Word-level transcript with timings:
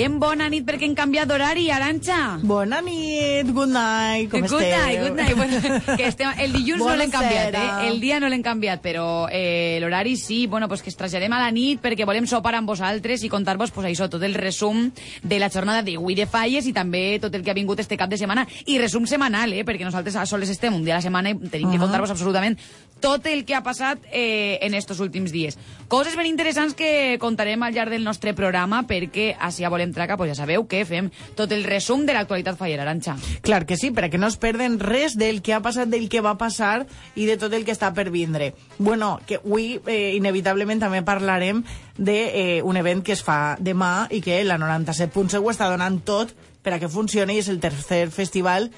diem 0.00 0.16
bona 0.16 0.46
nit 0.48 0.64
perquè 0.64 0.86
hem 0.88 0.94
canviat 0.96 1.28
d'horari, 1.28 1.66
Aranxa. 1.74 2.38
Bona 2.46 2.78
nit, 2.80 3.50
good 3.52 3.68
night, 3.68 4.30
com 4.32 4.40
good 4.46 4.62
esteu? 4.62 4.70
night, 4.72 5.02
good 5.02 5.18
night. 5.18 5.36
Bueno, 5.36 5.96
que 5.98 6.06
estem, 6.08 6.30
el 6.40 6.54
dilluns 6.56 6.80
no 6.80 6.94
l'hem 6.96 7.10
Bona 7.10 7.18
canviat, 7.18 7.58
eh? 7.58 7.88
El 7.90 8.00
dia 8.00 8.20
no 8.22 8.30
l'hem 8.32 8.40
canviat, 8.44 8.80
però 8.80 9.26
eh, 9.28 9.76
l'horari 9.82 10.16
sí. 10.16 10.46
Bueno, 10.46 10.68
pues 10.68 10.80
que 10.80 10.88
es 10.88 10.96
traslladem 10.96 11.32
a 11.36 11.42
la 11.42 11.50
nit 11.52 11.82
perquè 11.84 12.06
volem 12.08 12.28
sopar 12.30 12.54
amb 12.56 12.70
vosaltres 12.72 13.26
i 13.26 13.32
contar-vos 13.32 13.74
pues, 13.76 13.90
això, 13.90 14.08
tot 14.08 14.24
el 14.24 14.38
resum 14.38 14.86
de 15.22 15.40
la 15.42 15.50
jornada 15.52 15.82
de 15.84 15.98
Wii 15.98 16.22
de 16.22 16.28
Falles 16.30 16.68
i 16.70 16.72
també 16.72 17.18
tot 17.20 17.34
el 17.36 17.44
que 17.44 17.52
ha 17.52 17.58
vingut 17.58 17.84
este 17.84 17.98
cap 18.00 18.08
de 18.08 18.16
setmana. 18.20 18.46
I 18.72 18.78
resum 18.80 19.04
setmanal, 19.10 19.52
eh? 19.52 19.66
Perquè 19.68 19.84
nosaltres 19.84 20.16
a 20.16 20.24
soles 20.24 20.48
estem 20.48 20.72
un 20.72 20.86
dia 20.86 20.96
a 20.96 21.02
la 21.02 21.04
setmana 21.04 21.34
i 21.34 21.36
tenim 21.50 21.68
que 21.68 21.76
Ahà. 21.76 21.84
contar-vos 21.84 22.14
absolutament 22.16 22.56
tot 23.00 23.26
el 23.26 23.44
que 23.44 23.56
ha 23.56 23.62
passat 23.64 23.98
eh, 24.12 24.58
en 24.62 24.74
estos 24.74 25.00
últims 25.00 25.32
dies. 25.32 25.58
Coses 25.88 26.14
ben 26.16 26.28
interessants 26.28 26.76
que 26.76 27.16
contarem 27.18 27.62
al 27.62 27.74
llarg 27.74 27.90
del 27.90 28.04
nostre 28.04 28.34
programa 28.36 28.84
perquè 28.86 29.32
així 29.40 29.64
a 29.64 29.72
Volem 29.72 29.89
Traca, 29.96 30.16
pues 30.16 30.30
ja 30.32 30.38
sabeu 30.38 30.66
que 30.70 30.84
fem 30.88 31.10
tot 31.38 31.52
el 31.52 31.64
resum 31.64 32.04
de 32.06 32.14
l'actualitat 32.16 32.58
fallera, 32.58 32.84
Aranxa. 32.86 33.16
Clar 33.46 33.64
que 33.66 33.78
sí, 33.80 33.92
perquè 33.94 34.18
no 34.20 34.30
es 34.30 34.38
perden 34.40 34.78
res 34.80 35.16
del 35.18 35.42
que 35.42 35.54
ha 35.54 35.62
passat, 35.64 35.90
del 35.90 36.08
que 36.12 36.22
va 36.24 36.36
passar 36.40 36.86
i 37.14 37.26
de 37.28 37.36
tot 37.40 37.54
el 37.56 37.64
que 37.64 37.74
està 37.76 37.92
per 37.94 38.10
vindre. 38.10 38.52
Bueno, 38.78 39.18
que 39.26 39.40
avui 39.40 39.74
eh, 39.86 40.14
inevitablement 40.16 40.82
també 40.82 41.02
parlarem 41.06 41.64
d'un 41.96 42.14
eh, 42.14 42.62
un 42.64 42.76
event 42.80 43.02
que 43.04 43.12
es 43.16 43.24
fa 43.24 43.56
demà 43.60 44.08
i 44.10 44.22
que 44.24 44.42
la 44.44 44.58
97.7 44.60 45.40
ho 45.40 45.50
està 45.52 45.68
donant 45.70 46.00
tot 46.04 46.32
per 46.62 46.74
a 46.74 46.80
que 46.80 46.88
funcioni 46.92 47.38
és 47.40 47.48
el 47.48 47.60
tercer 47.60 48.08
festival 48.12 48.70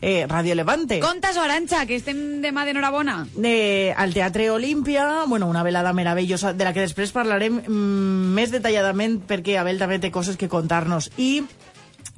eh, 0.00 0.26
Radio 0.28 0.54
Levante. 0.54 1.00
Conta-s'ho, 1.00 1.42
Aranxa, 1.42 1.84
que 1.86 1.96
estem 1.96 2.40
demà 2.42 2.64
d'enhorabona. 2.64 3.26
eh, 3.42 3.94
al 3.96 4.14
Teatre 4.14 4.50
Olímpia, 4.50 5.24
bueno, 5.26 5.46
una 5.46 5.62
velada 5.62 5.92
meravellosa, 5.92 6.52
de 6.52 6.64
la 6.64 6.72
que 6.72 6.80
després 6.86 7.12
parlarem 7.12 7.62
mm, 7.66 8.34
més 8.38 8.50
detalladament 8.54 9.20
perquè 9.26 9.58
Abel 9.58 9.78
també 9.78 9.98
té 9.98 10.10
coses 10.10 10.36
que 10.36 10.48
contar-nos. 10.48 11.10
I, 11.16 11.44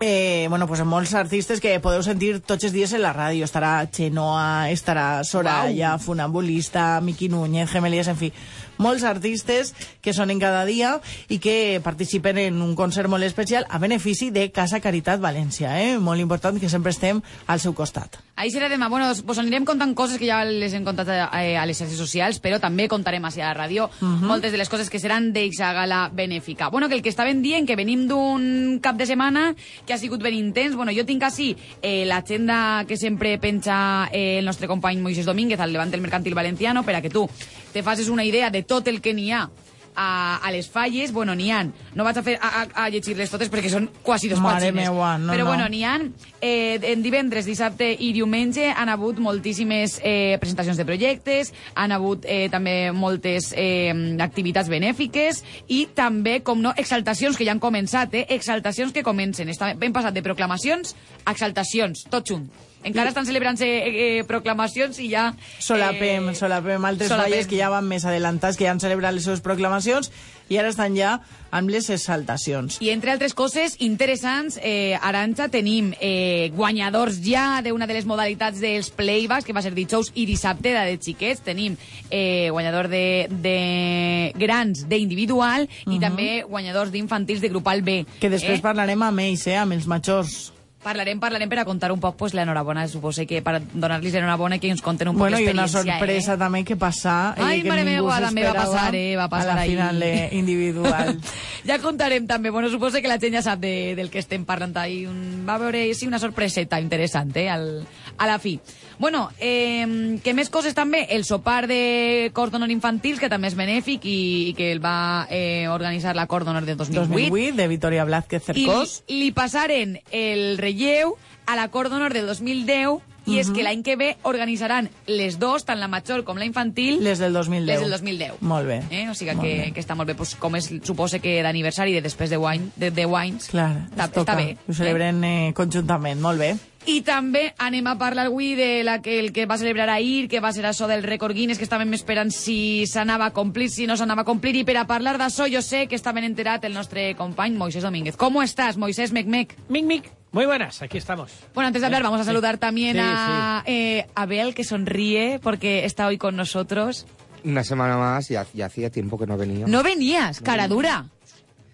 eh, 0.00 0.46
bueno, 0.48 0.66
pues 0.66 0.82
molts 0.84 1.14
artistes 1.14 1.60
que 1.60 1.78
podeu 1.80 2.02
sentir 2.02 2.40
tots 2.40 2.64
els 2.64 2.72
dies 2.72 2.92
en 2.92 3.02
la 3.02 3.12
ràdio. 3.16 3.44
Estarà 3.44 3.88
Chenoa, 3.90 4.70
estarà 4.70 5.24
Soraya, 5.24 5.98
Funambulista, 5.98 7.00
Miqui 7.00 7.28
Núñez, 7.28 7.70
Gemelies, 7.70 8.08
en 8.08 8.16
fi, 8.16 8.32
molts 8.80 9.04
artistes 9.04 9.74
que 10.00 10.14
sonen 10.16 10.40
cada 10.40 10.64
dia 10.64 10.96
i 11.28 11.38
que 11.38 11.80
participen 11.84 12.40
en 12.40 12.60
un 12.64 12.74
concert 12.74 13.10
molt 13.12 13.24
especial 13.28 13.66
a 13.68 13.78
benefici 13.78 14.30
de 14.34 14.48
Casa 14.50 14.80
Caritat 14.80 15.20
València, 15.20 15.76
eh? 15.78 15.98
Molt 16.00 16.20
important 16.20 16.58
que 16.60 16.72
sempre 16.72 16.94
estem 16.94 17.22
al 17.46 17.60
seu 17.60 17.76
costat. 17.76 18.18
Ahí 18.40 18.48
serà 18.50 18.70
demà. 18.72 18.88
Bueno, 18.88 19.10
us 19.12 19.38
anirem 19.38 19.66
contant 19.68 19.92
coses 19.94 20.16
que 20.16 20.24
ja 20.24 20.40
les 20.48 20.72
hem 20.72 20.84
contat 20.86 21.10
a, 21.12 21.28
a 21.28 21.66
les 21.68 21.76
xarxes 21.76 22.00
socials, 22.00 22.40
però 22.40 22.56
també 22.62 22.88
contarem 22.88 23.24
així 23.28 23.42
a 23.44 23.50
la 23.50 23.56
ràdio 23.58 23.90
moltes 24.00 24.52
de 24.54 24.58
les 24.58 24.70
coses 24.72 24.88
que 24.88 24.98
seran 24.98 25.28
d'eixa 25.34 25.74
gala 25.76 26.06
benèfica. 26.08 26.70
Bueno, 26.72 26.88
que 26.88 26.96
el 26.96 27.02
que 27.04 27.12
estaven 27.12 27.42
dient, 27.44 27.68
que 27.68 27.76
venim 27.76 28.06
d'un 28.08 28.80
cap 28.80 28.96
de 28.96 29.04
setmana 29.06 29.50
que 29.86 29.92
ha 29.92 30.00
sigut 30.00 30.22
ben 30.24 30.34
intens. 30.38 30.74
Bueno, 30.74 30.94
jo 30.96 31.04
tinc 31.04 31.22
així 31.28 31.52
eh, 31.82 32.06
l'agenda 32.08 32.86
que 32.88 32.96
sempre 32.96 33.36
penja 33.38 34.08
eh, 34.10 34.38
el 34.38 34.48
nostre 34.48 34.68
company 34.68 35.00
Moisés 35.04 35.26
Domínguez 35.28 35.60
al 35.60 35.72
Levante 35.72 35.96
el 35.96 36.02
Mercantil 36.02 36.34
Valenciano 36.34 36.82
per 36.82 36.96
a 36.96 37.02
que 37.02 37.10
tu 37.10 37.28
te 37.72 37.82
facis 37.82 38.08
una 38.08 38.24
idea 38.24 38.50
de 38.50 38.62
tot 38.62 38.88
el 38.88 39.00
que 39.00 39.14
n'hi 39.14 39.30
ha 39.32 39.48
a, 39.92 40.36
a 40.36 40.50
les 40.54 40.68
falles, 40.70 41.10
bueno, 41.12 41.34
n'hi 41.34 41.50
ha. 41.50 41.64
No 41.98 42.04
vaig 42.06 42.20
a, 42.20 42.22
fer, 42.22 42.36
a, 42.40 42.62
a, 42.62 42.84
a 42.84 42.88
llegir-les 42.94 43.28
totes 43.28 43.50
perquè 43.50 43.68
són 43.72 43.88
quasi 44.06 44.30
dos 44.30 44.38
Mare 44.40 44.68
pàgines. 44.70 44.86
meua, 44.86 45.16
no, 45.18 45.32
Però 45.34 45.44
no. 45.44 45.48
bueno, 45.50 45.66
n'hi 45.68 45.82
ha. 45.84 45.96
Eh, 46.40 46.78
en 46.92 47.02
divendres, 47.02 47.44
dissabte 47.44 47.90
i 47.98 48.12
diumenge 48.16 48.70
han 48.70 48.88
hagut 48.88 49.18
moltíssimes 49.20 49.98
eh, 50.02 50.38
presentacions 50.40 50.78
de 50.78 50.86
projectes, 50.88 51.52
han 51.74 51.92
hagut 51.92 52.24
eh, 52.24 52.46
també 52.54 52.92
moltes 52.94 53.50
eh, 53.56 53.90
activitats 54.22 54.70
benèfiques 54.70 55.42
i 55.68 55.82
també, 55.92 56.38
com 56.46 56.62
no, 56.62 56.72
exaltacions 56.78 57.36
que 57.36 57.44
ja 57.44 57.52
han 57.52 57.60
començat, 57.60 58.14
eh? 58.14 58.24
exaltacions 58.30 58.94
que 58.94 59.02
comencen. 59.04 59.50
Està 59.50 59.74
ben 59.76 59.92
passat 59.92 60.14
de 60.14 60.22
proclamacions 60.24 60.94
a 61.26 61.34
exaltacions, 61.34 62.06
tot 62.08 62.30
junt. 62.30 62.46
Encara 62.82 63.12
estan 63.12 63.26
celebrant-se 63.28 63.66
eh, 63.66 63.90
eh, 63.90 64.24
proclamacions 64.24 64.98
i 65.04 65.10
ja... 65.12 65.30
Solapem, 65.60 66.30
eh, 66.30 66.34
solapem 66.38 66.84
altres 66.88 67.10
solapem. 67.12 67.32
falles 67.32 67.48
que 67.50 67.58
ja 67.60 67.68
van 67.72 67.88
més 67.88 68.06
adelantats, 68.08 68.56
que 68.56 68.64
ja 68.64 68.72
han 68.72 68.80
celebrat 68.80 69.12
les 69.14 69.26
seves 69.28 69.42
proclamacions 69.44 70.08
i 70.50 70.58
ara 70.58 70.72
estan 70.72 70.96
ja 70.98 71.18
amb 71.54 71.70
les 71.70 71.86
exaltacions. 71.92 72.78
I 72.82 72.90
entre 72.90 73.12
altres 73.12 73.34
coses 73.38 73.76
interessants, 73.84 74.58
eh, 74.62 74.98
Aranxa, 75.00 75.48
tenim 75.50 75.92
eh, 76.00 76.50
guanyadors 76.54 77.20
ja 77.22 77.60
d'una 77.62 77.86
de 77.86 77.98
les 77.98 78.06
modalitats 78.06 78.62
dels 78.62 78.90
playbacks, 78.90 79.46
que 79.46 79.54
va 79.54 79.62
ser 79.62 79.74
dijous 79.76 80.10
i 80.14 80.26
dissabte, 80.26 80.72
de 80.74 80.98
xiquets. 80.98 81.44
Tenim 81.46 81.76
eh, 82.08 82.48
guanyador 82.50 82.88
de, 82.90 83.26
de 83.30 84.32
grans 84.38 84.86
d'individual 84.90 85.68
i 85.86 86.00
també 86.02 86.30
guanyadors 86.48 86.90
d'infantils 86.94 87.42
de 87.42 87.52
grupal 87.52 87.82
B. 87.82 88.02
Que 88.20 88.32
després 88.32 88.58
eh? 88.58 88.64
parlarem 88.64 89.02
amb 89.06 89.26
ells, 89.26 89.46
eh, 89.46 89.58
amb 89.58 89.78
els 89.78 89.86
majors. 89.90 90.50
Parlarem, 90.80 91.18
parlarem 91.20 91.48
per 91.50 91.58
a 91.60 91.64
contar 91.68 91.90
un 91.92 92.00
poc 92.00 92.16
pues, 92.16 92.32
l'enhorabona, 92.32 92.86
suposo 92.88 93.26
que 93.28 93.42
per 93.44 93.58
donar-los 93.60 94.14
l'enhorabona 94.14 94.56
que 94.58 94.70
ens 94.72 94.80
conten 94.80 95.10
un 95.10 95.14
poc 95.18 95.26
Bueno, 95.26 95.36
i 95.38 95.44
una 95.50 95.66
l'experiència. 95.66 95.98
sorpresa 95.98 96.34
eh? 96.34 96.38
també 96.40 96.62
que 96.64 96.76
passa 96.80 97.34
eh, 97.36 97.42
Ai, 97.44 97.60
que 97.60 97.68
mare 97.68 97.84
meua, 97.84 98.16
també 98.24 98.46
va 98.48 98.54
passar, 98.56 98.94
eh, 98.96 99.14
va 99.16 99.28
passar 99.28 99.52
a 99.52 99.54
la 99.58 99.60
ahí. 99.66 99.74
final 99.74 100.02
eh, 100.02 100.28
individual. 100.32 101.18
ja 101.68 101.78
contarem 101.84 102.26
també, 102.26 102.48
bueno, 102.48 102.70
suposo 102.72 103.02
que 103.02 103.08
la 103.12 103.18
gent 103.20 103.36
ja 103.36 103.42
sap 103.44 103.60
de, 103.60 103.94
del 103.94 104.08
que 104.08 104.24
estem 104.24 104.46
parlant 104.48 104.72
ahí. 104.80 105.04
Un, 105.06 105.44
va 105.48 105.58
veure, 105.60 105.84
sí, 105.94 106.06
una 106.08 106.18
sorpreseta 106.18 106.80
interessant, 106.80 107.36
eh, 107.36 107.50
al, 107.50 107.84
a 108.16 108.26
la 108.26 108.38
fi. 108.38 108.58
Bueno, 109.00 109.30
eh, 109.38 110.18
que 110.22 110.34
més 110.36 110.50
coses 110.52 110.74
també? 110.76 111.06
El 111.08 111.24
sopar 111.24 111.66
de 111.68 112.30
cors 112.36 112.52
d'honor 112.52 112.68
infantils, 112.72 113.20
que 113.20 113.30
també 113.32 113.48
és 113.48 113.56
benèfic 113.56 114.04
i, 114.04 114.16
i 114.50 114.54
que 114.56 114.72
el 114.72 114.80
va 114.84 115.26
eh, 115.30 115.68
organitzar 115.72 116.12
la 116.16 116.26
cor 116.28 116.44
d'honor 116.44 116.64
del 116.68 116.76
2008. 116.76 117.08
2008, 117.08 117.56
de 117.56 117.68
Victoria 117.68 118.04
Blázquez 118.04 118.48
I 118.50 118.52
li, 118.58 118.64
Cercós. 118.66 118.98
li 119.08 119.30
passaren 119.32 119.96
el 120.12 120.58
relleu 120.70 121.16
a 121.46 121.56
la 121.56 121.68
cor 121.68 121.88
d'honor 121.90 122.12
del 122.14 122.26
2010 122.26 123.00
i 123.26 123.36
és 123.38 123.50
que 123.52 123.62
l'any 123.62 123.82
que 123.84 123.94
ve 124.00 124.14
organitzaran 124.26 124.88
les 125.06 125.36
dos, 125.38 125.66
tant 125.68 125.78
la 125.78 125.88
major 125.92 126.24
com 126.24 126.38
la 126.40 126.46
infantil, 126.48 127.02
Les 127.04 127.18
del 127.20 127.34
2010. 127.34 127.66
les 127.68 127.80
del 127.80 127.90
2010. 127.90 128.40
Molt 128.40 128.66
bé. 128.66 128.78
Eh? 128.90 129.08
O 129.10 129.14
sigui 129.14 129.34
que, 129.36 129.52
bé. 129.66 129.72
que 129.74 129.80
està 129.82 129.94
molt 129.94 130.08
bé. 130.08 130.14
Pues, 130.16 130.34
com 130.40 130.56
és, 130.56 130.70
suposa 130.82 131.20
que 131.20 131.42
d'aniversari 131.44 131.92
de 131.92 132.00
després 132.00 132.30
de, 132.30 132.38
wine, 132.40 132.70
de, 132.76 132.90
de 132.90 133.04
Wines, 133.06 133.50
Clar, 133.52 133.86
està, 133.90 134.06
es 134.08 134.12
toca. 134.16 134.32
està 134.32 134.36
bé. 134.36 134.56
Ho 134.66 134.72
celebren 134.74 135.22
eh, 135.22 135.52
conjuntament, 135.54 136.20
molt 136.20 136.40
bé. 136.40 136.54
I 136.88 137.02
també 137.04 137.52
anem 137.58 137.86
a 137.92 137.98
parlar 138.00 138.24
avui 138.30 138.54
de 138.56 138.82
la 138.88 139.02
que, 139.02 139.18
el 139.20 139.34
que 139.36 139.44
va 139.46 139.58
celebrar 139.60 139.90
ahir, 139.90 140.26
que 140.32 140.40
va 140.40 140.50
ser 140.56 140.64
això 140.64 140.88
del 140.88 141.04
rècord 141.04 141.36
Guinness, 141.36 141.58
que 141.60 141.68
estàvem 141.68 141.92
esperant 141.94 142.32
si 142.32 142.86
s'anava 142.88 143.26
a 143.28 143.34
complir, 143.36 143.68
si 143.68 143.86
no 143.86 143.98
s'anava 144.00 144.22
a 144.22 144.24
complir. 144.24 144.56
I 144.56 144.64
per 144.64 144.78
a 144.80 144.86
parlar 144.88 145.18
d'això 145.20 145.44
jo 145.52 145.60
sé 145.62 145.86
que 145.86 145.94
està 146.00 146.14
ben 146.16 146.24
enterat 146.24 146.64
el 146.64 146.72
nostre 146.72 147.14
company 147.20 147.54
Moisés 147.54 147.84
Domínguez. 147.84 148.16
¿Cómo 148.16 148.42
estás, 148.42 148.78
Moisés 148.78 149.12
Mecmec? 149.12 149.54
Mic, 149.68 149.84
mic. 149.84 150.10
Muy 150.32 150.46
buenas, 150.46 150.80
aquí 150.82 150.98
estamos. 150.98 151.32
Bueno, 151.54 151.68
antes 151.68 151.82
de 151.82 151.86
hablar, 151.86 152.02
vamos 152.04 152.20
a 152.20 152.24
saludar 152.24 152.58
también 152.58 152.96
Sí, 152.96 153.02
a 153.02 153.64
eh, 153.66 154.06
Abel, 154.14 154.54
que 154.54 154.62
sonríe 154.62 155.40
porque 155.42 155.84
está 155.84 156.06
hoy 156.06 156.18
con 156.18 156.36
nosotros. 156.36 157.06
Una 157.42 157.64
semana 157.64 157.96
más 157.96 158.30
y, 158.30 158.36
ha- 158.36 158.46
y 158.54 158.62
hacía 158.62 158.90
tiempo 158.90 159.18
que 159.18 159.26
no 159.26 159.36
venía. 159.36 159.66
No 159.66 159.82
venías, 159.82 160.40
cara 160.40 160.68
dura. 160.68 161.06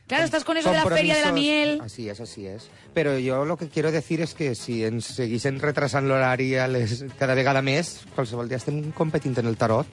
Claro, 0.06 0.24
estás 0.24 0.44
con 0.44 0.56
eso 0.56 0.70
de 0.70 0.76
la 0.76 0.84
feria 0.86 1.16
de 1.16 1.20
la 1.22 1.26
Compromisos- 1.32 1.34
miel. 1.34 1.80
Así 1.84 2.08
es, 2.08 2.20
así 2.20 2.46
es. 2.46 2.68
Pero 2.94 3.18
yo 3.18 3.44
lo 3.44 3.56
que 3.56 3.68
quiero 3.68 3.90
decir 3.90 4.20
es 4.20 4.34
que 4.34 4.54
si 4.54 4.84
ens 4.84 5.04
seguissin 5.04 5.58
retrasant 5.58 6.06
l'horari 6.06 6.54
a 6.54 6.68
les- 6.68 7.04
cada 7.18 7.34
vegada 7.34 7.60
més, 7.60 8.06
qualsevol 8.14 8.46
dia 8.48 8.56
estem 8.62 8.92
competint 8.92 9.36
en 9.42 9.46
el 9.50 9.56
tarot. 9.58 9.86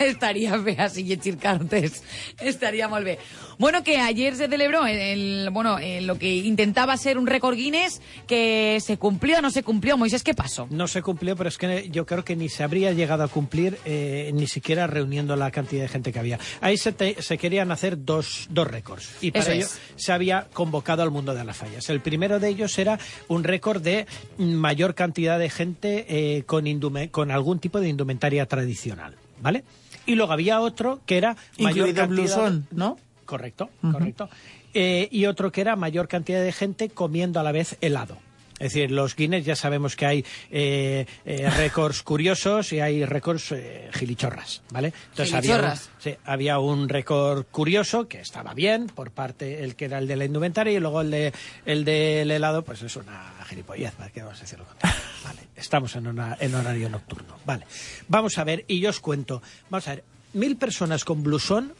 Estaria 0.00 0.56
bé 0.58 0.76
així 0.78 1.02
llegir 1.04 1.36
cartes. 1.38 2.02
Estaria 2.40 2.88
molt 2.88 3.04
bé. 3.04 3.18
Bueno, 3.58 3.82
que 3.84 3.98
ayer 3.98 4.34
se 4.36 4.48
celebró 4.48 4.86
el, 4.86 5.48
bueno, 5.52 5.78
eh, 5.78 6.00
lo 6.00 6.18
que 6.18 6.34
intentaba 6.36 6.96
ser 6.96 7.18
un 7.18 7.26
récord 7.26 7.54
Guinness, 7.56 8.00
que 8.26 8.78
se 8.80 8.96
cumplió 8.96 9.38
o 9.38 9.42
no 9.42 9.50
se 9.50 9.62
cumplió. 9.62 9.96
Moisés, 9.96 10.22
¿qué 10.22 10.34
pasó? 10.34 10.66
No 10.70 10.88
se 10.88 11.02
cumplió, 11.02 11.36
pero 11.36 11.48
es 11.48 11.58
que 11.58 11.88
yo 11.90 12.06
creo 12.06 12.24
que 12.24 12.34
ni 12.36 12.48
se 12.48 12.64
habría 12.64 12.92
llegado 12.92 13.22
a 13.24 13.28
cumplir 13.28 13.78
eh, 13.84 14.30
ni 14.34 14.46
siquiera 14.46 14.86
reuniendo 14.86 15.36
la 15.36 15.50
cantidad 15.50 15.82
de 15.82 15.88
gente 15.88 16.12
que 16.12 16.18
había. 16.18 16.38
Ahí 16.60 16.76
se, 16.76 16.92
te- 16.92 17.20
se 17.22 17.38
querían 17.38 17.70
hacer 17.70 18.04
dos, 18.04 18.46
dos 18.50 18.66
récords 18.66 19.08
y 19.20 19.30
para 19.30 19.44
Eso 19.44 19.52
ello 19.52 19.66
es. 19.66 19.80
se 19.96 20.12
había 20.12 20.48
convocado 20.52 21.02
al 21.02 21.10
mundo 21.10 21.34
de 21.34 21.44
las 21.44 21.56
fallas. 21.56 21.88
El 21.90 22.00
primero 22.00 22.40
de 22.40 22.48
ellos 22.48 22.76
era 22.78 22.98
un 23.28 23.44
récord 23.44 23.82
de 23.82 24.06
mayor 24.38 24.94
cantidad 24.94 25.38
de 25.38 25.50
gente 25.50 26.06
eh, 26.08 26.42
con, 26.44 26.64
con 27.10 27.30
algún 27.30 27.58
tipo 27.60 27.80
de 27.80 27.88
indumentaria 27.88 28.46
tradicional, 28.46 29.14
¿vale? 29.42 29.64
Y 30.06 30.14
luego 30.14 30.32
había 30.32 30.60
otro 30.60 31.00
que 31.04 31.18
era 31.18 31.36
mayor 31.58 31.88
Incluido 31.88 31.94
cantidad... 31.94 32.06
blusón, 32.08 32.66
¿no? 32.70 32.96
Correcto, 33.24 33.70
correcto. 33.80 34.28
Eh, 34.74 35.08
y 35.10 35.26
otro 35.26 35.52
que 35.52 35.60
era 35.60 35.76
mayor 35.76 36.08
cantidad 36.08 36.42
de 36.42 36.52
gente 36.52 36.88
comiendo 36.88 37.40
a 37.40 37.42
la 37.42 37.52
vez 37.52 37.76
helado. 37.80 38.16
Es 38.62 38.72
decir, 38.72 38.90
los 38.90 39.16
Guinness 39.16 39.44
ya 39.44 39.56
sabemos 39.56 39.96
que 39.96 40.06
hay 40.06 40.24
eh, 40.50 41.06
eh, 41.24 41.50
récords 41.50 42.02
curiosos 42.02 42.72
y 42.72 42.80
hay 42.80 43.04
récords 43.04 43.52
eh, 43.52 43.90
gilichorras, 43.92 44.62
¿vale? 44.70 44.92
Había, 45.16 45.24
un, 45.36 45.42
Gilichorras. 45.42 45.90
sí, 45.98 46.14
había 46.24 46.58
un 46.58 46.88
récord 46.88 47.44
curioso 47.50 48.06
que 48.08 48.20
estaba 48.20 48.54
bien 48.54 48.86
por 48.86 49.10
parte 49.10 49.64
el 49.64 49.74
que 49.76 49.86
era 49.86 49.98
el 49.98 50.06
de 50.06 50.16
la 50.16 50.24
indumentaria 50.24 50.72
y 50.72 50.80
luego 50.80 51.00
el 51.00 51.10
de 51.10 51.32
el 51.66 51.84
del 51.84 52.30
helado 52.30 52.62
pues 52.62 52.82
es 52.82 52.94
una 52.96 53.34
gilipollez, 53.48 53.92
¿para 53.94 54.10
qué 54.10 54.22
vamos 54.22 54.38
a 54.38 54.42
decir 54.42 54.58
lo 54.58 54.64
contrario? 54.64 54.96
Vale, 55.24 55.40
estamos 55.56 55.94
en, 55.96 56.06
una- 56.06 56.36
en 56.40 56.54
horario 56.54 56.88
nocturno, 56.88 57.36
vale. 57.44 57.66
Vamos 58.08 58.38
a 58.38 58.44
ver 58.44 58.64
y 58.68 58.80
yo 58.80 58.90
os 58.90 59.00
cuento, 59.00 59.42
vamos 59.70 59.88
a 59.88 59.96
ver, 59.96 60.04
mil 60.34 60.56
personas 60.56 61.04
con 61.04 61.22
blusón 61.22 61.72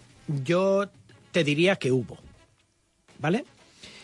yo 0.44 0.88
te 1.30 1.44
diría 1.44 1.76
que 1.76 1.90
hubo, 1.92 2.18
¿vale? 3.18 3.44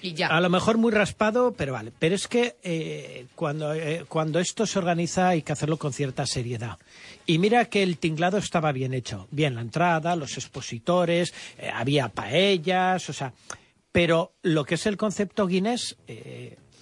Y. 0.02 0.22
A 0.22 0.40
lo 0.40 0.50
mejor 0.50 0.78
muy 0.78 0.92
raspado, 0.92 1.52
pero 1.52 1.72
vale. 1.72 1.92
Pero 1.98 2.14
es 2.14 2.28
que 2.28 2.56
eh, 2.62 3.26
cuando, 3.34 3.74
eh, 3.74 4.04
cuando 4.08 4.38
esto 4.38 4.66
se 4.66 4.78
organiza 4.78 5.28
hay 5.28 5.42
que 5.42 5.52
hacerlo 5.52 5.76
con 5.76 5.92
cierta 5.92 6.26
seriedad. 6.26 6.78
Y 7.26 7.38
mira 7.38 7.64
que 7.66 7.82
el 7.82 7.98
tinglado 7.98 8.38
estaba 8.38 8.72
bien 8.72 8.94
hecho. 8.94 9.26
Bien 9.30 9.54
la 9.54 9.60
entrada, 9.60 10.16
los 10.16 10.36
expositores, 10.36 11.34
eh, 11.58 11.70
había 11.72 12.08
paellas, 12.08 13.08
o 13.08 13.12
sea... 13.12 13.32
Pero 13.90 14.32
lo 14.42 14.64
que 14.64 14.74
es 14.74 14.86
el 14.86 14.98
concepto 14.98 15.46
Guinness, 15.46 15.96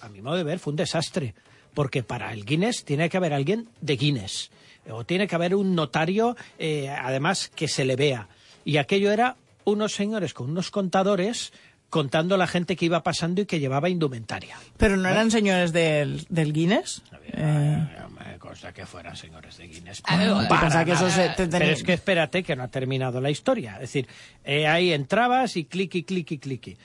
a 0.01 0.09
mi 0.09 0.21
modo 0.21 0.35
de 0.35 0.43
ver, 0.43 0.59
fue 0.59 0.71
un 0.71 0.77
desastre. 0.77 1.33
Porque 1.73 2.03
para 2.03 2.33
el 2.33 2.45
Guinness 2.45 2.83
tiene 2.83 3.09
que 3.09 3.17
haber 3.17 3.33
alguien 3.33 3.69
de 3.79 3.95
Guinness. 3.95 4.51
O 4.91 5.05
tiene 5.05 5.25
que 5.25 5.33
haber 5.33 5.55
un 5.55 5.73
notario, 5.73 6.35
además, 6.59 7.49
que 7.55 7.69
se 7.69 7.85
le 7.85 7.95
vea. 7.95 8.27
Y 8.65 8.75
aquello 8.77 9.09
era 9.11 9.37
unos 9.63 9.93
señores 9.93 10.33
con 10.33 10.49
unos 10.49 10.69
contadores 10.69 11.51
contando 11.89 12.35
la 12.37 12.47
gente 12.47 12.75
que 12.75 12.85
iba 12.85 13.01
pasando 13.03 13.41
y 13.41 13.45
que 13.45 13.59
llevaba 13.59 13.89
indumentaria. 13.89 14.57
Pero 14.77 14.97
no 14.97 15.07
eran 15.09 15.31
señores 15.31 15.71
del, 15.73 16.25
del 16.29 16.53
Guinness. 16.53 17.01
Eh, 17.33 17.87
Me 18.31 18.37
consta 18.39 18.73
que 18.73 18.85
fueran 18.85 19.15
señores 19.15 19.57
de 19.57 19.67
Guinness. 19.67 20.01
A 20.05 20.17
ver, 20.17 20.27
yo 20.27 20.37
pensaba 20.49 20.83
que 20.85 20.91
eso 20.91 21.09
se- 21.09 21.29
te- 21.29 21.47
Pero 21.47 21.65
es 21.65 21.83
que 21.83 21.93
espérate 21.93 22.43
que 22.43 22.55
no 22.55 22.63
ha 22.63 22.67
terminado 22.67 23.21
la 23.21 23.29
historia. 23.29 23.75
Es 23.75 23.81
decir, 23.81 24.07
eh, 24.43 24.67
ahí 24.67 24.91
entrabas 24.91 25.55
y 25.57 25.65
cliqui, 25.65 26.03
cliqui, 26.03 26.37
cliqui. 26.39 26.77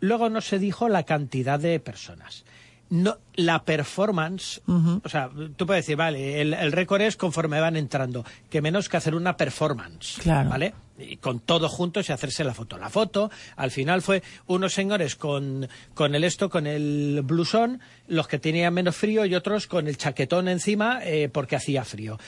Luego 0.00 0.30
no 0.30 0.40
se 0.40 0.58
dijo 0.58 0.88
la 0.88 1.02
cantidad 1.02 1.58
de 1.58 1.78
personas. 1.80 2.44
No, 2.88 3.18
la 3.36 3.62
performance, 3.62 4.60
o 4.66 5.08
sea, 5.08 5.30
tú 5.56 5.64
puedes 5.64 5.84
decir, 5.84 5.94
vale, 5.96 6.40
el, 6.40 6.54
el 6.54 6.72
récord 6.72 7.00
es 7.02 7.16
conforme 7.16 7.60
van 7.60 7.76
entrando, 7.76 8.24
que 8.50 8.60
menos 8.60 8.88
que 8.88 8.96
hacer 8.96 9.14
una 9.14 9.36
performance, 9.36 10.18
Claro. 10.20 10.50
¿vale? 10.50 10.74
Y 11.00 11.16
con 11.16 11.40
todo 11.40 11.68
juntos 11.68 12.08
y 12.08 12.12
hacerse 12.12 12.44
la 12.44 12.54
foto. 12.54 12.78
La 12.78 12.90
foto, 12.90 13.30
al 13.56 13.70
final 13.70 14.02
fue 14.02 14.22
unos 14.46 14.74
señores 14.74 15.16
con, 15.16 15.68
con 15.94 16.14
el 16.14 16.24
esto, 16.24 16.50
con 16.50 16.66
el 16.66 17.22
blusón, 17.24 17.80
los 18.06 18.28
que 18.28 18.38
tenían 18.38 18.74
menos 18.74 18.96
frío 18.96 19.24
y 19.24 19.34
otros 19.34 19.66
con 19.66 19.88
el 19.88 19.96
chaquetón 19.96 20.48
encima 20.48 21.00
eh, 21.02 21.28
porque 21.32 21.56
hacía 21.56 21.84
frío. 21.84 22.18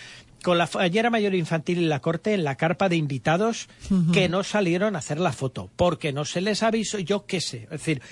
Con 0.42 0.58
la 0.58 0.66
fallera 0.66 1.10
mayor 1.10 1.34
infantil 1.34 1.78
en 1.78 1.88
la 1.88 2.00
corte, 2.00 2.34
en 2.34 2.42
la 2.42 2.56
carpa 2.56 2.88
de 2.88 2.96
invitados, 2.96 3.68
que 4.12 4.28
no 4.28 4.42
salieron 4.42 4.96
a 4.96 4.98
hacer 4.98 5.20
la 5.20 5.32
foto, 5.32 5.70
porque 5.76 6.12
no 6.12 6.24
se 6.24 6.40
les 6.40 6.64
avisó, 6.64 6.98
yo 6.98 7.26
qué 7.26 7.40
sé. 7.40 7.64
Es 7.64 7.70
decir, 7.70 8.02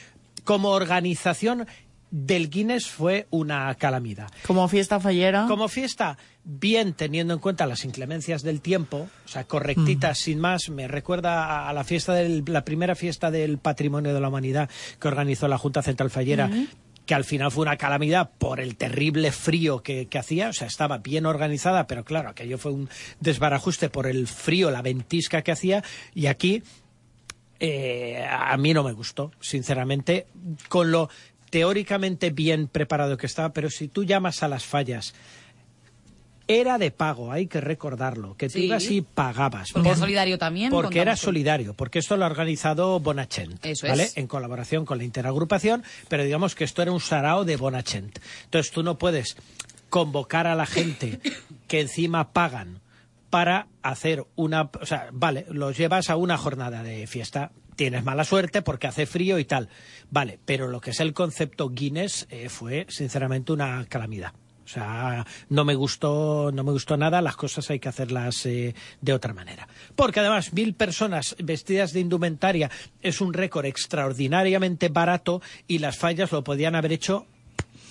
como 0.45 0.71
organización 0.71 1.67
del 2.11 2.51
Guinness 2.51 2.87
fue 2.89 3.27
una 3.31 3.75
calamidad. 3.77 4.29
como 4.47 4.67
fiesta 4.69 4.99
fallera. 5.01 5.47
Como 5.49 5.69
fiesta, 5.69 6.19
bien 6.45 6.93
teniendo 6.95 7.35
en 7.35 7.41
cuenta 7.41 7.67
las 7.67 7.85
inclemencias 7.85 8.43
del 8.43 8.61
tiempo, 8.61 9.09
o 9.25 9.29
sea, 9.29 9.45
correctitas, 9.45 10.19
sin 10.19 10.41
más, 10.41 10.71
me 10.71 10.89
recuerda 10.89 11.69
a- 11.69 11.73
la 11.73 11.85
fiesta 11.85 12.13
del, 12.15 12.43
la 12.47 12.65
primera 12.65 12.95
fiesta 12.95 13.31
del 13.31 13.59
patrimonio 13.59 14.13
de 14.13 14.21
la 14.21 14.29
humanidad 14.29 14.69
que 15.01 15.09
organizó 15.09 15.47
la 15.49 15.59
Junta 15.59 15.83
Central 15.83 16.11
Fallera. 16.11 16.51
que 17.07 17.15
al 17.17 17.25
final 17.25 17.51
fue 17.51 17.63
una 17.63 17.77
calamidad 17.77 18.31
por 18.39 18.61
el 18.61 18.77
terrible 18.77 19.33
frío 19.33 19.83
que, 19.83 20.07
que 20.07 20.19
hacía, 20.19 20.51
o 20.51 20.53
sea, 20.53 20.69
estaba 20.69 20.99
bien 20.99 21.27
organizada, 21.27 21.89
pero 21.89 22.05
claro, 22.05 22.29
aquello 22.29 22.57
fue 22.57 22.71
un 22.71 22.89
desbarajuste 23.19 23.89
por 23.91 24.07
el 24.07 24.29
frío, 24.29 24.71
la 24.71 24.81
ventisca 24.81 25.43
que 25.43 25.51
hacía, 25.51 25.83
y 26.15 26.27
aquí 26.27 26.63
eh, 27.59 28.25
a 28.31 28.57
mí 28.57 28.73
no 28.73 28.83
me 28.85 28.93
gustó, 28.93 29.33
sinceramente, 29.41 30.27
con 30.69 30.91
lo 30.93 31.11
teóricamente 31.51 32.31
bien 32.31 32.69
preparado 32.69 33.17
que 33.17 33.27
estaba, 33.27 33.53
pero 33.53 33.71
si 33.71 33.89
tú 33.89 34.05
llamas 34.05 34.43
a 34.43 34.49
las 34.49 34.65
fallas, 34.65 35.15
era 36.47 36.79
de 36.79 36.91
pago, 36.91 37.31
hay 37.31 37.47
que 37.47 37.61
recordarlo, 37.61 38.37
que 38.37 38.49
tú 38.49 38.59
ibas 38.59 38.91
y 38.91 39.03
pagabas. 39.03 39.71
Porque 39.73 39.91
era 39.91 39.99
solidario 39.99 40.39
también. 40.39 40.71
Porque 40.71 41.01
era 41.01 41.15
solidario, 41.15 41.75
porque 41.75 42.01
esto 42.01 42.17
lo 42.17 42.25
ha 42.25 42.29
organizado 42.29 42.99
Bonachent, 42.99 43.65
Eso 43.65 43.87
¿vale? 43.87 44.05
es. 44.05 44.17
En 44.17 44.27
colaboración 44.27 44.85
con 44.85 44.99
la 44.99 45.05
interagrupación, 45.05 45.85
pero 46.09 46.25
digamos 46.25 46.57
que 46.57 46.65
esto 46.65 46.83
era 46.83 46.91
un 46.91 47.01
sarao 47.01 47.45
de 47.45 47.57
Bonachent. 47.57 48.19
Entonces 48.45 48.73
tú 48.73 48.83
no 48.83 48.99
puedes 48.99 49.37
convocar 49.91 50.49
a 50.49 50.57
la 50.57 50.67
gente 50.67 51.21
que 51.69 51.81
encima 51.81 52.33
pagan 52.33 52.81
para 53.31 53.69
hacer 53.83 54.25
una, 54.35 54.71
o 54.81 54.87
sea, 54.87 55.09
vale, 55.13 55.47
los 55.51 55.77
llevas 55.77 56.11
a 56.11 56.17
una 56.17 56.37
jornada 56.37 56.83
de 56.83 57.07
fiesta, 57.07 57.53
tienes 57.81 58.05
mala 58.05 58.25
suerte 58.25 58.61
porque 58.61 58.89
hace 58.89 59.07
frío 59.07 59.39
y 59.39 59.47
tal, 59.47 59.71
vale, 60.11 60.39
pero 60.45 60.69
lo 60.69 60.83
que 60.83 60.91
es 60.91 61.01
el 61.01 61.15
concepto 61.15 61.71
Guinness 61.71 62.27
eh, 62.29 62.51
fue 62.51 62.85
sinceramente 62.91 63.55
una 63.55 63.87
calamidad. 63.89 64.35
O 64.67 64.69
sea, 64.69 65.25
no 65.49 65.65
me 65.65 65.75
gustó, 65.75 66.51
no 66.53 66.63
me 66.63 66.73
gustó 66.73 66.99
nada. 66.99 67.23
Las 67.23 67.37
cosas 67.37 67.71
hay 67.71 67.81
que 67.81 67.89
hacerlas 67.89 68.45
eh, 68.45 68.75
de 69.01 69.13
otra 69.15 69.33
manera. 69.33 69.67
Porque 69.97 70.21
además, 70.21 70.53
mil 70.53 70.75
personas 70.75 71.35
vestidas 71.39 71.95
de 71.95 72.01
indumentaria 72.01 72.71
es 73.01 73.23
un 73.23 73.33
récord 73.33 73.65
extraordinariamente 73.65 74.91
barato 74.91 75.41
y 75.67 75.79
las 75.79 75.97
fallas 75.97 76.33
lo 76.33 76.45
podían 76.45 76.75
haber 76.75 76.93
hecho 76.93 77.25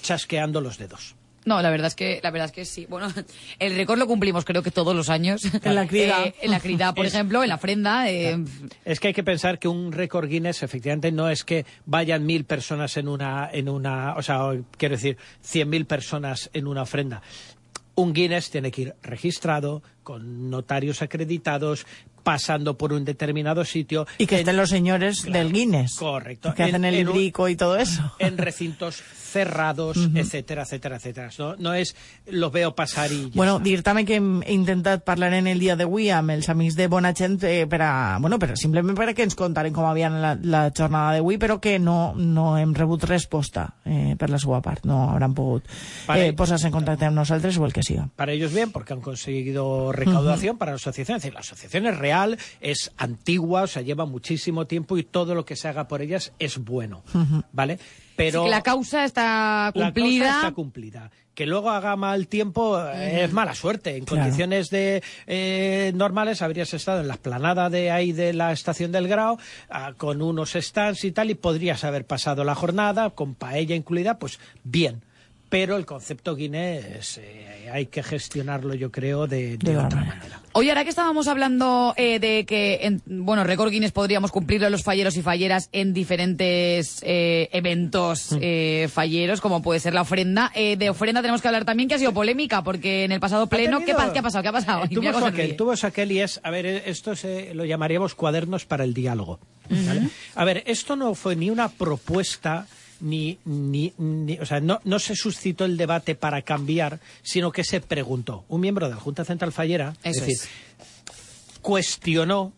chasqueando 0.03 0.61
los 0.61 0.77
dedos. 0.77 1.15
No, 1.45 1.61
la 1.61 1.69
verdad 1.69 1.87
es 1.87 1.95
que 1.95 2.19
la 2.21 2.31
verdad 2.31 2.45
es 2.47 2.51
que 2.51 2.65
sí. 2.65 2.85
Bueno, 2.89 3.07
el 3.59 3.75
récord 3.75 3.97
lo 3.97 4.07
cumplimos 4.07 4.45
creo 4.45 4.61
que 4.63 4.71
todos 4.71 4.95
los 4.95 5.09
años. 5.09 5.41
En 5.63 5.75
la 5.75 5.87
crida. 5.87 6.25
Eh, 6.25 6.35
en 6.41 6.51
la 6.51 6.59
crida, 6.59 6.93
por 6.93 7.05
Es- 7.07 7.13
ejemplo, 7.13 7.41
en 7.43 7.49
la 7.49 7.55
ofrenda. 7.55 8.09
eh, 8.09 8.37
Es 8.85 8.99
que 8.99 9.09
hay 9.09 9.13
que 9.13 9.23
pensar 9.23 9.59
que 9.59 9.67
un 9.67 9.91
récord 9.91 10.27
Guinness 10.27 10.63
efectivamente 10.63 11.11
no 11.11 11.29
es 11.29 11.43
que 11.43 11.65
vayan 11.85 12.25
mil 12.25 12.45
personas 12.45 12.97
en 12.97 13.07
una, 13.07 13.49
en 13.51 13.69
una, 13.69 14.15
o 14.15 14.21
sea, 14.21 14.39
quiero 14.77 14.95
decir, 14.95 15.17
cien 15.41 15.69
mil 15.69 15.85
personas 15.85 16.49
en 16.53 16.67
una 16.67 16.81
ofrenda. 16.83 17.21
Un 17.95 18.13
Guinness 18.13 18.49
tiene 18.49 18.71
que 18.71 18.81
ir 18.83 18.95
registrado, 19.03 19.83
con 20.09 20.49
notarios 20.49 21.03
acreditados, 21.03 21.85
pasando 22.23 22.75
por 22.77 22.93
un 22.93 23.05
determinado 23.05 23.63
sitio. 23.63 24.07
Y 24.17 24.25
que 24.25 24.35
en- 24.35 24.39
estén 24.41 24.57
los 24.57 24.69
señores 24.69 25.21
Claro, 25.21 25.37
del 25.39 25.53
Guinness. 25.53 25.95
correcto. 25.97 26.51
Que 26.55 26.63
En- 26.63 26.69
hacen 26.69 26.85
el 26.85 26.95
librico 26.95 27.47
y 27.47 27.55
todo 27.55 27.77
eso. 27.77 28.01
en 28.19 28.37
recintos 28.39 28.95
cerrados, 29.29 29.95
etcétera, 30.15 30.63
etcétera, 30.63 30.95
etcétera. 30.95 31.29
No, 31.37 31.55
no 31.57 31.73
es 31.75 31.95
los 32.25 32.51
veo 32.51 32.73
pasar 32.73 33.11
y 33.11 33.25
ya 33.25 33.35
Bueno, 33.35 33.59
dir-te 33.59 34.03
que 34.05 34.15
hem 34.15 34.41
intentat 34.47 35.03
parlar 35.03 35.33
en 35.35 35.45
el 35.45 35.59
dia 35.59 35.75
d'avui 35.77 36.09
amb 36.09 36.31
els 36.33 36.49
amics 36.49 36.73
de 36.75 36.87
Bonachent 36.89 37.37
eh, 37.43 37.67
per 37.69 37.81
a, 37.85 38.17
bueno, 38.19 38.39
per, 38.41 38.55
simplement 38.57 38.97
perquè 38.97 39.21
ens 39.27 39.35
contaren 39.37 39.71
com 39.75 39.85
havia 39.85 40.09
la, 40.09 40.33
la 40.41 40.63
jornada 40.75 41.13
d'avui, 41.19 41.37
però 41.37 41.59
que 41.61 41.77
no, 41.77 42.15
no 42.17 42.57
hem 42.57 42.73
rebut 42.73 43.05
resposta 43.05 43.75
eh, 43.85 44.15
per 44.17 44.31
la 44.33 44.39
seva 44.41 44.63
part. 44.65 44.85
No 44.89 45.03
hauran 45.11 45.35
pogut 45.37 45.69
eh, 46.15 46.33
posar-se 46.33 46.65
en 46.67 46.73
contacte 46.73 47.05
amb 47.05 47.21
nosaltres 47.21 47.59
o 47.61 47.67
el 47.69 47.73
que 47.73 47.83
siga. 47.85 48.09
Para 48.15 48.33
ellos 48.33 48.51
bien, 48.51 48.71
porque 48.71 48.93
han 48.93 49.01
conseguido 49.01 49.91
recaudación 49.99 50.57
para 50.57 50.71
la 50.71 50.75
asociación. 50.77 51.17
Es 51.17 51.23
decir, 51.23 51.33
la 51.33 51.41
asociación 51.41 51.85
es 51.87 51.97
real, 51.97 52.37
es 52.61 52.91
antigua, 52.97 53.63
o 53.63 53.67
sea, 53.67 53.81
lleva 53.81 54.05
muchísimo 54.05 54.65
tiempo 54.65 54.97
y 54.97 55.03
todo 55.03 55.35
lo 55.35 55.45
que 55.45 55.55
se 55.55 55.67
haga 55.67 55.87
por 55.87 56.01
ellas 56.01 56.33
es 56.39 56.57
bueno, 56.57 57.03
¿vale? 57.51 57.79
Pero 58.15 58.43
sí 58.43 58.49
la 58.49 58.61
causa 58.61 59.05
está 59.05 59.71
la 59.73 59.85
cumplida. 59.85 60.25
causa 60.25 60.39
está 60.39 60.51
cumplida. 60.53 61.11
Que 61.33 61.45
luego 61.45 61.69
haga 61.69 61.95
mal 61.95 62.27
tiempo 62.27 62.77
eh, 62.81 63.23
es 63.23 63.31
mala 63.31 63.55
suerte. 63.55 63.95
En 63.95 64.03
Claro. 64.03 64.23
condiciones 64.23 64.69
de 64.69 65.01
eh, 65.25 65.93
normales 65.95 66.41
habrías 66.41 66.73
estado 66.73 66.99
en 66.99 67.07
la 67.07 67.13
esplanada 67.13 67.69
de 67.69 67.91
ahí 67.91 68.11
de 68.11 68.33
la 68.33 68.51
estación 68.51 68.91
del 68.91 69.07
Grao 69.07 69.39
ah, 69.69 69.93
con 69.95 70.21
unos 70.21 70.51
stands 70.51 71.05
y 71.05 71.13
tal 71.13 71.29
y 71.29 71.35
podrías 71.35 71.85
haber 71.85 72.05
pasado 72.05 72.43
la 72.43 72.55
jornada 72.55 73.11
con 73.11 73.35
paella 73.35 73.73
incluida, 73.73 74.19
pues 74.19 74.37
bien. 74.65 75.01
Pero 75.49 75.75
el 75.77 75.85
concepto 75.85 76.35
Guinness 76.35 77.17
eh, 77.17 77.69
hay 77.73 77.87
que 77.87 78.03
gestionarlo, 78.03 78.73
yo 78.75 78.91
creo, 78.91 79.27
de, 79.27 79.57
de 79.57 79.71
De 79.71 79.77
otra 79.77 79.97
manera. 79.99 80.15
manera. 80.15 80.41
Oye, 80.53 80.69
ahora 80.69 80.83
que 80.83 80.89
estábamos 80.89 81.27
hablando 81.27 81.93
eh, 81.95 82.19
de 82.19 82.45
que, 82.45 82.79
en, 82.81 83.01
bueno, 83.05 83.43
récord 83.43 83.69
Guinness 83.71 83.91
podríamos 83.91 84.31
cumplirlo 84.31 84.69
los 84.69 84.83
falleros 84.83 85.15
y 85.15 85.21
falleras 85.21 85.69
en 85.71 85.93
diferentes 85.93 87.01
eh, 87.03 87.49
eventos 87.51 88.35
eh, 88.41 88.89
falleros, 88.91 89.41
como 89.41 89.61
puede 89.61 89.79
ser 89.79 89.93
la 89.93 90.01
ofrenda. 90.01 90.51
Eh, 90.55 90.75
de 90.75 90.89
ofrenda 90.89 91.21
tenemos 91.21 91.41
que 91.41 91.47
hablar 91.47 91.65
también 91.65 91.87
que 91.87 91.95
ha 91.95 91.99
sido 91.99 92.13
polémica, 92.13 92.63
porque 92.63 93.03
en 93.03 93.11
el 93.11 93.19
pasado 93.19 93.47
pleno, 93.47 93.77
Ha 93.77 93.79
¿qué, 93.79 93.85
qué 93.85 93.91
ha 94.19 94.21
pasado? 94.23 94.41
¿Qué 94.41 94.49
ha 94.49 94.51
pasado? 94.51 94.85
Eh, 94.85 94.89
tuvo 94.93 95.25
aquel, 95.25 95.55
tuvo 95.55 95.73
y 96.09 96.19
es, 96.19 96.39
a 96.43 96.49
ver, 96.49 96.65
esto 96.65 97.15
se, 97.15 97.53
lo 97.53 97.65
llamaríamos 97.65 98.15
cuadernos 98.15 98.65
para 98.65 98.83
el 98.83 98.93
diálogo. 98.93 99.39
¿vale? 99.69 100.09
A 100.35 100.45
ver, 100.45 100.63
esto 100.65 100.95
no 100.95 101.13
fue 101.13 101.35
ni 101.35 101.49
una 101.51 101.69
propuesta, 101.69 102.65
ni, 103.01 103.37
ni, 103.45 103.93
ni- 103.97 104.39
o 104.39 104.45
sea, 104.45 104.59
no, 104.59 104.79
no 104.83 104.99
se 104.99 105.15
suscitó 105.15 105.65
el 105.65 105.77
debate 105.77 106.15
para 106.15 106.41
cambiar, 106.41 106.99
sino 107.21 107.51
que 107.51 107.63
se 107.63 107.81
preguntó. 107.81 108.45
Un 108.49 108.61
miembro 108.61 108.87
de 108.87 108.95
la 108.95 108.99
Junta 109.01 109.25
Central 109.25 109.51
Fallera, 109.51 109.93
Eso 110.03 110.21
es 110.21 110.27
decir, 110.27 110.35
es. 110.35 110.49
cuestionó 111.61 112.53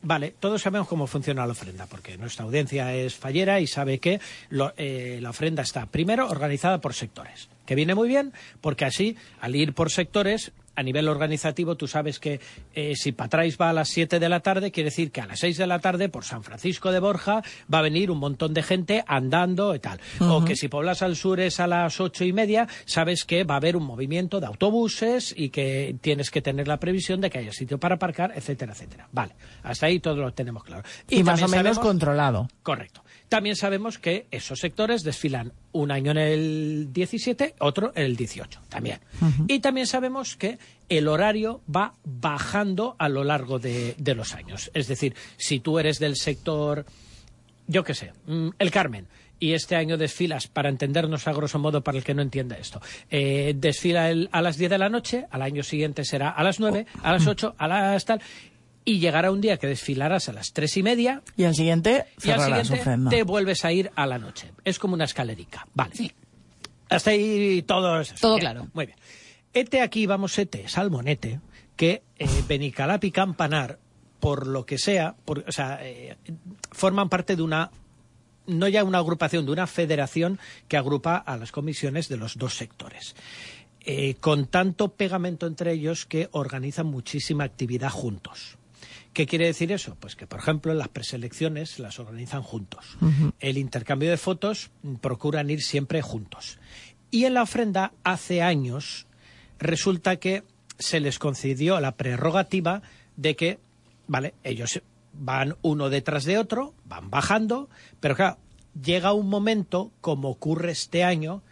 Vale, 0.00 0.32
todos 0.38 0.62
sabemos 0.62 0.86
cómo 0.86 1.08
funciona 1.08 1.44
la 1.44 1.52
ofrenda, 1.54 1.86
porque 1.86 2.16
nuestra 2.18 2.44
audiencia 2.44 2.94
es 2.94 3.16
fallera 3.16 3.58
y 3.60 3.66
sabe 3.66 3.98
que 3.98 4.20
lo- 4.48 4.72
eh, 4.76 5.18
la 5.20 5.30
ofrenda 5.30 5.64
está 5.64 5.86
primero 5.86 6.28
organizada 6.30 6.80
por 6.80 6.94
sectores, 6.94 7.48
que 7.66 7.74
viene 7.74 7.96
muy 7.96 8.06
bien, 8.06 8.32
porque 8.60 8.84
así, 8.84 9.16
al 9.40 9.56
ir 9.56 9.72
por 9.74 9.90
sectores, 9.90 10.52
a 10.78 10.82
nivel 10.84 11.08
organizativo, 11.08 11.74
tú 11.74 11.88
sabes 11.88 12.20
que 12.20 12.38
eh, 12.72 12.94
si 12.94 13.10
Patrais 13.10 13.58
va 13.60 13.70
a 13.70 13.72
las 13.72 13.88
7 13.88 14.20
de 14.20 14.28
la 14.28 14.38
tarde, 14.38 14.70
quiere 14.70 14.90
decir 14.90 15.10
que 15.10 15.20
a 15.20 15.26
las 15.26 15.40
6 15.40 15.58
de 15.58 15.66
la 15.66 15.80
tarde, 15.80 16.08
por 16.08 16.24
San 16.24 16.44
Francisco 16.44 16.92
de 16.92 17.00
Borja, 17.00 17.42
va 17.72 17.80
a 17.80 17.82
venir 17.82 18.12
un 18.12 18.18
montón 18.18 18.54
de 18.54 18.62
gente 18.62 19.02
andando 19.08 19.74
y 19.74 19.80
tal. 19.80 19.98
O 20.20 20.44
que 20.44 20.54
si 20.54 20.68
Poblas 20.68 21.02
al 21.02 21.16
Sur 21.16 21.40
es 21.40 21.58
a 21.58 21.66
las 21.66 22.00
ocho 22.00 22.24
y 22.24 22.32
media, 22.32 22.68
sabes 22.84 23.24
que 23.24 23.42
va 23.42 23.54
a 23.54 23.56
haber 23.56 23.76
un 23.76 23.82
movimiento 23.82 24.38
de 24.38 24.46
autobuses 24.46 25.34
y 25.36 25.48
que 25.50 25.96
tienes 26.00 26.30
que 26.30 26.42
tener 26.42 26.68
la 26.68 26.78
previsión 26.78 27.20
de 27.20 27.28
que 27.28 27.38
haya 27.38 27.52
sitio 27.52 27.78
para 27.78 27.96
aparcar, 27.96 28.32
etcétera, 28.36 28.72
etcétera. 28.72 29.08
Vale, 29.10 29.34
hasta 29.64 29.86
ahí 29.86 29.98
todo 29.98 30.16
lo 30.16 30.32
tenemos 30.32 30.62
claro. 30.62 30.84
Y, 31.10 31.24
más 31.24 31.42
o 31.42 31.48
menos 31.48 31.74
sabemos- 31.74 31.78
controlado. 31.80 32.48
Correcto. 32.62 33.02
También 33.28 33.56
sabemos 33.56 33.98
que 33.98 34.26
esos 34.30 34.58
sectores 34.60 35.02
desfilan 35.04 35.52
un 35.72 35.90
año 35.90 36.12
en 36.12 36.18
el 36.18 36.88
17, 36.92 37.56
otro 37.58 37.92
en 37.94 38.04
el 38.04 38.16
18 38.16 38.60
también. 38.68 39.00
Y 39.48 39.60
también 39.60 39.86
sabemos 39.86 40.36
que 40.36 40.58
el 40.88 41.08
horario 41.08 41.60
va 41.74 41.94
bajando 42.04 42.96
a 42.98 43.08
lo 43.08 43.24
largo 43.24 43.58
de, 43.58 43.94
de 43.98 44.14
los 44.14 44.34
años. 44.34 44.70
Es 44.74 44.88
decir, 44.88 45.14
si 45.36 45.60
tú 45.60 45.78
eres 45.78 45.98
del 45.98 46.16
sector, 46.16 46.86
yo 47.66 47.84
qué 47.84 47.94
sé, 47.94 48.12
mm, 48.26 48.48
el 48.58 48.70
Carmen, 48.70 49.06
y 49.40 49.52
este 49.52 49.76
año 49.76 49.96
desfilas, 49.96 50.48
para 50.48 50.68
entendernos 50.68 51.28
a 51.28 51.32
grosso 51.32 51.58
modo 51.60 51.84
para 51.84 51.96
el 51.98 52.02
que 52.04 52.14
no 52.14 52.22
entienda 52.22 52.56
esto, 52.56 52.80
eh, 53.10 53.52
desfila 53.56 54.10
el- 54.10 54.28
a 54.32 54.42
las 54.42 54.56
10 54.56 54.70
de 54.70 54.78
la 54.78 54.88
noche, 54.88 55.26
al 55.30 55.42
año 55.42 55.62
siguiente 55.62 56.04
será 56.04 56.30
a 56.30 56.42
las 56.42 56.58
9, 56.58 56.86
a 57.02 57.12
las 57.12 57.26
8, 57.26 57.54
a 57.56 57.68
las 57.68 58.04
tal, 58.04 58.20
y 58.90 58.98
llegará 59.00 59.30
un 59.30 59.40
día 59.40 59.56
que 59.58 59.66
desfilarás 59.66 60.28
a 60.28 60.32
las 60.32 60.52
tres 60.52 60.76
y 60.76 60.82
media 60.82 61.22
Y 61.36 61.44
al 61.44 61.54
siguiente, 61.54 62.06
y 62.22 62.30
al 62.30 62.38
cerrarás 62.40 62.66
siguiente 62.66 62.80
ofrenda. 62.80 63.10
te 63.10 63.22
vuelves 63.22 63.64
a 63.64 63.72
ir 63.72 63.90
a 63.94 64.06
la 64.06 64.18
noche. 64.18 64.50
Es 64.64 64.78
como 64.78 64.94
una 64.94 65.04
escalerica. 65.04 65.66
Vale. 65.74 66.14
Hasta 66.88 67.10
ahí 67.10 67.62
todo 67.62 68.00
es- 68.00 68.14
Todo 68.14 68.34
bien, 68.36 68.40
claro. 68.40 68.68
Muy 68.72 68.86
bien. 68.86 68.98
Ete 69.52 69.80
aquí 69.82 70.06
vamos 70.06 70.38
ete, 70.38 70.68
salmonete, 70.68 71.40
que 71.76 72.02
eh, 72.18 72.28
Benicalap 72.48 73.02
y 73.04 73.10
Campanar, 73.10 73.78
por 74.20 74.46
lo 74.46 74.64
que 74.66 74.78
sea, 74.78 75.14
por- 75.24 75.44
o 75.46 75.52
sea, 75.52 75.78
eh, 75.82 76.16
forman 76.72 77.08
parte 77.08 77.36
de 77.36 77.42
una 77.42 77.70
no 78.46 78.66
ya 78.68 78.82
una 78.84 78.98
agrupación, 78.98 79.44
de 79.44 79.52
una 79.52 79.66
federación 79.66 80.38
que 80.68 80.78
agrupa 80.78 81.16
a 81.16 81.36
las 81.36 81.52
comisiones 81.52 82.08
de 82.08 82.16
los 82.16 82.38
dos 82.38 82.54
sectores. 82.56 83.14
Eh, 83.84 84.16
con 84.20 84.46
tanto 84.46 84.88
pegamento 84.94 85.46
entre 85.46 85.72
ellos 85.72 86.04
que 86.06 86.28
organizan 86.32 86.86
muchísima 86.86 87.44
actividad 87.44 87.90
juntos. 87.90 88.57
¿Qué 89.18 89.26
quiere 89.26 89.46
decir 89.46 89.72
eso? 89.72 89.96
Pues 89.98 90.14
que, 90.14 90.28
por 90.28 90.38
ejemplo, 90.38 90.72
las 90.74 90.86
preselecciones 90.86 91.80
las 91.80 91.98
organizan 91.98 92.44
juntos. 92.44 92.96
El 93.40 93.58
intercambio 93.58 94.10
de 94.10 94.16
fotos 94.16 94.70
procuran 95.00 95.50
ir 95.50 95.60
siempre 95.60 96.02
juntos. 96.02 96.60
Y 97.10 97.24
en 97.24 97.34
la 97.34 97.42
ofrenda, 97.42 97.90
hace 98.04 98.42
años, 98.42 99.08
resulta 99.58 100.18
que 100.18 100.44
se 100.78 101.00
les 101.00 101.18
concedió 101.18 101.80
la 101.80 101.96
prerrogativa 101.96 102.82
de 103.16 103.34
que, 103.34 103.58
vale, 104.06 104.34
ellos 104.44 104.82
van 105.12 105.56
uno 105.62 105.90
detrás 105.90 106.22
de 106.22 106.38
otro, 106.38 106.72
van 106.84 107.10
bajando, 107.10 107.68
pero 107.98 108.14
claro, 108.14 108.38
llega 108.80 109.12
un 109.14 109.28
momento, 109.28 109.90
como 110.00 110.28
ocurre 110.30 110.70
este 110.70 111.02
año, 111.02 111.42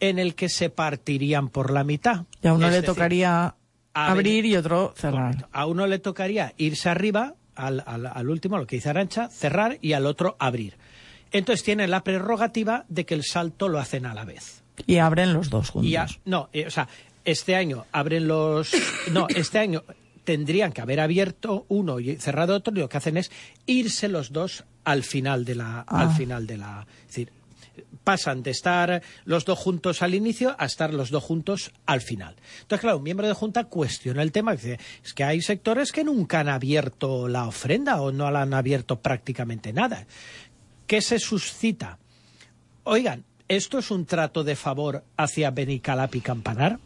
en 0.00 0.18
el 0.18 0.34
que 0.34 0.48
se 0.48 0.70
partirían 0.70 1.50
por 1.50 1.70
la 1.70 1.84
mitad. 1.84 2.24
Y 2.42 2.48
a 2.48 2.54
uno 2.54 2.66
Es 2.66 2.72
le 2.72 2.80
decir, 2.80 2.92
tocaría 2.92 3.54
abrir 3.94 4.44
y 4.46 4.56
otro 4.56 4.94
cerrar. 4.96 5.48
A 5.52 5.66
uno 5.66 5.86
le 5.86 5.98
tocaría 5.98 6.54
irse 6.56 6.88
arriba, 6.88 7.34
al, 7.54 7.82
al- 7.86 8.06
al 8.06 8.28
último, 8.30 8.58
lo 8.58 8.66
que 8.66 8.76
dice 8.76 8.88
Arancha, 8.90 9.28
cerrar 9.28 9.78
y 9.82 9.92
al 9.92 10.06
otro 10.06 10.36
abrir. 10.38 10.76
Entonces 11.30 11.64
tienen 11.64 11.90
la 11.90 12.04
prerrogativa 12.04 12.84
de 12.88 13.06
que 13.06 13.14
el 13.14 13.24
salto 13.24 13.68
lo 13.68 13.78
hacen 13.78 14.06
a 14.06 14.14
la 14.14 14.24
vez. 14.24 14.62
Y 14.86 14.98
abren 14.98 15.32
los 15.32 15.50
dos 15.50 15.70
juntos. 15.70 15.90
Y 15.90 15.96
a- 15.96 16.06
no, 16.24 16.48
eh, 16.52 16.66
o 16.66 16.70
sea, 16.70 16.88
este 17.24 17.54
año 17.56 17.86
abren 17.92 18.26
los. 18.28 18.72
No, 19.12 19.26
este 19.28 19.58
año 19.58 19.82
tendrían 20.24 20.72
que 20.72 20.80
haber 20.80 21.00
abierto 21.00 21.66
uno 21.68 22.00
y 22.00 22.16
cerrado 22.16 22.54
otro, 22.56 22.72
y 22.74 22.78
lo 22.80 22.88
que 22.88 22.96
hacen 22.96 23.16
es 23.16 23.30
irse 23.66 24.08
los 24.08 24.32
dos 24.32 24.64
al 24.84 25.02
final 25.04 25.44
de 25.44 25.54
la. 25.56 25.84
Ah. 25.86 26.02
Al 26.02 26.10
final 26.14 26.46
de 26.46 26.56
la. 26.58 26.86
Es 27.02 27.06
decir, 27.08 27.32
pasan 28.04 28.42
de 28.42 28.50
estar 28.50 29.02
los 29.24 29.44
dos 29.44 29.58
juntos 29.58 30.02
al 30.02 30.14
inicio 30.14 30.54
a 30.58 30.66
estar 30.66 30.92
los 30.92 31.10
dos 31.10 31.22
juntos 31.22 31.72
al 31.86 32.00
final. 32.00 32.36
Entonces, 32.60 32.80
claro, 32.80 32.98
un 32.98 33.04
miembro 33.04 33.26
de 33.26 33.34
junta 33.34 33.64
cuestiona 33.64 34.22
el 34.22 34.32
tema 34.32 34.52
dice, 34.52 34.78
es 35.04 35.14
que 35.14 35.24
hay 35.24 35.40
sectores 35.40 35.92
que 35.92 36.04
nunca 36.04 36.40
han 36.40 36.48
abierto 36.48 37.28
la 37.28 37.46
ofrenda 37.46 38.00
o 38.00 38.12
no 38.12 38.30
la 38.30 38.42
han 38.42 38.54
abierto 38.54 39.00
prácticamente 39.00 39.72
nada. 39.72 40.06
¿Qué 40.86 41.00
se 41.00 41.18
suscita? 41.18 41.98
Oigan, 42.84 43.24
¿esto 43.48 43.78
es 43.78 43.90
un 43.90 44.06
trato 44.06 44.44
de 44.44 44.56
favor 44.56 45.04
hacia 45.16 45.50
Benicalap 45.50 46.14
y 46.14 46.20
Campanar? 46.20 46.78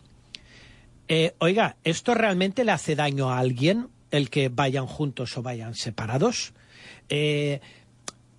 Eh, 1.09 1.35
oiga, 1.39 1.77
¿esto 1.85 2.15
realmente 2.15 2.65
le 2.65 2.73
hace 2.73 2.97
daño 2.97 3.31
a 3.31 3.39
alguien 3.39 3.89
el 4.11 4.29
que 4.29 4.49
vayan 4.49 4.87
juntos 4.87 5.37
o 5.37 5.43
vayan 5.43 5.75
separados? 5.75 6.53
Eh, 7.09 7.61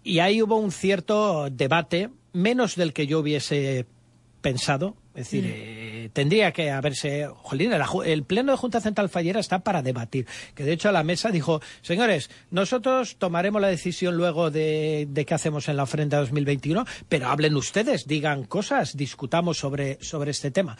y 0.04 0.20
ahí 0.20 0.42
hubo 0.42 0.58
un 0.58 0.72
cierto 0.72 1.50
debate, 1.50 2.10
menos 2.34 2.76
del 2.76 2.94
que 2.94 3.08
yo 3.08 3.20
hubiese 3.20 3.86
pensado. 4.42 4.96
Es 5.10 5.26
decir, 5.32 5.46
eh, 5.48 6.10
tendría 6.14 6.52
que 6.52 6.70
haberse. 6.70 7.28
Jolín, 7.28 7.72
el 8.06 8.24
Pleno 8.24 8.52
de 8.52 8.58
Junta 8.58 8.80
Central 8.80 9.10
Fallera 9.10 9.40
está 9.40 9.60
para 9.60 9.82
debatir. 9.82 10.28
Que 10.54 10.64
de 10.64 10.74
hecho 10.74 10.92
la 10.92 11.04
mesa 11.04 11.32
dijo: 11.32 11.60
Señores, 11.82 12.30
nosotros 12.52 13.18
tomaremos 13.18 13.60
la 13.60 13.68
decisión 13.68 14.16
luego 14.16 14.52
de, 14.52 15.08
de 15.10 15.26
qué 15.26 15.34
hacemos 15.34 15.68
en 15.70 15.78
la 15.78 15.84
ofrenda 15.84 16.20
2021, 16.20 16.86
pero 17.10 17.30
hablen 17.30 17.56
ustedes, 17.56 18.06
digan 18.06 18.44
cosas, 18.44 18.96
discutamos 18.96 19.58
sobre, 19.58 19.98
sobre 20.02 20.32
este 20.32 20.52
tema. 20.52 20.78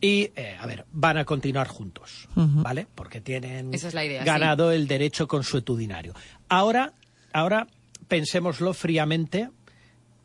Y, 0.00 0.32
eh, 0.36 0.56
a 0.60 0.66
ver, 0.66 0.84
van 0.92 1.16
a 1.16 1.24
continuar 1.24 1.68
juntos, 1.68 2.28
¿vale? 2.34 2.86
Porque 2.94 3.20
tienen 3.20 3.72
es 3.72 3.84
idea, 3.94 4.24
ganado 4.24 4.70
el 4.72 4.86
derecho 4.88 5.26
consuetudinario. 5.26 6.12
Ahora, 6.48 6.92
ahora 7.32 7.66
pensémoslo 8.08 8.74
fríamente, 8.74 9.48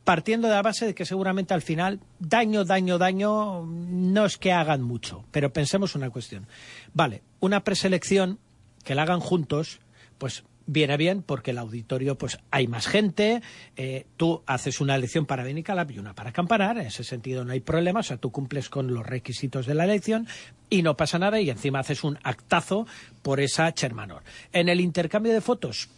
partiendo 0.03 0.47
de 0.47 0.55
la 0.55 0.61
base 0.61 0.85
de 0.85 0.95
que 0.95 1.05
seguramente 1.05 1.53
al 1.53 1.61
final 1.61 1.99
daño, 2.19 2.65
daño, 2.65 2.97
daño 2.97 3.65
no 3.65 4.25
es 4.25 4.37
que 4.37 4.51
hagan 4.51 4.81
mucho, 4.81 5.25
pero 5.31 5.53
pensemos 5.53 5.95
una 5.95 6.09
cuestión. 6.09 6.47
Vale, 6.93 7.21
una 7.39 7.63
preselección 7.63 8.39
que 8.83 8.95
la 8.95 9.03
hagan 9.03 9.19
juntos, 9.19 9.79
pues 10.17 10.43
viene 10.65 10.97
bien 10.97 11.21
porque 11.21 11.51
el 11.51 11.57
auditorio 11.57 12.17
pues 12.17 12.39
hay 12.49 12.67
más 12.67 12.87
gente, 12.87 13.41
eh, 13.75 14.05
tú 14.17 14.43
haces 14.45 14.79
una 14.79 14.95
elección 14.95 15.25
para 15.25 15.43
Benicalap 15.43 15.91
y 15.91 15.99
una 15.99 16.13
para 16.13 16.31
Campanar, 16.31 16.77
en 16.77 16.87
ese 16.87 17.03
sentido 17.03 17.43
no 17.43 17.51
hay 17.51 17.59
problema, 17.59 17.99
o 17.99 18.03
sea, 18.03 18.17
tú 18.17 18.31
cumples 18.31 18.69
con 18.69 18.93
los 18.93 19.05
requisitos 19.05 19.65
de 19.65 19.75
la 19.75 19.83
elección 19.83 20.27
y 20.69 20.81
no 20.81 20.95
pasa 20.95 21.19
nada 21.19 21.41
y 21.41 21.49
encima 21.49 21.79
haces 21.79 22.03
un 22.03 22.17
actazo 22.23 22.87
por 23.21 23.39
esa 23.39 23.73
Chermanor. 23.73 24.23
En 24.53 24.69
el 24.69 24.79
intercambio 24.79 25.33
de 25.33 25.41
fotos, 25.41 25.89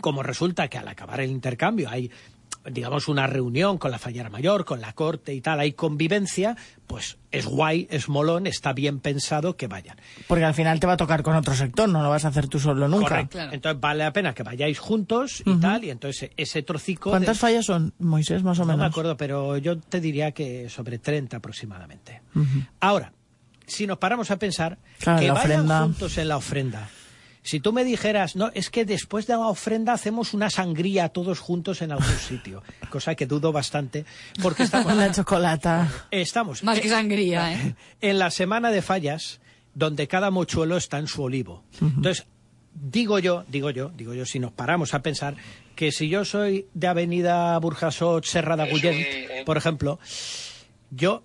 como 0.00 0.22
resulta 0.22 0.68
que 0.68 0.78
al 0.78 0.88
acabar 0.88 1.20
el 1.20 1.30
intercambio 1.30 1.88
hay 1.88 2.10
digamos 2.70 3.08
una 3.08 3.26
reunión 3.26 3.78
con 3.78 3.90
la 3.90 3.98
fallera 3.98 4.30
mayor, 4.30 4.64
con 4.64 4.80
la 4.80 4.92
corte 4.92 5.34
y 5.34 5.40
tal, 5.40 5.58
hay 5.60 5.72
convivencia, 5.72 6.56
pues 6.86 7.18
es 7.30 7.46
guay, 7.46 7.88
es 7.90 8.08
molón, 8.08 8.46
está 8.46 8.72
bien 8.72 9.00
pensado 9.00 9.56
que 9.56 9.66
vayan. 9.66 9.96
Porque 10.28 10.44
al 10.44 10.54
final 10.54 10.78
te 10.78 10.86
va 10.86 10.92
a 10.92 10.96
tocar 10.96 11.22
con 11.22 11.34
otro 11.34 11.54
sector, 11.54 11.88
no 11.88 12.02
lo 12.02 12.10
vas 12.10 12.24
a 12.24 12.28
hacer 12.28 12.46
tú 12.48 12.60
solo 12.60 12.86
nunca. 12.88 13.08
Correcto. 13.08 13.32
Claro. 13.38 13.52
Entonces 13.52 13.80
vale 13.80 14.04
la 14.04 14.12
pena 14.12 14.32
que 14.34 14.42
vayáis 14.42 14.78
juntos 14.78 15.42
y 15.44 15.56
tal, 15.56 15.84
y 15.84 15.90
entonces 15.90 16.30
ese 16.36 16.62
trocico 16.62 17.10
de- 17.10 17.14
¿Cuántas 17.14 17.38
fallas 17.38 17.64
son, 17.66 17.94
Moisés, 17.98 18.42
más 18.42 18.58
o 18.58 18.62
no 18.62 18.66
menos? 18.68 18.80
me 18.80 18.86
acuerdo, 18.86 19.16
pero 19.16 19.56
yo 19.58 19.78
te 19.78 20.00
diría 20.00 20.32
que 20.32 20.68
sobre 20.68 20.98
30 20.98 21.38
aproximadamente. 21.38 22.22
Ahora, 22.80 23.12
si 23.66 23.86
nos 23.86 23.98
paramos 23.98 24.30
a 24.30 24.36
pensar 24.38 24.78
Claro, 24.98 25.20
que 25.20 25.30
vayan 25.30 25.50
ofrenda. 25.60 25.82
juntos 25.82 26.18
en 26.18 26.28
la 26.28 26.36
ofrenda, 26.36 26.88
Si 27.42 27.58
tú 27.58 27.72
me 27.72 27.84
dijeras, 27.84 28.36
no, 28.36 28.50
es 28.54 28.70
que 28.70 28.84
después 28.84 29.26
de 29.26 29.34
la 29.34 29.48
ofrenda 29.48 29.92
hacemos 29.92 30.32
una 30.32 30.48
sangría 30.48 31.08
todos 31.08 31.40
juntos 31.40 31.82
en 31.82 31.92
algún 31.92 32.16
sitio, 32.28 32.62
cosa 32.90 33.14
que 33.14 33.26
dudo 33.26 33.52
bastante, 33.52 34.04
porque 34.42 34.62
estamos... 34.64 34.92
Una 34.92 35.10
chocolata. 35.10 35.90
Estamos 36.10 36.62
Más 36.62 36.80
que 36.80 36.88
sangría, 36.88 37.52
¿eh? 37.52 37.74
en 38.00 38.18
la 38.18 38.30
semana 38.30 38.70
de 38.70 38.82
fallas, 38.82 39.40
donde 39.74 40.06
cada 40.06 40.30
mochuelo 40.30 40.76
está 40.76 40.98
en 40.98 41.08
su 41.08 41.22
olivo. 41.22 41.64
Entonces, 41.80 42.26
digo 42.74 43.18
yo, 43.18 43.44
digo 43.48 43.70
yo, 43.70 43.90
digo 43.96 44.14
yo, 44.14 44.24
si 44.24 44.38
nos 44.38 44.52
paramos 44.52 44.94
a 44.94 45.02
pensar 45.02 45.36
que 45.74 45.90
si 45.90 46.08
yo 46.08 46.24
soy 46.24 46.66
de 46.74 46.86
Avenida 46.86 47.58
Burjasot, 47.58 48.24
Serra 48.24 48.56
de 48.56 48.62
Agullent, 48.64 49.44
por 49.44 49.56
ejemplo, 49.56 49.98
yo 50.90 51.22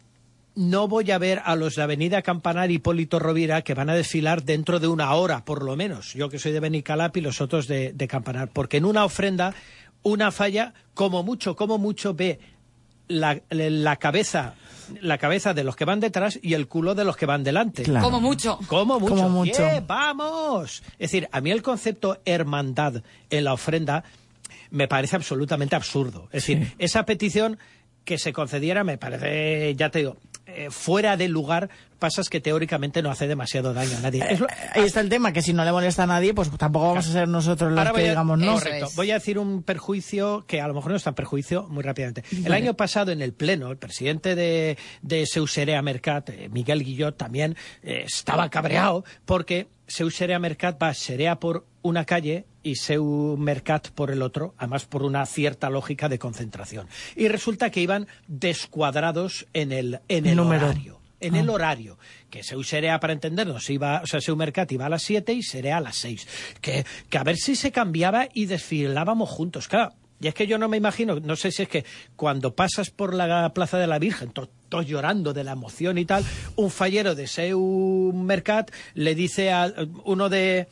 no 0.57 0.87
voy 0.87 1.11
a 1.11 1.19
ver 1.19 1.43
a 1.45 1.55
los 1.55 1.75
de 1.75 1.83
Avenida 1.83 2.23
Campanar 2.23 2.71
y 2.71 2.75
Hipólito 2.75 3.19
Rovira 3.19 3.61
que 3.61 3.75
van 3.75 3.91
a 3.91 3.95
desfilar 3.95 4.43
dentro 4.43 4.79
de 4.79 4.87
una 4.87 5.13
hora, 5.13 5.45
por 5.45 5.63
lo 5.63 5.75
menos. 5.75 6.15
Yo 6.15 6.29
que 6.29 6.39
soy 6.39 6.51
de 6.51 6.59
Benicalap 6.59 7.15
y 7.15 7.21
los 7.21 7.41
otros 7.41 7.67
de, 7.67 7.93
de 7.93 8.07
Campanar. 8.07 8.49
Porque 8.51 8.77
en 8.77 8.85
una 8.85 9.05
ofrenda, 9.05 9.53
una 10.01 10.31
falla, 10.31 10.73
como 10.95 11.21
mucho, 11.21 11.55
como 11.55 11.77
mucho, 11.77 12.15
ve 12.15 12.39
la, 13.07 13.39
la 13.49 13.95
cabeza 13.97 14.55
la 15.01 15.17
cabeza 15.17 15.53
de 15.53 15.65
los 15.65 15.75
que 15.75 15.83
van 15.83 15.99
detrás 15.99 16.39
y 16.41 16.53
el 16.53 16.67
culo 16.67 16.95
de 16.95 17.03
los 17.03 17.17
que 17.17 17.25
van 17.25 17.43
delante. 17.43 17.83
Claro. 17.83 18.05
Como 18.05 18.21
mucho. 18.21 18.57
Como 18.67 18.99
mucho. 18.99 19.15
Como 19.15 19.29
mucho. 19.29 19.51
¡Yeah, 19.51 19.83
¡Vamos! 19.85 20.81
Es 20.93 21.11
decir, 21.11 21.27
a 21.31 21.41
mí 21.41 21.51
el 21.51 21.61
concepto 21.61 22.21
hermandad 22.23 23.03
en 23.29 23.43
la 23.43 23.53
ofrenda 23.53 24.05
me 24.71 24.87
parece 24.87 25.17
absolutamente 25.17 25.75
absurdo. 25.75 26.29
Es 26.31 26.47
decir, 26.47 26.73
esa 26.79 27.05
petición 27.05 27.59
que 28.07 28.17
se 28.17 28.31
concediera 28.31 28.85
me 28.85 28.97
parece, 28.97 29.75
ya 29.75 29.89
te 29.89 29.99
digo, 29.99 30.15
eh, 30.47 30.69
fuera 30.71 31.17
de 31.17 31.27
lugar, 31.27 31.69
pasas 31.99 32.29
que 32.29 32.39
teóricamente 32.39 33.01
no 33.01 33.09
hace 33.11 33.27
demasiado 33.27 33.73
daño 33.73 33.97
a 33.97 33.99
nadie. 34.01 34.23
Es 34.29 34.39
lo- 34.39 34.47
Ahí 34.73 34.83
está 34.83 34.99
el 35.01 35.09
tema, 35.09 35.33
que 35.33 35.41
si 35.41 35.51
no 35.53 35.65
le 35.65 35.71
molesta 35.71 36.03
a 36.03 36.07
nadie, 36.07 36.33
pues 36.33 36.49
tampoco 36.57 36.87
vamos 36.89 37.07
a 37.07 37.11
ser 37.11 37.27
nosotros 37.27 37.71
los 37.71 37.79
Ahora 37.79 37.91
que 37.93 38.05
a- 38.05 38.09
digamos 38.09 38.39
no. 38.39 38.53
Correcto. 38.53 38.89
Voy 38.95 39.11
a 39.11 39.15
decir 39.15 39.39
un 39.39 39.63
perjuicio 39.63 40.45
que 40.47 40.61
a 40.61 40.67
lo 40.67 40.73
mejor 40.73 40.91
no 40.91 40.97
es 40.97 41.03
tan 41.03 41.15
perjuicio 41.15 41.67
muy 41.69 41.83
rápidamente. 41.83 42.23
El 42.45 42.53
año 42.53 42.75
pasado 42.75 43.11
en 43.11 43.21
el 43.21 43.33
Pleno, 43.33 43.69
el 43.71 43.77
presidente 43.77 44.35
de, 44.35 44.77
de 45.01 45.25
Seuserea 45.25 45.81
Mercat, 45.81 46.29
eh, 46.29 46.49
Miguel 46.51 46.83
Guillot, 46.83 47.17
también 47.17 47.55
eh, 47.83 48.03
estaba 48.05 48.49
cabreado 48.49 49.03
porque 49.25 49.67
Seuserea 49.88 50.39
Mercat 50.39 50.82
va 50.82 50.94
Serea 50.94 51.39
por 51.39 51.65
una 51.82 52.06
calle 52.06 52.46
y 52.63 52.75
Seu 52.75 53.38
Mercat 53.38 53.89
por 53.89 54.12
el 54.12 54.22
otro, 54.22 54.53
además 54.58 54.86
por 54.86 55.03
una 55.03 55.25
cierta 55.25 55.70
lógica 55.70 56.10
de 56.10 56.20
concentración. 56.20 56.88
Y 57.15 57.27
resulta 57.29 57.70
que 57.72 57.82
iban 57.82 58.08
descuadrados 58.27 59.48
en 59.53 59.72
el, 59.72 60.00
en 60.08 60.25
el 60.25 60.36
Número. 60.36 60.67
horario 60.67 60.98
en 61.20 61.36
el 61.36 61.50
horario. 61.50 61.98
Que 62.29 62.44
Seu 62.44 62.62
Serea, 62.63 63.00
para 63.00 63.12
entendernos, 63.12 63.67
iba, 63.72 64.01
o 64.03 64.06
sea, 64.06 64.22
Seu 64.22 64.36
Mercat 64.36 64.72
iba 64.72 64.86
a 64.86 64.89
las 64.89 65.01
7 65.01 65.34
y 65.34 65.41
Serea 65.41 65.77
a 65.77 65.82
las 65.82 65.96
6. 65.96 66.27
Que, 66.62 66.86
que 67.10 67.17
a 67.17 67.24
ver 67.24 67.38
si 67.38 67.56
se 67.56 67.72
cambiaba 67.72 68.27
y 68.36 68.46
desfilábamos 68.46 69.27
juntos. 69.27 69.67
Claro, 69.67 69.94
y 70.22 70.27
es 70.27 70.36
que 70.36 70.46
yo 70.46 70.60
no 70.60 70.70
me 70.70 70.77
imagino, 70.77 71.20
no 71.20 71.36
sé 71.36 71.51
si 71.51 71.63
es 71.63 71.70
que 71.70 71.86
cuando 72.15 72.53
pasas 72.53 72.91
por 72.91 73.15
la 73.15 73.51
Plaza 73.51 73.79
de 73.79 73.88
la 73.88 73.98
Virgen, 73.98 74.29
to- 74.29 74.51
todos 74.69 74.86
llorando 74.86 75.33
de 75.33 75.43
la 75.43 75.53
emoción 75.53 75.97
y 75.97 76.05
tal, 76.05 76.24
un 76.55 76.69
fallero 76.69 77.15
de 77.15 77.27
Seu 77.27 78.12
Mercat 78.13 78.71
le 78.93 79.15
dice 79.15 79.51
a 79.51 79.74
uno 80.05 80.29
de 80.29 80.67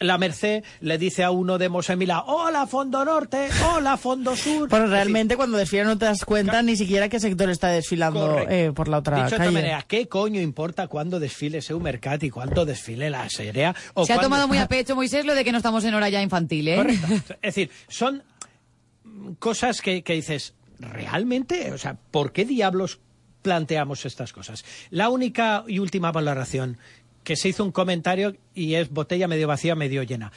la 0.00 0.16
Merced, 0.16 0.62
le 0.80 0.96
dice 0.96 1.24
a 1.24 1.30
uno 1.30 1.58
de 1.58 1.68
Mosemila, 1.68 2.22
hola 2.26 2.66
Fondo 2.66 3.04
Norte, 3.04 3.48
hola 3.72 3.96
Fondo 3.96 4.36
Sur. 4.36 4.68
Pero 4.68 4.82
decir, 4.82 4.94
realmente 4.94 5.36
cuando 5.36 5.56
desfilan 5.58 5.86
no 5.86 5.98
te 5.98 6.04
das 6.04 6.24
cuenta 6.24 6.62
ni 6.62 6.76
siquiera 6.76 7.08
qué 7.08 7.18
sector 7.18 7.50
está 7.50 7.68
desfilando 7.68 8.38
eh, 8.48 8.72
por 8.72 8.88
la 8.88 8.98
otra 8.98 9.16
Dicho 9.16 9.30
de 9.30 9.34
otra 9.34 9.46
calle. 9.46 9.54
manera, 9.54 9.84
¿qué 9.88 10.06
coño 10.06 10.40
importa 10.40 10.86
cuándo 10.86 11.18
desfile 11.18 11.62
Seu 11.62 11.80
Mercat 11.80 12.22
y 12.22 12.30
cuándo 12.30 12.64
desfile 12.64 13.10
la 13.10 13.28
Serea? 13.28 13.74
O 13.94 14.06
Se 14.06 14.12
ha 14.12 14.20
tomado 14.20 14.46
muy 14.46 14.58
a 14.58 14.68
pecho, 14.68 14.94
Moisés, 14.94 15.24
lo 15.24 15.34
de 15.34 15.44
que 15.44 15.50
no 15.50 15.58
estamos 15.58 15.84
en 15.84 15.94
hora 15.94 16.08
ya 16.08 16.22
infantil, 16.22 16.68
¿eh? 16.68 16.76
Correcto. 16.76 17.34
Es 17.42 17.54
decir, 17.54 17.70
son 17.88 18.22
cosas 19.40 19.82
que, 19.82 20.02
que 20.02 20.12
dices, 20.12 20.54
¿realmente? 20.78 21.72
O 21.72 21.78
sea, 21.78 21.96
¿por 22.12 22.32
qué 22.32 22.44
diablos 22.44 23.00
planteamos 23.48 24.04
estas 24.04 24.34
cosas? 24.34 24.62
La 24.90 25.08
única 25.08 25.64
y 25.66 25.78
última 25.78 26.12
valoración 26.12 26.76
que 27.24 27.34
se 27.34 27.48
hizo 27.48 27.64
un 27.64 27.72
comentario 27.72 28.36
y 28.54 28.74
es 28.74 28.90
botella 28.90 29.26
medio 29.26 29.48
vacía, 29.48 29.74
medio 29.74 30.02
llena. 30.02 30.30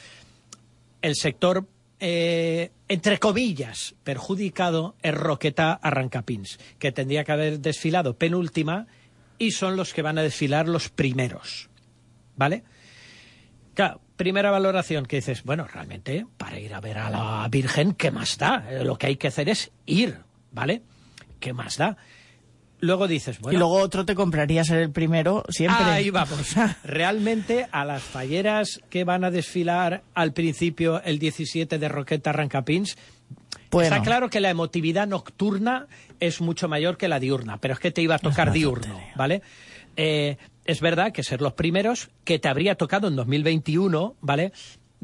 El 1.02 1.14
sector, 1.14 1.66
eh, 2.00 2.70
entre 2.88 3.18
comillas, 3.18 3.94
perjudicado 4.02 4.96
es 5.02 5.12
Roqueta 5.12 5.74
Arrancapins, 5.74 6.58
que 6.78 6.90
tendría 6.90 7.24
que 7.24 7.32
haber 7.32 7.60
desfilado 7.60 8.16
penúltima 8.16 8.86
y 9.36 9.50
son 9.50 9.76
los 9.76 9.92
que 9.92 10.00
van 10.00 10.16
a 10.16 10.22
desfilar 10.22 10.68
los 10.68 10.88
primeros. 10.88 11.68
¿Vale? 12.34 12.64
Primera 14.16 14.50
valoración 14.50 15.04
que 15.04 15.16
dices, 15.16 15.42
bueno, 15.42 15.66
realmente 15.66 16.26
para 16.38 16.58
ir 16.58 16.72
a 16.72 16.80
ver 16.80 16.96
a 16.96 17.10
la 17.10 17.46
Virgen, 17.50 17.92
¿qué 17.92 18.10
más 18.10 18.38
da? 18.38 18.64
Lo 18.82 18.96
que 18.96 19.08
hay 19.08 19.16
que 19.16 19.28
hacer 19.28 19.50
es 19.50 19.70
ir, 19.84 20.20
¿vale? 20.50 20.82
¿Qué 21.40 21.52
más 21.52 21.76
da? 21.76 21.98
Luego 22.82 23.06
dices, 23.06 23.38
bueno, 23.38 23.56
Y 23.56 23.58
luego 23.60 23.76
otro 23.76 24.04
te 24.04 24.16
compraría 24.16 24.64
ser 24.64 24.78
el 24.78 24.90
primero 24.90 25.44
siempre. 25.48 25.84
ahí 25.84 26.10
vamos. 26.10 26.54
Realmente 26.84 27.68
a 27.70 27.84
las 27.84 28.02
falleras 28.02 28.80
que 28.90 29.04
van 29.04 29.22
a 29.22 29.30
desfilar 29.30 30.02
al 30.14 30.32
principio 30.32 31.00
el 31.04 31.20
17 31.20 31.78
de 31.78 31.88
Roqueta 31.88 32.30
Arrancapins, 32.30 32.96
Bueno. 33.70 33.84
está 33.88 34.02
claro 34.02 34.28
que 34.28 34.40
la 34.40 34.50
emotividad 34.50 35.06
nocturna 35.06 35.86
es 36.18 36.40
mucho 36.40 36.66
mayor 36.68 36.96
que 36.96 37.06
la 37.06 37.20
diurna, 37.20 37.58
pero 37.58 37.74
es 37.74 37.80
que 37.80 37.92
te 37.92 38.02
iba 38.02 38.16
a 38.16 38.18
tocar 38.18 38.50
diurno, 38.52 38.82
tontería. 38.88 39.12
¿vale? 39.14 39.42
Eh, 39.96 40.36
es 40.64 40.80
verdad 40.80 41.12
que 41.12 41.22
ser 41.22 41.40
los 41.40 41.52
primeros, 41.52 42.10
que 42.24 42.40
te 42.40 42.48
habría 42.48 42.74
tocado 42.74 43.06
en 43.06 43.14
2021, 43.14 44.16
¿vale? 44.20 44.52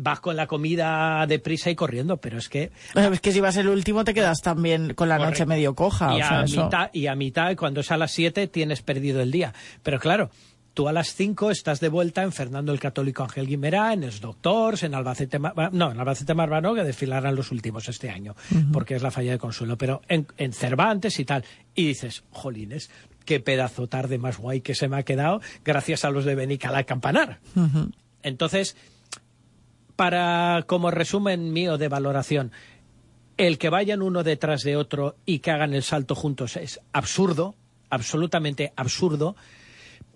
Vas 0.01 0.21
con 0.21 0.37
la 0.37 0.47
comida 0.47 1.27
deprisa 1.27 1.71
y 1.71 1.75
corriendo, 1.75 2.19
pero 2.19 2.39
es 2.39 2.49
que 2.49 2.71
Bueno, 2.95 3.13
Es 3.13 3.21
que 3.21 3.33
si 3.33 3.41
vas 3.41 3.57
el 3.57 3.69
último 3.69 4.05
te 4.05 4.15
quedas 4.15 4.41
también 4.41 4.95
con 4.95 5.09
la 5.09 5.19
noche 5.19 5.45
medio 5.45 5.75
coja. 5.75 6.13
Y, 6.17 6.23
o 6.23 6.27
sea, 6.27 6.41
a 6.41 6.45
eso- 6.45 6.65
mitad, 6.65 6.91
y 6.93 7.07
a 7.09 7.15
mitad, 7.17 7.57
cuando 7.57 7.81
es 7.81 7.91
a 7.91 7.97
las 7.97 8.13
7, 8.13 8.47
tienes 8.47 8.81
perdido 8.83 9.21
el 9.21 9.31
día. 9.33 9.53
Pero 9.83 9.99
claro, 9.99 10.31
tú 10.75 10.87
a 10.89 10.93
las 10.93 11.13
5 11.15 11.51
estás 11.51 11.81
de 11.81 11.89
vuelta 11.89 12.23
en 12.23 12.31
Fernando 12.31 12.73
el 12.73 12.79
Católico 12.79 13.25
Ángel 13.25 13.49
Guimerá, 13.49 13.93
en 13.93 14.03
los 14.03 14.21
Doctors, 14.21 14.85
en 14.85 14.95
Albacete, 14.95 15.41
no, 15.73 15.91
en 15.91 15.99
Albacete 15.99 16.35
Marbano, 16.35 16.75
que 16.77 16.85
desfilarán 16.85 17.35
los 17.35 17.51
últimos 17.51 17.89
este 17.89 18.09
año, 18.11 18.37
porque 18.73 18.95
es 18.95 19.03
la 19.03 19.11
falla 19.11 19.33
de 19.33 19.39
Consuelo, 19.39 19.77
pero 19.77 20.03
en, 20.09 20.29
en 20.37 20.53
Cervantes 20.53 21.19
y 21.19 21.25
tal. 21.25 21.45
Y 21.75 21.89
dices, 21.89 22.23
jolines, 22.31 22.91
qué 23.25 23.41
pedazo 23.41 23.89
tarde 23.89 24.19
más 24.19 24.39
guay 24.39 24.61
que 24.61 24.77
se 24.77 24.87
me 24.87 24.97
ha 24.99 25.03
quedado 25.03 25.41
gracias 25.65 26.05
a 26.05 26.11
los 26.11 26.25
de 26.25 26.37
Benicalá 26.37 26.85
Campanar. 26.85 27.41
Entonces, 28.23 28.77
para 29.99 30.63
como 30.69 30.93
resumen 30.93 31.53
mío 31.53 31.77
de 31.77 31.89
valoración, 31.89 32.53
el 33.37 33.59
que 33.59 33.69
vayan 33.69 34.01
uno 34.01 34.23
detrás 34.23 34.63
de 34.63 34.77
otro 34.77 35.17
y 35.27 35.41
que 35.41 35.51
hagan 35.51 35.75
el 35.75 35.83
salto 35.83 36.15
juntos 36.15 36.57
es 36.57 36.79
absurdo, 36.93 37.57
absolutamente 37.91 38.73
absurdo, 38.77 39.35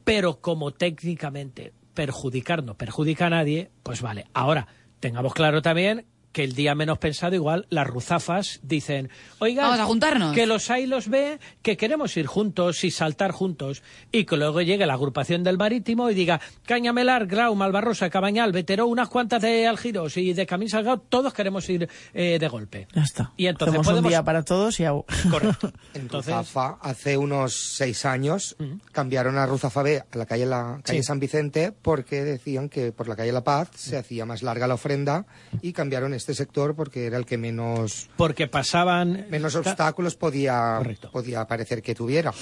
pero 0.05 0.41
como 0.41 0.71
técnicamente 0.71 1.73
perjudicar 1.95 2.63
no 2.63 2.75
perjudica 2.75 3.27
a 3.27 3.31
nadie, 3.31 3.73
pues 3.83 4.03
vale. 4.03 4.27
Ahora, 4.35 4.69
tengamos 5.01 5.35
claro 5.35 5.63
también 5.63 6.07
que 6.33 6.45
el 6.45 6.55
día 6.55 6.75
menos 6.75 6.99
pensado 6.99 7.35
igual 7.35 7.67
las 7.71 7.87
ruzafas 7.87 8.61
dicen, 8.63 9.11
oiga, 9.39 9.65
Vamos 9.65 9.81
a 9.81 9.85
juntarnos". 9.85 10.35
que 10.35 10.47
los 10.47 10.71
hay 10.71 10.87
los 10.87 11.09
ve, 11.09 11.39
que 11.63 11.77
queremos 11.77 12.17
ir 12.17 12.27
juntos 12.27 12.85
y 12.85 12.91
saltar 12.91 13.33
juntos, 13.33 13.83
y 14.11 14.25
que 14.25 14.37
luego 14.37 14.61
llegue 14.63 14.87
la 14.87 14.95
agrupación 14.95 15.45
del 15.45 15.59
marítimo 15.59 16.11
y 16.11 16.15
diga, 16.15 16.41
Cañamelar, 16.67 17.27
Grau, 17.27 17.55
Malvarrosa, 17.55 18.11
Cabañal, 18.11 18.53
Veteró, 18.53 18.87
unas 18.87 19.09
cuantas 19.09 19.43
de 19.43 19.67
Algiros 19.67 20.17
y 20.17 20.33
de 20.33 20.47
Camín 20.47 20.69
Salgado, 20.69 20.99
todos 21.01 21.33
queremos 21.35 21.69
ir 21.69 21.89
eh, 22.15 22.39
de 22.39 22.49
golpe. 22.49 22.89
Ya 22.95 23.03
está. 23.03 23.33
Y 23.37 23.47
entonces 23.47 23.73
Hacemos 23.75 23.87
podemos... 23.87 24.05
un 24.07 24.11
día 24.11 24.23
para 24.23 24.43
todos 24.43 24.79
y. 24.81 24.85
Correcto. 25.31 25.73
En 25.95 26.03
Entonces, 26.03 26.35
Ruzafa, 26.35 26.79
hace 26.81 27.17
unos 27.17 27.75
seis 27.77 28.05
años, 28.05 28.57
cambiaron 28.93 29.37
a 29.39 29.47
Ruzafa 29.47 29.83
B 29.83 30.03
a 30.11 30.19
la 30.19 30.27
calle, 30.27 30.47
la, 30.47 30.81
calle 30.83 31.01
Sí. 31.01 31.07
San 31.07 31.19
Vicente 31.21 31.73
porque 31.73 32.23
decían 32.23 32.69
que 32.69 32.93
por 32.93 33.09
la 33.09 33.17
calle 33.17 33.33
La 33.33 33.45
Paz 33.45 33.71
se 33.75 33.97
hacía 33.97 34.25
más 34.25 34.43
larga 34.43 34.67
la 34.67 34.75
ofrenda 34.75 35.27
y 35.61 35.73
cambiaron 35.73 36.15
este 36.23 36.35
sector 36.35 36.75
porque 36.75 37.07
era 37.07 37.19
el 37.19 37.27
que 37.27 37.37
menos, 37.39 38.09
porque 38.17 38.47
pasaban... 38.47 39.27
menos 39.31 39.55
obstáculos 39.55 40.17
podía, 40.17 40.77
Correcto. 40.79 41.11
podía 41.11 41.47
parecer 41.47 41.83
que 41.83 41.95
tuviera. 41.95 42.33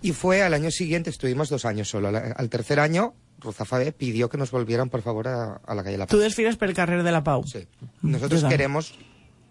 Y 0.00 0.12
fue 0.12 0.42
al 0.42 0.54
año 0.54 0.70
siguiente, 0.70 1.10
estuvimos 1.10 1.48
dos 1.48 1.64
años 1.64 1.88
solo. 1.88 2.08
Al, 2.08 2.34
al 2.36 2.48
tercer 2.48 2.80
año, 2.80 3.14
Ruzafa 3.38 3.78
B 3.78 3.92
pidió 3.92 4.28
que 4.28 4.36
nos 4.38 4.50
volvieran, 4.50 4.88
por 4.90 5.02
favor, 5.02 5.28
a, 5.28 5.54
a 5.64 5.74
la 5.74 5.82
calle 5.84 5.96
La 5.98 6.06
Paz. 6.06 6.10
Tú 6.10 6.18
desfilas 6.18 6.56
per 6.56 6.68
el 6.70 6.74
carrer 6.74 7.02
de 7.02 7.12
la 7.12 7.22
Pau. 7.24 7.44
Sí. 7.46 7.66
Nosotros 8.02 8.40
Yo 8.40 8.40
también. 8.42 8.50
queremos 8.58 8.94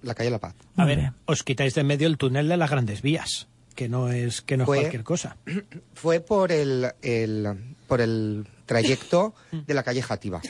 la 0.01 0.13
calle 0.15 0.29
La 0.29 0.39
Paz. 0.39 0.55
A 0.75 0.85
ver, 0.85 1.11
os 1.25 1.43
quitáis 1.43 1.73
de 1.75 1.81
en 1.81 1.87
medio 1.87 2.07
el 2.07 2.17
túnel 2.17 2.47
de 2.49 2.57
las 2.57 2.69
grandes 2.69 3.01
vías, 3.01 3.47
que 3.75 3.87
no 3.87 4.09
es, 4.11 4.41
que 4.41 4.57
no 4.57 4.63
es 4.63 4.67
Fue- 4.67 4.77
cualquier 4.79 5.03
cosa. 5.03 5.37
Fue 5.93 6.19
por 6.19 6.51
el, 6.51 6.91
el- 7.01 7.75
por 7.87 8.01
el 8.01 8.45
trayecto 8.65 9.33
de 9.51 9.73
la 9.73 9.83
calle 9.83 10.01
Jativa. 10.01 10.41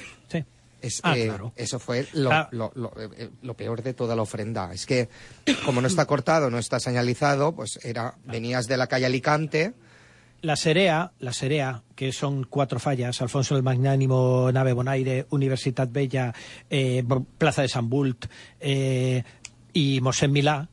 Es 0.82 1.00
Ah, 1.04 1.13
claro. 1.15 1.54
eso 1.56 1.80
fue 1.80 2.08
lo, 2.13 2.30
Claro. 2.30 2.50
lo- 2.52 2.72
lo- 2.76 2.94
eh, 3.13 3.30
lo 3.41 3.56
peor 3.56 3.84
de 3.84 3.94
toda 3.94 4.15
la 4.15 4.24
ofrenda. 4.24 4.74
Es 4.74 4.86
que 4.86 5.10
como 5.65 5.82
no 5.82 5.88
está 5.88 6.06
cortado, 6.06 6.50
no 6.50 6.58
está 6.58 6.80
señalizado, 6.80 7.54
pues 7.56 7.80
era 7.84 8.15
venías 8.26 8.67
de 8.67 8.78
la 8.78 8.88
calle 8.88 9.06
Alicante 9.06 9.74
la 10.44 10.56
Serea, 10.56 11.12
la 11.20 11.34
Serea, 11.34 11.84
que 11.96 12.12
son 12.12 12.46
cuatro 12.50 12.80
fallas, 12.80 13.22
Alfonso 13.22 13.56
el 13.56 13.62
Magnánimo, 13.62 14.52
Nave 14.52 14.74
Bonaire, 14.74 15.28
Universitat 15.30 15.91
Bella, 15.91 16.34
eh, 16.67 17.04
Plaza 17.38 17.62
de 17.62 17.67
San 17.67 17.89
Bult 17.91 18.26
eh, 18.60 19.24
y 19.72 20.02
Mosén 20.02 20.32
Milá, 20.32 20.67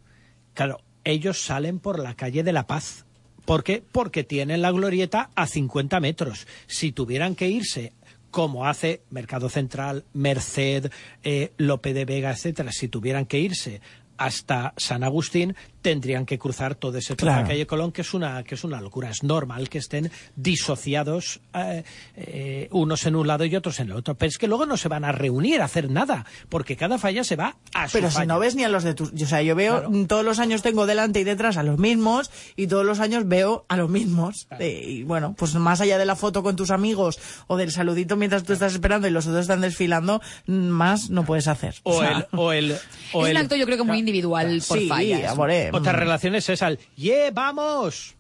claro, 0.55 0.81
ellos 1.05 1.43
salen 1.43 1.81
por 1.81 1.99
la 1.99 2.15
calle 2.15 2.43
de 2.43 2.53
la 2.55 2.67
Paz. 2.67 3.05
¿Por 3.45 3.63
qué? 3.63 3.83
Porque 3.93 4.25
tienen 4.25 4.63
la 4.63 4.71
glorieta 4.73 5.29
a 5.35 5.47
50 5.47 6.01
metros. 6.01 6.47
Si 6.67 6.93
tuvieran 6.93 7.35
que 7.35 7.49
irse 7.49 7.93
como 8.39 8.67
hace 8.67 9.03
Mercado 9.11 9.49
Central, 9.49 10.05
Merced, 10.13 10.93
eh, 11.25 11.51
Lope 11.57 11.93
de 11.93 12.05
Vega, 12.05 12.31
etcétera, 12.31 12.71
si 12.71 12.87
tuvieran 12.87 13.27
que 13.27 13.41
irse 13.41 13.81
hasta 14.17 14.75
San 14.77 15.03
Agustín, 15.03 15.57
tendrían 15.83 16.27
que 16.27 16.39
cruzar 16.39 16.75
todo 16.75 16.99
ese 16.99 17.15
tramo 17.17 17.33
Claro. 17.35 17.47
de 17.49 17.55
calle 17.55 17.67
Colón, 17.67 17.93
que 17.93 18.03
es 18.03 18.15
una 18.15 18.43
que 18.45 18.55
es 18.55 18.65
una 18.65 18.81
locura. 18.81 19.11
Es 19.11 19.23
normal 19.23 19.69
que 19.69 19.79
estén 19.79 20.11
disociados 20.37 21.41
eh, 21.55 21.85
eh, 22.17 22.69
unos 22.73 23.07
en 23.07 23.15
un 23.17 23.27
lado 23.27 23.45
y 23.45 23.55
otros 23.57 23.79
en 23.81 23.87
el 23.91 23.97
otro. 23.97 24.15
Pero 24.17 24.29
es 24.29 24.39
que 24.39 24.49
luego 24.49 24.67
no 24.67 24.77
se 24.77 24.89
van 24.89 25.05
a 25.05 25.13
reunir 25.13 25.61
a 25.61 25.65
hacer 25.67 25.91
nada, 25.91 26.27
porque 26.49 26.77
cada 26.77 26.99
falla 26.99 27.25
se 27.25 27.37
va 27.37 27.57
a 27.75 27.87
su 27.89 27.93
Pero 27.93 28.09
si 28.11 28.17
falla. 28.17 28.27
no 28.27 28.39
ves 28.39 28.55
ni 28.57 28.65
a 28.65 28.69
los 28.69 28.83
de 28.85 28.95
tus... 28.95 29.13
O 29.13 29.27
sea, 29.27 29.43
yo 29.43 29.55
veo, 29.55 29.81
Claro. 29.81 30.07
todos 30.07 30.25
los 30.25 30.39
años 30.39 30.63
tengo 30.63 30.87
delante 30.87 31.21
y 31.21 31.25
detrás 31.25 31.57
a 31.57 31.63
los 31.63 31.79
mismos 31.79 32.31
y 32.57 32.67
todos 32.67 32.85
los 32.85 33.01
años 33.01 33.27
veo 33.29 33.65
a 33.69 33.77
los 33.77 33.89
mismos. 33.89 34.47
Eh, 34.59 34.83
y 34.87 35.03
bueno, 35.05 35.35
pues 35.39 35.55
más 35.55 35.81
allá 35.81 35.99
de 35.99 36.05
la 36.07 36.17
foto 36.17 36.43
con 36.43 36.57
tus 36.57 36.71
amigos 36.71 37.19
o 37.47 37.57
del 37.57 37.71
saludito 37.71 38.17
mientras 38.17 38.43
tú 38.45 38.53
estás 38.53 38.73
esperando 38.73 39.07
y 39.09 39.11
los 39.11 39.27
otros 39.27 39.43
están 39.43 39.61
desfilando, 39.61 40.21
más 40.47 41.11
no 41.11 41.25
puedes 41.25 41.47
hacer. 41.49 41.77
o 41.85 42.01
sea, 42.01 42.19
el 42.19 42.27
o 42.33 42.53
el 42.53 42.73
o 43.13 43.25
es 43.25 43.31
el- 43.31 43.37
un 43.37 43.43
acto 43.43 43.57
yo 43.57 43.65
creo 43.67 43.77
que 43.79 43.85
muy 43.85 43.99
individual 43.99 44.61
por 44.67 44.79
sí, 44.79 44.89
fallas. 44.89 45.33
amore, 45.33 45.68
Otra 45.73 45.93
mm. 45.93 45.97
relación 45.97 46.35
es 46.35 46.49
esa, 46.49 46.69
el 46.69 46.79
¡ye, 46.97 47.31
vamos! 47.33 48.15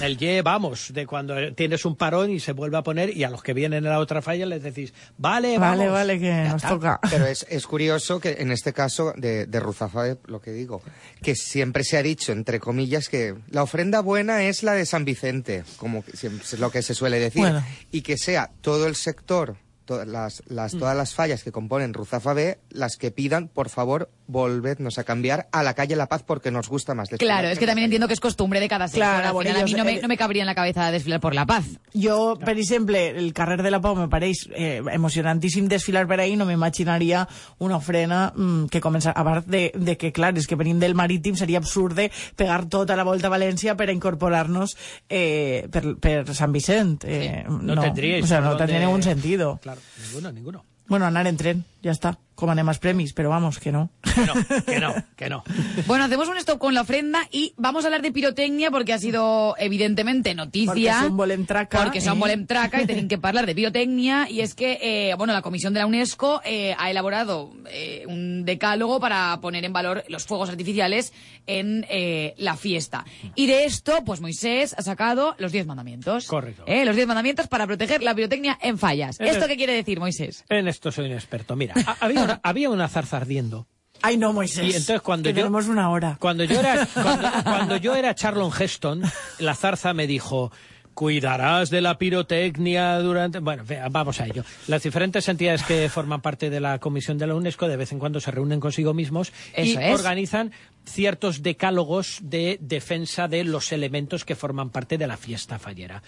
El 0.00 0.16
¡ye, 0.16 0.40
vamos! 0.40 0.90
De 0.94 1.06
cuando 1.06 1.34
tienes 1.54 1.84
un 1.84 1.96
parón 1.96 2.30
y 2.30 2.40
se 2.40 2.52
vuelve 2.52 2.78
a 2.78 2.82
poner 2.82 3.14
y 3.14 3.24
a 3.24 3.30
los 3.30 3.42
que 3.42 3.52
vienen 3.52 3.86
a 3.86 3.90
la 3.90 3.98
otra 3.98 4.22
falla 4.22 4.46
les 4.46 4.62
decís 4.62 4.94
¡vale, 5.18 5.58
vamos! 5.58 5.78
Vale, 5.78 5.90
vale, 5.90 6.18
que 6.18 6.26
Ya 6.28 6.44
nos 6.44 6.56
está. 6.56 6.68
toca. 6.70 7.00
Pero 7.10 7.26
es, 7.26 7.46
es 7.50 7.66
curioso 7.66 8.18
que 8.18 8.36
en 8.38 8.52
este 8.52 8.72
caso 8.72 9.12
de, 9.16 9.44
de 9.46 9.60
Ruzafa, 9.60 10.16
lo 10.24 10.40
que 10.40 10.52
digo, 10.52 10.80
que 11.22 11.34
siempre 11.34 11.84
se 11.84 11.98
ha 11.98 12.02
dicho, 12.02 12.32
entre 12.32 12.58
comillas, 12.58 13.10
que 13.10 13.34
la 13.50 13.62
ofrenda 13.62 14.00
buena 14.00 14.42
es 14.44 14.62
la 14.62 14.72
de 14.72 14.86
San 14.86 15.04
Vicente, 15.04 15.64
como 15.76 16.02
que 16.02 16.16
siempre 16.16 16.42
es 16.42 16.58
lo 16.58 16.70
que 16.70 16.80
se 16.80 16.94
suele 16.94 17.18
decir, 17.20 17.42
Bueno. 17.42 17.62
y 17.90 18.00
que 18.00 18.16
sea 18.16 18.50
todo 18.62 18.86
el 18.86 18.96
sector, 18.96 19.56
todas 19.84 20.08
las, 20.08 20.42
las, 20.46 20.72
todas 20.72 20.96
las 20.96 21.12
fallas 21.12 21.42
que 21.44 21.52
componen 21.52 21.92
Ruzafa 21.92 22.32
B, 22.32 22.58
las 22.70 22.96
que 22.96 23.10
pidan, 23.10 23.48
por 23.48 23.68
favor, 23.68 24.08
volvednos 24.32 24.98
a 24.98 25.04
cambiar 25.04 25.48
a 25.52 25.62
la 25.62 25.74
calle 25.74 25.94
La 25.94 26.06
Paz 26.06 26.22
porque 26.26 26.50
nos 26.50 26.68
gusta 26.68 26.94
más. 26.94 27.08
desfilar 27.08 27.40
Claro, 27.40 27.52
es 27.52 27.58
que 27.58 27.66
también 27.66 27.84
entiendo 27.84 28.08
que 28.08 28.14
es 28.14 28.20
costumbre 28.20 28.58
de 28.58 28.68
cada 28.68 28.88
sector. 28.88 29.00
Claro, 29.02 29.34
bueno, 29.34 29.50
a 29.58 29.62
mí 29.64 29.74
no 29.74 29.84
me, 29.84 30.00
no 30.00 30.08
me 30.08 30.16
cabría 30.16 30.42
en 30.42 30.46
la 30.46 30.54
cabeza 30.54 30.90
desfilar 30.90 31.20
por 31.20 31.34
la 31.34 31.46
paz. 31.46 31.64
Jo, 31.94 32.38
per 32.38 32.58
exemple, 32.58 33.10
el 33.10 33.32
carrer 33.32 33.62
de 33.62 33.70
la 33.70 33.80
Pau 33.80 33.94
me 33.94 34.08
pareix 34.08 34.48
eh, 34.54 34.82
emocionantíssim 34.92 35.68
desfilar 35.68 36.06
per 36.08 36.20
ahí, 36.20 36.36
no 36.36 36.46
m'imaginaria 36.46 37.28
una 37.58 37.76
ofrena 37.76 38.32
mm, 38.34 38.66
que 38.66 38.80
comença, 38.80 39.12
a 39.12 39.22
part 39.24 39.46
de, 39.46 39.72
de 39.76 39.96
que, 39.96 40.12
clar, 40.12 40.32
és 40.38 40.46
que 40.48 40.56
venim 40.56 40.80
del 40.80 40.94
marítim, 40.96 41.36
seria 41.36 41.58
absurde 41.60 42.10
pegar 42.36 42.64
tota 42.72 42.96
la 42.96 43.04
volta 43.04 43.28
a 43.28 43.34
València 43.36 43.76
per 43.76 43.90
a 43.90 43.92
incorporar-nos 43.92 44.76
eh, 45.08 45.68
per, 45.70 45.96
per 46.00 46.34
Sant 46.34 46.52
Vicent. 46.52 47.04
Eh, 47.04 47.44
No, 47.48 47.76
tendríais 47.80 48.24
O 48.24 48.26
sea, 48.26 48.40
no 48.40 48.56
tendría 48.56 48.80
ningún 48.80 49.02
sentido. 49.02 49.58
Claro, 49.62 49.80
ninguno, 50.06 50.32
ninguno. 50.32 50.64
Bueno, 50.88 51.06
anar 51.06 51.26
en 51.26 51.36
tren, 51.36 51.64
ja 51.82 51.90
està, 51.90 52.16
com 52.34 52.50
anem 52.50 52.68
als 52.70 52.78
premis, 52.78 53.12
però 53.14 53.28
vamos, 53.30 53.58
que 53.58 53.70
no. 53.72 53.90
Que 54.02 54.26
no, 54.26 54.34
que 54.64 54.80
no, 54.80 54.94
que 55.16 55.28
no. 55.28 55.44
Bueno, 55.86 56.04
hacemos 56.04 56.28
un 56.28 56.36
stop 56.38 56.58
con 56.58 56.74
la 56.74 56.82
ofrenda 56.82 57.28
y 57.30 57.54
vamos 57.56 57.84
a 57.84 57.88
hablar 57.88 58.02
de 58.02 58.12
pirotecnia 58.12 58.70
porque 58.70 58.92
ha 58.92 58.98
sido 58.98 59.54
evidentemente 59.58 60.34
noticia. 60.34 60.66
Porque 60.72 60.92
son 60.92 61.16
volem 61.16 61.46
traca, 61.46 61.82
Porque 61.82 62.00
son 62.00 62.16
eh? 62.16 62.20
volem 62.20 62.46
traca 62.46 62.82
y 62.82 62.86
tienen 62.86 63.08
que 63.08 63.18
hablar 63.22 63.46
de 63.46 63.54
pirotecnia 63.54 64.28
y 64.30 64.40
es 64.40 64.54
que, 64.54 64.78
eh, 64.80 65.14
bueno, 65.16 65.32
la 65.32 65.42
Comisión 65.42 65.74
de 65.74 65.80
la 65.80 65.86
UNESCO 65.86 66.40
eh, 66.44 66.74
ha 66.78 66.90
elaborado 66.90 67.52
eh, 67.70 68.04
un 68.06 68.44
decálogo 68.44 69.00
para 69.00 69.38
poner 69.40 69.64
en 69.64 69.72
valor 69.72 70.04
los 70.08 70.24
fuegos 70.24 70.48
artificiales 70.48 71.12
en 71.46 71.84
eh, 71.88 72.34
la 72.38 72.56
fiesta. 72.56 73.04
Y 73.34 73.46
de 73.46 73.64
esto, 73.64 74.02
pues 74.04 74.20
Moisés 74.20 74.74
ha 74.78 74.82
sacado 74.82 75.34
los 75.38 75.52
diez 75.52 75.66
mandamientos. 75.66 76.26
Correcto. 76.26 76.64
Eh, 76.66 76.84
Los 76.84 76.96
diez 76.96 77.06
mandamientos 77.06 77.48
para 77.48 77.66
proteger 77.66 78.02
la 78.02 78.14
pirotecnia 78.14 78.58
en 78.62 78.78
fallas. 78.78 79.18
¿Esto 79.20 79.46
qué 79.48 79.56
quiere 79.56 79.74
decir, 79.74 79.98
Moisés? 79.98 80.44
En 80.48 80.68
esto 80.68 80.90
soy 80.92 81.06
un 81.06 81.12
experto. 81.12 81.56
Mira, 81.56 81.71
ha- 81.86 81.96
había 82.00 82.22
una, 82.24 82.40
había 82.42 82.70
una 82.70 82.88
zarza 82.88 83.16
ardiendo. 83.18 83.66
Ay, 84.04 84.16
no, 84.16 84.32
Moisés. 84.32 84.64
Y 84.64 84.68
entonces 84.76 85.00
cuando 85.00 85.24
que 85.28 85.30
yo 85.32 85.36
tenemos 85.36 85.68
una 85.68 85.88
hora. 85.90 86.16
Cuando 86.18 86.42
yo 86.44 86.58
era 86.58 86.86
cuando, 86.94 87.28
cuando 87.44 87.76
yo 87.76 87.94
era 87.94 88.14
Charlon 88.14 88.50
Heston, 88.58 89.02
la 89.38 89.54
zarza 89.54 89.92
me 89.94 90.06
dijo 90.06 90.50
cuidarás 90.94 91.70
de 91.70 91.80
la 91.80 91.96
pirotecnia 91.96 92.98
durante 92.98 93.38
bueno 93.38 93.64
vamos 93.90 94.20
a 94.20 94.26
ello 94.26 94.44
las 94.68 94.82
diferentes 94.82 95.26
entidades 95.26 95.62
que 95.62 95.88
forman 95.88 96.20
parte 96.20 96.50
de 96.50 96.60
la 96.60 96.78
comisión 96.80 97.16
de 97.16 97.26
la 97.26 97.34
UNESCO 97.34 97.66
de 97.66 97.78
vez 97.78 97.92
en 97.92 97.98
cuando 97.98 98.20
se 98.20 98.30
reúnen 98.30 98.60
consigo 98.60 98.92
mismos 98.92 99.32
Eso 99.54 99.80
y 99.80 99.82
es. 99.82 99.94
organizan 99.98 100.52
ciertos 100.84 101.42
decálogos 101.42 102.18
de 102.20 102.58
defensa 102.60 103.26
de 103.26 103.42
los 103.44 103.72
elementos 103.72 104.26
que 104.26 104.34
forman 104.36 104.68
parte 104.68 104.98
de 104.98 105.06
la 105.06 105.16
fiesta 105.16 105.58
fallera 105.58 106.02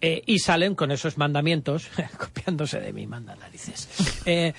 Eh, 0.00 0.22
y 0.26 0.40
salen 0.40 0.74
con 0.74 0.90
esos 0.90 1.16
mandamientos 1.16 1.86
copiándose 2.18 2.80
de 2.80 2.92
mí 2.92 3.06
manda 3.06 3.36
narices 3.36 3.88
eh, 4.26 4.52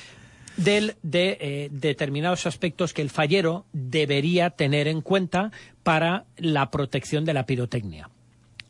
del- 0.58 0.96
de 1.04 1.38
eh, 1.40 1.70
determinados 1.72 2.46
aspectos 2.46 2.94
que 2.94 3.02
el 3.02 3.10
fallero 3.10 3.66
debería 3.74 4.50
tener 4.52 4.88
en 4.88 5.02
cuenta 5.02 5.52
para 5.84 6.26
la 6.38 6.72
protección 6.72 7.26
de 7.26 7.34
la 7.34 7.46
pirotecnia. 7.46 8.10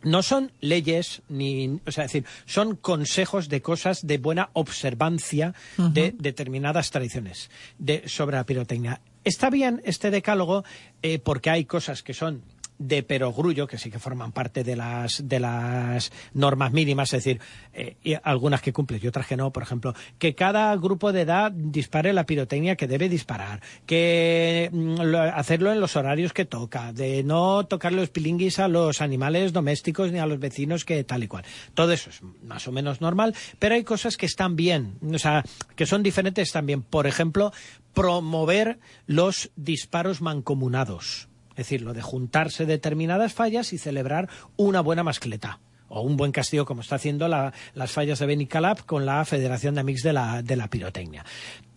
No 0.04 0.21
son 0.21 0.52
leyes, 0.62 1.24
ni, 1.30 1.80
o 1.88 1.91
sea, 1.91 2.06
es 2.06 2.12
decir, 2.12 2.26
son 2.45 2.76
consejos 2.76 3.50
de 3.50 3.62
cosas 3.63 4.06
de 4.06 4.19
buena 4.19 4.50
observancia 4.54 5.56
de 5.78 6.13
determinadas 6.17 6.91
tradiciones 6.91 7.50
de, 7.80 8.04
sobre 8.08 8.36
la 8.38 8.45
pirotecnia. 8.45 9.02
Está 9.24 9.50
bien 9.50 9.82
este 9.84 10.12
decálogo 10.12 10.63
eh, 11.02 11.17
porque 11.17 11.50
hay 11.50 11.65
cosas 11.65 12.04
que 12.04 12.13
son 12.13 12.43
de 12.77 13.03
perogrullo, 13.03 13.67
que 13.67 13.77
sí 13.77 13.89
que 13.89 13.99
forman 13.99 14.31
parte 14.31 14.63
de 14.63 14.75
las, 14.75 15.27
de 15.27 15.39
las 15.39 16.11
normas 16.33 16.71
mínimas, 16.73 17.13
es 17.13 17.23
decir, 17.23 17.39
eh, 17.73 17.95
y 18.03 18.15
algunas 18.23 18.61
que 18.61 18.73
cumplen 18.73 18.99
y 19.03 19.07
otras 19.07 19.27
que 19.27 19.38
no, 19.38 19.51
por 19.51 19.63
ejemplo, 19.63 19.93
que 20.19 20.35
cada 20.35 20.75
grupo 20.75 21.11
de 21.13 21.21
edad 21.21 21.51
dispare 21.51 22.11
la 22.13 22.25
pirotecnia 22.25 22.75
que 22.75 22.88
debe 22.88 23.07
disparar, 23.09 23.61
que 23.85 24.69
mm, 24.71 25.01
lo- 25.01 25.21
hacerlo 25.21 25.71
en 25.71 25.79
los 25.79 25.95
horarios 25.95 26.33
que 26.33 26.45
toca, 26.45 26.91
de 26.93 27.23
no 27.23 27.65
tocar 27.65 27.93
los 27.93 28.09
pilinguis 28.09 28.59
a 28.59 28.67
los 28.67 29.01
animales 29.01 29.53
domésticos 29.53 30.11
ni 30.11 30.19
a 30.19 30.25
los 30.25 30.39
vecinos 30.39 30.83
que 30.85 31.03
tal 31.03 31.23
y 31.23 31.27
cual. 31.27 31.45
Todo 31.73 31.93
eso 31.93 32.09
es 32.09 32.21
más 32.43 32.67
o 32.67 32.71
menos 32.71 32.99
normal, 33.01 33.35
pero 33.59 33.75
hay 33.75 33.83
cosas 33.83 34.17
que 34.17 34.25
están 34.25 34.55
bien, 34.55 34.95
o 35.13 35.19
sea, 35.19 35.43
que 35.75 35.85
son 35.85 36.03
diferentes 36.03 36.51
también. 36.51 36.81
Por 36.81 37.07
ejemplo, 37.07 37.51
promover 37.93 38.79
los 39.07 39.49
disparos 39.55 40.21
mancomunados. 40.21 41.29
Es 41.56 41.68
decir, 41.68 41.82
lo 41.82 41.94
de 41.94 42.02
juntarse 42.02 42.65
determinadas 42.65 43.34
fallas 43.34 43.72
y 43.74 43.78
celebrar 43.78 44.28
una 44.58 44.82
buena 44.82 45.04
mascleta. 45.04 45.60
O 45.88 46.02
un 46.02 46.18
buen 46.18 46.32
castigo, 46.32 46.65
como 46.65 46.82
está 46.82 46.96
haciendo 46.96 47.28
la- 47.28 47.54
las 47.76 47.91
fallas 47.91 48.18
de 48.20 48.26
Benicalap 48.26 48.82
con 48.86 49.06
la 49.06 49.24
Federación 49.24 49.76
de 49.76 49.82
Amigos 49.82 50.02
de 50.02 50.13
la, 50.13 50.41
de 50.41 50.56
la 50.56 50.68
Pirotecnia. 50.68 51.24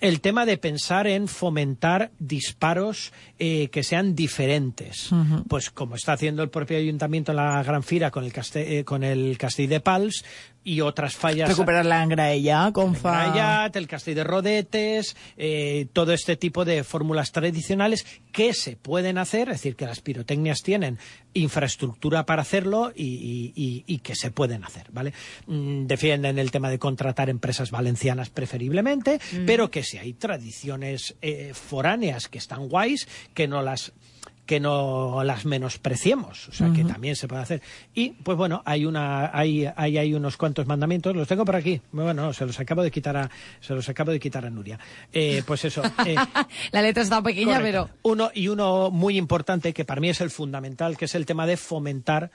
El 0.00 0.20
tema 0.22 0.46
de 0.46 0.56
pensar 0.56 1.06
en 1.06 1.28
fomentar 1.28 2.10
disparos 2.18 3.12
eh, 3.38 3.68
que 3.68 3.82
sean 3.82 4.14
diferentes. 4.14 5.10
Pues 5.48 5.70
como 5.70 5.94
está 5.94 6.14
haciendo 6.14 6.42
el 6.42 6.48
propio 6.48 6.78
ayuntamiento 6.78 7.32
en 7.32 7.36
la 7.36 7.62
Gran 7.62 7.82
Fira 7.82 8.10
con 8.10 8.24
el, 8.24 8.32
caste- 8.32 8.78
eh, 8.78 8.84
con 8.84 9.04
el 9.04 9.36
Castell 9.38 9.68
de 9.68 9.80
Pals 9.80 10.24
y 10.64 10.80
otras 10.82 11.16
fallas. 11.16 11.48
Recuperar 11.48 11.86
la 11.86 12.02
engraella, 12.02 12.70
com 12.72 12.94
fa... 12.94 13.28
Grallat, 13.32 13.76
el 13.76 13.86
Castell 13.88 14.14
de 14.16 14.24
Rodetes, 14.24 15.16
eh, 15.36 15.86
todo 15.94 16.12
este 16.12 16.36
tipo 16.36 16.64
de 16.64 16.84
fórmulas 16.84 17.32
tradicionales 17.32 18.04
que 18.32 18.52
se 18.52 18.76
pueden 18.76 19.16
hacer, 19.18 19.48
es 19.48 19.54
decir, 19.56 19.76
que 19.76 19.86
las 19.86 20.00
pirotecnias 20.00 20.58
tienen 20.62 20.98
infraestructura 21.32 22.26
para 22.26 22.42
hacerlo 22.42 22.92
y, 22.94 23.04
y- 23.04 23.52
y- 23.56 23.84
y 23.86 23.98
que 24.00 24.14
se 24.14 24.30
pueden 24.30 24.64
hacer, 24.64 24.86
¿vale? 24.92 25.12
Mm, 25.46 25.86
defienden 25.86 26.38
el 26.38 26.50
tema 26.50 26.68
de 26.68 26.78
contratar 26.78 27.30
empresas 27.30 27.70
valencianas 27.70 28.28
preferiblemente, 28.28 29.20
pero 29.46 29.70
que 29.70 29.82
si 29.82 29.96
hay 29.98 30.12
tradiciones 30.12 31.14
eh, 31.22 31.52
foráneas 31.54 32.28
que 32.28 32.38
están 32.38 32.68
guays, 32.68 33.08
que 33.34 33.48
no 33.48 33.62
las 33.62 33.92
que 34.48 34.60
no 34.60 35.22
las 35.24 35.44
menospreciemos, 35.44 36.48
o 36.48 36.52
sea, 36.52 36.72
que 36.72 36.82
también 36.82 37.16
se 37.16 37.28
puede 37.28 37.42
hacer. 37.42 37.62
Y, 37.94 38.12
pues 38.12 38.38
bueno, 38.38 38.62
hay 38.64 38.86
una, 38.86 39.30
hay, 39.38 39.68
hay, 39.76 39.98
hay 39.98 40.14
unos 40.14 40.38
cuantos 40.38 40.66
mandamientos, 40.66 41.14
los 41.14 41.28
tengo 41.28 41.44
por 41.44 41.54
aquí. 41.54 41.82
Bueno, 41.92 42.32
se 42.32 42.46
los 42.46 42.58
acabo 42.58 42.82
de 42.82 42.90
quitar 42.90 43.14
a, 43.18 43.30
se 43.60 43.74
los 43.74 43.86
acabo 43.90 44.10
de 44.10 44.18
quitar 44.18 44.46
a 44.46 44.50
Nuria. 44.50 44.80
Eh, 45.12 45.42
pues 45.46 45.66
eso. 45.66 45.82
eh, 46.06 46.16
La 46.72 46.80
letra 46.80 47.02
está 47.02 47.22
pequeña, 47.22 47.58
correcto. 47.58 47.90
pero... 47.92 47.98
Uno, 48.04 48.30
y 48.32 48.48
uno 48.48 48.90
muy 48.90 49.18
importante, 49.18 49.74
que 49.74 49.84
para 49.84 50.00
mí 50.00 50.08
es 50.08 50.22
el 50.22 50.30
fundamental, 50.30 50.96
que 50.96 51.04
es 51.04 51.14
el 51.14 51.26
tema 51.26 51.46
de 51.46 51.58
fomentar, 51.58 52.30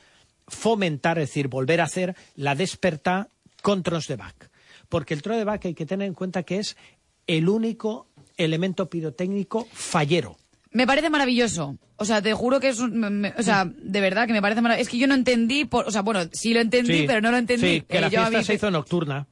fomentar, 0.48 1.18
es 1.18 1.30
decir, 1.30 1.48
volver 1.48 1.82
a 1.82 1.86
hacer 1.86 2.16
la 2.36 2.54
despertar 2.54 3.30
con 3.64 3.82
tros 3.82 4.08
de 4.08 4.18
bac. 4.18 4.52
Porque 4.88 5.16
el 5.16 5.24
tro 5.24 5.36
de 5.36 5.46
bac 5.46 5.66
hay 5.66 5.74
que 5.74 5.88
tener 5.88 6.08
en 6.08 6.14
cuenta 6.14 6.44
que 6.44 6.60
es 6.60 6.78
el 7.26 7.50
único 7.50 8.06
elemento 8.38 8.88
pirotécnico 8.88 9.68
fallero. 9.72 10.38
Me 10.74 10.86
parece 10.88 11.10
maravilloso. 11.10 11.78
O 11.98 12.06
sea, 12.06 12.22
te 12.22 12.34
juro 12.34 12.60
que 12.60 12.70
es 12.70 12.80
un, 12.80 12.98
me- 13.22 13.34
o 13.38 13.44
sea, 13.44 13.66
de 13.66 14.02
verdad 14.02 14.26
que 14.28 14.34
me 14.34 14.42
parece 14.42 14.62
maravilloso. 14.62 14.88
Es 14.88 14.92
que 14.92 14.98
yo 14.98 15.08
no 15.08 15.14
entendí, 15.14 15.66
por, 15.66 15.88
o 15.88 15.92
sea, 15.92 16.02
bueno, 16.02 16.22
sí 16.34 16.54
lo 16.54 16.60
entendí, 16.62 17.00
Sí, 17.00 17.04
pero 17.08 17.22
no 17.22 17.32
lo 17.32 17.38
entendí. 17.38 17.68
Sí, 17.76 17.82
que 17.88 17.98
Eh, 17.98 18.02
la 18.02 18.08
yo 18.10 18.20
a 18.22 18.24
fiesta 18.26 18.38
mí- 18.40 18.44
se 18.44 18.54
hizo 18.56 18.72
nocturna. 18.72 19.28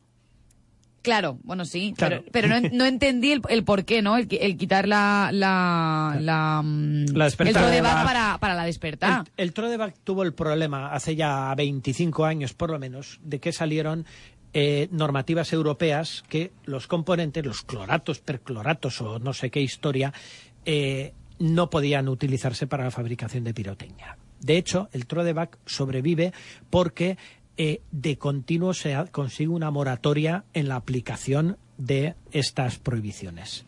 Claro, 1.02 1.40
bueno, 1.44 1.66
sí, 1.66 1.96
Claro. 1.98 2.24
pero, 2.32 2.48
pero 2.48 2.62
no, 2.62 2.70
no 2.74 2.86
entendí 2.86 3.32
el, 3.32 3.42
el 3.50 3.64
por 3.64 3.86
qué, 3.86 4.04
¿no? 4.04 4.18
El, 4.18 4.28
qui- 4.28 4.38
el 4.40 4.56
quitar 4.56 4.88
la, 4.88 5.32
la, 5.34 6.16
la, 6.22 6.62
mm, 6.64 7.06
La 7.16 7.26
el. 7.26 7.34
Trodeback 7.36 8.06
para, 8.06 8.38
para 8.40 8.54
la 8.54 8.64
despertar. 8.66 9.24
El, 9.36 9.46
el 9.46 9.54
Trodeback 9.54 9.96
tuvo 10.04 10.22
el 10.22 10.36
problema 10.36 10.94
hace 10.94 11.16
ya 11.16 11.56
25 11.56 12.24
años, 12.26 12.54
por 12.54 12.70
lo 12.70 12.78
menos, 12.78 13.20
de 13.24 13.40
que 13.40 13.52
salieron 13.52 14.06
eh, 14.54 14.90
normativas 14.92 15.52
europeas 15.54 16.24
que 16.30 16.52
los 16.66 16.86
componentes, 16.86 17.44
los 17.44 17.64
cloratos, 17.64 18.20
percloratos 18.20 19.02
o 19.02 19.18
no 19.18 19.34
sé 19.34 19.50
qué 19.50 19.60
historia, 19.62 20.14
eh, 20.66 21.14
no 21.42 21.70
podían 21.70 22.08
utilizarse 22.08 22.68
para 22.68 22.84
la 22.86 22.92
fabricación 22.92 23.44
de 23.44 23.54
pirotecnia. 23.54 24.18
De 24.40 24.58
hecho, 24.58 24.90
el 24.94 25.06
Trodeback 25.08 25.58
sobrevive 25.66 26.34
porque 26.70 27.18
eh, 27.58 27.82
de 27.92 28.18
continuo 28.18 28.74
se 28.74 28.96
consigue 29.12 29.50
una 29.50 29.72
moratoria 29.72 30.46
en 30.54 30.68
la 30.68 30.76
aplicación 30.78 31.58
de 31.78 32.16
estas 32.32 32.78
prohibiciones. 32.78 33.66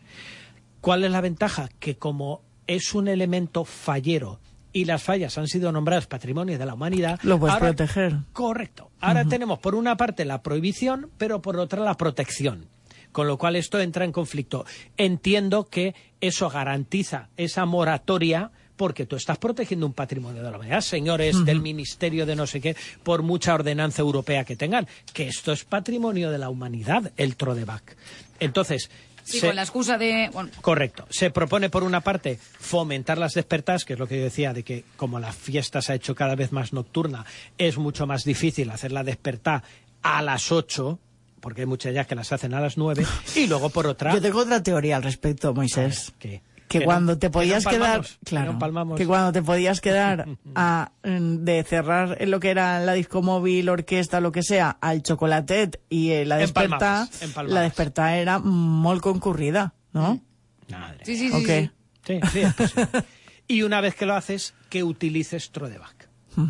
¿Cuál 0.80 1.04
es 1.04 1.10
la 1.10 1.20
ventaja? 1.20 1.68
Que 1.78 1.96
como 1.96 2.42
es 2.66 2.94
un 2.94 3.08
elemento 3.08 3.64
fallero 3.64 4.40
y 4.72 4.84
las 4.86 5.02
fallas 5.02 5.38
han 5.38 5.46
sido 5.46 5.70
nombradas 5.70 6.06
patrimonio 6.06 6.58
de 6.58 6.66
la 6.66 6.74
humanidad, 6.74 7.20
Lo 7.22 7.38
puedes 7.38 7.54
ahora- 7.54 7.68
proteger. 7.68 8.16
Correcto. 8.32 8.90
Ahora 9.00 9.24
tenemos 9.24 9.58
por 9.58 9.74
una 9.74 9.96
parte 9.96 10.24
la 10.24 10.42
prohibición, 10.42 11.10
pero 11.18 11.40
por 11.42 11.58
otra 11.58 11.82
la 11.82 11.96
protección. 11.96 12.66
Con 13.14 13.28
lo 13.28 13.38
cual 13.38 13.54
esto 13.54 13.78
entra 13.80 14.04
en 14.04 14.10
conflicto. 14.10 14.66
Entiendo 14.96 15.68
que 15.68 15.94
eso 16.20 16.50
garantiza 16.50 17.28
esa 17.36 17.64
moratoria 17.64 18.50
porque 18.74 19.06
tú 19.06 19.14
estás 19.14 19.38
protegiendo 19.38 19.86
un 19.86 19.92
patrimonio 19.92 20.42
de 20.42 20.50
la 20.50 20.56
humanidad, 20.56 20.80
señores 20.80 21.44
del 21.44 21.60
Ministerio 21.60 22.26
de 22.26 22.34
no 22.34 22.44
sé 22.48 22.60
qué, 22.60 22.74
por 23.04 23.22
mucha 23.22 23.54
ordenanza 23.54 24.02
europea 24.02 24.44
que 24.44 24.56
tengan, 24.56 24.88
que 25.12 25.28
esto 25.28 25.52
es 25.52 25.62
patrimonio 25.64 26.32
de 26.32 26.38
la 26.38 26.48
humanidad, 26.48 27.12
el 27.16 27.36
Trodeback. 27.36 27.96
Entonces, 28.40 28.90
Sí, 29.22 29.38
se- 29.38 29.46
con 29.46 29.54
la 29.56 29.62
excusa 29.62 29.96
de, 29.96 30.28
bueno, 30.32 30.50
Correcto. 30.60 31.06
Se 31.08 31.30
propone, 31.30 31.70
por 31.70 31.84
una 31.84 32.00
parte, 32.00 32.36
fomentar 32.58 33.16
las 33.16 33.34
despertas, 33.34 33.84
que 33.84 33.92
es 33.92 33.98
lo 34.00 34.08
que 34.08 34.18
yo 34.18 34.24
decía, 34.24 34.52
de 34.52 34.64
que 34.64 34.84
como 34.96 35.20
la 35.20 35.32
fiesta 35.32 35.80
se 35.80 35.92
ha 35.92 35.94
hecho 35.94 36.16
cada 36.16 36.34
vez 36.34 36.50
más 36.50 36.72
nocturna, 36.72 37.24
es 37.58 37.78
mucho 37.78 38.08
más 38.08 38.24
difícil 38.24 38.70
hacer 38.70 38.90
la 38.90 39.04
despertar 39.04 39.62
a 40.02 40.20
las 40.20 40.50
8, 40.52 40.98
porque 41.44 41.60
hay 41.60 41.66
muchas 41.66 41.92
ya 41.92 42.06
que 42.06 42.14
las 42.14 42.32
hacen 42.32 42.54
a 42.54 42.60
las 42.60 42.78
9, 42.78 43.04
y 43.36 43.46
luego 43.46 43.68
por 43.68 43.86
otra... 43.86 44.14
Yo 44.14 44.22
tengo 44.22 44.38
otra 44.40 44.62
teoría 44.62 44.96
al 44.96 45.02
respecto, 45.02 45.52
Moisés. 45.52 46.14
que, 46.18 46.40
Que 46.68 46.78
no- 46.78 46.84
cuando 46.86 47.18
te 47.18 47.26
que 47.26 47.28
no 47.28 47.32
podías 47.32 47.66
quedar, 47.66 48.00
que 48.00 48.08
no 48.08 48.18
claro, 48.24 48.50
empalmamos. 48.52 48.96
que 48.96 49.06
cuando 49.06 49.30
te 49.30 49.42
podías 49.42 49.82
quedar 49.82 50.26
a, 50.54 50.92
de 51.02 51.62
cerrar 51.64 52.16
en 52.18 52.30
lo 52.30 52.40
que 52.40 52.48
era 52.48 52.80
la 52.80 52.94
disco 52.94 53.20
móvil, 53.20 53.68
orquesta, 53.68 54.20
lo 54.20 54.32
que 54.32 54.42
sea, 54.42 54.78
al 54.80 55.02
chocolatet 55.02 55.82
y 55.90 56.12
eh, 56.12 56.24
la 56.24 56.38
desperta, 56.38 57.06
la 57.46 57.60
desperta 57.60 58.16
era 58.16 58.38
muy 58.38 58.98
concurrida, 59.00 59.74
¿no? 59.92 60.22
Madre 60.70 61.04
sí, 61.04 61.14
sí, 61.18 61.28
sí. 61.30 61.44
Sí. 61.46 61.70
Sí, 62.06 62.20
sí, 62.32 62.40
es 62.40 62.54
posible. 62.54 62.88
y 63.48 63.62
una 63.62 63.82
vez 63.82 63.94
que 63.94 64.06
lo 64.06 64.14
haces, 64.14 64.54
que 64.70 64.82
utilices 64.82 65.50
Trodeback. 65.50 65.93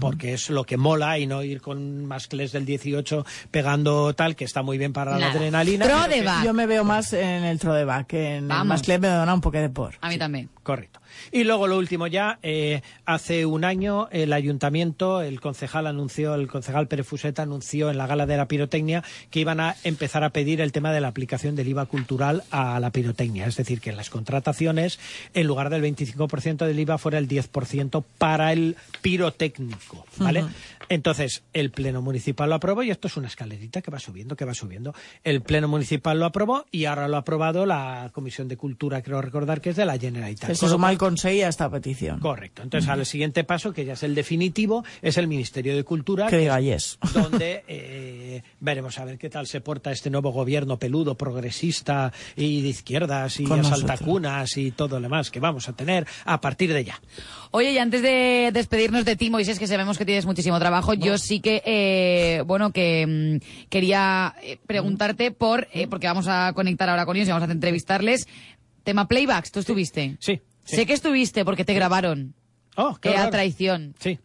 Porque 0.00 0.32
es 0.34 0.50
lo 0.50 0.64
que 0.64 0.76
mola 0.76 1.18
y 1.18 1.26
no 1.26 1.42
ir 1.42 1.60
con 1.60 2.06
mascles 2.06 2.52
del 2.52 2.64
18 2.64 3.24
pegando 3.50 4.14
tal, 4.14 4.34
que 4.36 4.44
está 4.44 4.62
muy 4.62 4.78
bien 4.78 4.92
para 4.92 5.12
la 5.12 5.18
Nada. 5.18 5.32
adrenalina. 5.32 5.84
pero 5.84 5.98
que- 5.98 6.04
Trodeback. 6.08 6.44
Yo 6.44 6.52
me 6.54 6.66
veo 6.66 6.84
más 6.84 7.12
en 7.12 7.44
el 7.44 7.58
Trodeback, 7.58 8.06
que 8.06 8.36
en 8.36 8.48
Vamos. 8.48 8.88
el 8.88 9.00
me 9.00 9.08
dona 9.08 9.34
un 9.34 9.40
poco 9.40 9.58
de 9.58 9.68
por. 9.68 9.94
A 10.00 10.08
mí 10.08 10.18
también. 10.18 10.48
Correcto. 10.62 11.00
Y 11.32 11.44
luego 11.44 11.66
lo 11.66 11.78
último 11.78 12.06
ya, 12.06 12.38
eh, 12.42 12.82
hace 13.04 13.46
un 13.46 13.64
año 13.64 14.08
el 14.10 14.32
ayuntamiento, 14.32 15.22
el 15.22 15.40
concejal 15.40 15.86
anunció, 15.86 16.34
el 16.34 16.48
concejal 16.48 16.88
Pérez 16.88 17.06
Fuseta 17.06 17.42
anunció 17.42 17.90
en 17.90 17.98
la 17.98 18.06
gala 18.06 18.26
de 18.26 18.36
la 18.36 18.48
pirotecnia 18.48 19.02
que 19.30 19.40
iban 19.40 19.60
a 19.60 19.76
empezar 19.84 20.24
a 20.24 20.30
pedir 20.30 20.60
el 20.60 20.72
tema 20.72 20.92
de 20.92 21.00
la 21.00 21.08
aplicación 21.08 21.56
del 21.56 21.68
IVA 21.68 21.86
cultural 21.86 22.42
a 22.50 22.78
la 22.80 22.90
pirotecnia. 22.90 23.46
Es 23.46 23.56
decir, 23.56 23.80
que 23.80 23.90
en 23.90 23.96
las 23.96 24.10
contrataciones, 24.10 24.98
en 25.34 25.46
lugar 25.46 25.70
del 25.70 25.82
25% 25.82 26.66
del 26.66 26.78
IVA, 26.80 26.98
fuera 26.98 27.18
el 27.18 27.28
10% 27.28 28.04
para 28.18 28.52
el 28.52 28.76
pirotécnico. 29.02 30.06
¿Vale? 30.18 30.44
Entonces, 30.88 31.42
el 31.52 31.70
Pleno 31.70 32.02
Municipal 32.02 32.48
lo 32.48 32.56
aprobó 32.56 32.82
y 32.82 32.90
esto 32.90 33.08
es 33.08 33.16
una 33.16 33.28
escalerita 33.28 33.82
que 33.82 33.90
va 33.90 33.98
subiendo, 33.98 34.36
que 34.36 34.44
va 34.44 34.54
subiendo. 34.54 34.94
El 35.22 35.42
Pleno 35.42 35.68
Municipal 35.68 36.18
lo 36.18 36.26
aprobó 36.26 36.66
y 36.70 36.84
ahora 36.84 37.08
lo 37.08 37.16
ha 37.16 37.20
aprobado 37.20 37.66
la 37.66 38.10
Comisión 38.12 38.48
de 38.48 38.56
Cultura, 38.56 39.02
creo 39.02 39.20
recordar 39.22 39.60
que 39.60 39.70
es 39.70 39.76
de 39.76 39.84
la 39.84 39.98
Generalitat. 39.98 40.58
Con 40.58 40.70
lo 40.70 40.78
suma 41.04 41.14
el 41.14 41.14
Consejo 41.14 41.46
a 41.46 41.48
esta 41.48 41.70
petición. 41.70 42.20
Correcto. 42.20 42.62
Entonces, 42.62 42.88
al 42.88 43.04
siguiente 43.06 43.44
paso, 43.44 43.72
que 43.72 43.84
ya 43.84 43.94
es 43.94 44.02
el 44.02 44.14
definitivo, 44.14 44.84
es 45.02 45.18
el 45.18 45.26
Ministerio 45.26 45.76
de 45.76 45.84
Cultura. 45.84 46.26
Que 46.28 46.38
diga 46.38 46.60
es 46.60 46.64
yes. 46.64 46.98
Donde 47.14 47.64
eh, 47.68 48.42
veremos 48.60 48.98
a 48.98 49.04
ver 49.04 49.18
qué 49.18 49.30
tal 49.30 49.46
se 49.46 49.60
porta 49.60 49.92
este 49.92 50.10
nuevo 50.10 50.30
gobierno 50.30 50.78
peludo, 50.78 51.16
progresista 51.16 52.12
y 52.36 52.62
de 52.62 52.68
izquierdas 52.68 53.40
y 53.40 53.44
Con 53.44 53.60
asaltacunas 53.60 54.56
y 54.56 54.70
todo 54.70 54.96
lo 54.96 55.02
demás 55.02 55.30
que 55.30 55.40
vamos 55.40 55.68
a 55.68 55.72
tener 55.72 56.06
a 56.24 56.40
partir 56.40 56.72
de 56.72 56.84
ya. 56.84 57.00
Oye, 57.50 57.72
y 57.72 57.78
antes 57.78 58.02
de 58.02 58.50
despedirnos 58.52 59.04
de 59.04 59.14
ti, 59.14 59.30
Moisés, 59.30 59.58
que 59.58 59.68
sabemos 59.68 59.96
que 59.96 60.04
tienes 60.04 60.26
muchísimo 60.26 60.58
trabajo, 60.58 60.94
yo 60.94 61.18
sí 61.18 61.40
que, 61.40 61.62
eh, 61.64 62.42
bueno, 62.46 62.72
que 62.72 63.06
mm, 63.40 63.68
quería 63.68 64.34
eh, 64.42 64.58
preguntarte 64.66 65.30
por, 65.30 65.68
eh, 65.72 65.86
porque 65.86 66.08
vamos 66.08 66.26
a 66.28 66.52
conectar 66.52 66.88
ahora 66.88 67.06
con 67.06 67.16
ellos 67.16 67.28
y 67.28 67.32
vamos 67.32 67.48
a 67.48 67.52
entrevistarles. 67.52 68.26
Tema 68.82 69.06
playbacks, 69.06 69.52
¿tú 69.52 69.60
estuviste? 69.60 70.16
Sí. 70.18 70.36
sí. 70.36 70.53
Sé 70.64 70.86
que 70.86 70.92
estuviste 70.92 71.44
porque 71.44 71.64
te 71.64 71.74
grabaron. 71.74 72.34
Oh, 72.76 72.96
qué 73.00 73.10
Eh, 73.10 73.16
a 73.16 73.30
traición. 73.30 73.94
Sí. 73.98 74.18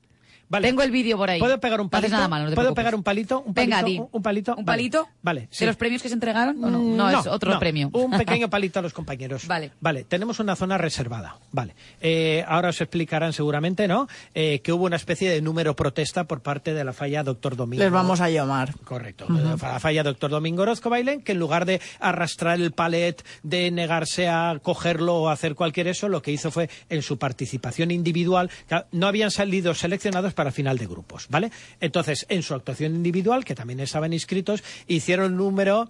Vale. 0.50 0.68
Tengo 0.68 0.82
el 0.82 0.92
vídeo 0.92 1.16
por 1.18 1.30
ahí. 1.30 1.40
¿Puedo 1.40 1.60
pegar 1.60 1.80
un 1.80 1.90
No 1.92 1.98
haces 1.98 2.10
palito? 2.10 2.16
nada 2.18 2.28
mal, 2.28 2.44
no 2.44 2.50
te 2.50 2.56
¿Puedo 2.56 2.68
preocupes. 2.74 2.82
pegar 2.82 2.96
un 2.96 3.04
palito? 3.04 3.42
¿Un 3.42 3.54
Venga, 3.54 3.82
palito? 3.82 4.04
di. 4.04 4.10
¿Un 4.12 4.22
palito? 4.24 4.52
¿Un 4.56 4.66
Vale. 4.66 4.78
palito? 4.78 5.08
Vale, 5.22 5.42
¿De 5.42 5.48
sí. 5.52 5.66
los 5.66 5.76
premios 5.76 6.02
que 6.02 6.08
se 6.10 6.14
entregaron? 6.16 6.64
¿O 6.64 6.70
no? 6.70 6.80
Mm, 6.80 6.98
no, 6.98 7.10
es 7.20 7.28
otro 7.28 7.54
no. 7.54 7.60
premio. 7.60 7.90
Un 7.94 8.12
pequeño 8.18 8.50
palito 8.50 8.80
a 8.80 8.82
los 8.82 8.94
compañeros. 8.94 9.46
Vale. 9.48 9.72
Vale, 9.80 10.04
tenemos 10.06 10.40
una 10.40 10.56
zona 10.56 10.78
reservada. 10.78 11.38
Vale. 11.52 11.76
Eh, 12.02 12.44
ahora 12.48 12.70
os 12.70 12.82
explicarán 12.82 13.32
seguramente, 13.34 13.88
¿no? 13.88 14.08
Eh, 14.34 14.62
que 14.64 14.74
hubo 14.74 14.86
una 14.86 14.96
especie 14.96 15.30
de 15.30 15.42
número 15.42 15.76
protesta 15.76 16.24
por 16.24 16.42
parte 16.42 16.74
de 16.74 16.84
la 16.84 16.94
falla 16.94 17.22
Doctor 17.24 17.56
Domingo. 17.56 17.84
Les 17.84 17.92
vamos 17.92 18.20
a 18.20 18.30
llamar. 18.30 18.74
Correcto. 18.84 19.26
La 19.30 19.80
falla 19.80 20.04
Doctor 20.04 20.32
Domingo 20.32 20.64
Orozco 20.64 20.90
Bailén, 20.90 21.22
que 21.22 21.34
en 21.34 21.40
lugar 21.40 21.66
de 21.66 21.80
arrastrar 22.00 22.60
el 22.60 22.72
palet, 22.72 23.24
de 23.44 23.70
negarse 23.72 24.28
a 24.28 24.58
cogerlo 24.64 25.16
o 25.18 25.30
hacer 25.30 25.54
cualquier 25.56 25.88
eso, 25.88 26.10
lo 26.10 26.22
que 26.22 26.32
hizo 26.32 26.50
fue 26.50 26.70
en 26.90 27.02
su 27.04 27.18
participación 27.20 27.92
individual, 27.92 28.50
no 28.92 29.08
habían 29.08 29.30
salido 29.32 29.76
seleccionados 29.76 30.34
para 30.40 30.52
final 30.54 30.78
de 30.78 30.88
grupos, 30.88 31.28
¿vale? 31.30 31.52
Entonces, 31.82 32.26
en 32.30 32.44
su 32.44 32.54
actuación 32.56 32.96
individual, 32.96 33.44
que 33.44 33.56
también 33.56 33.82
estaban 33.82 34.14
inscritos, 34.14 34.64
hicieron 34.88 35.34
un 35.34 35.38
número 35.38 35.90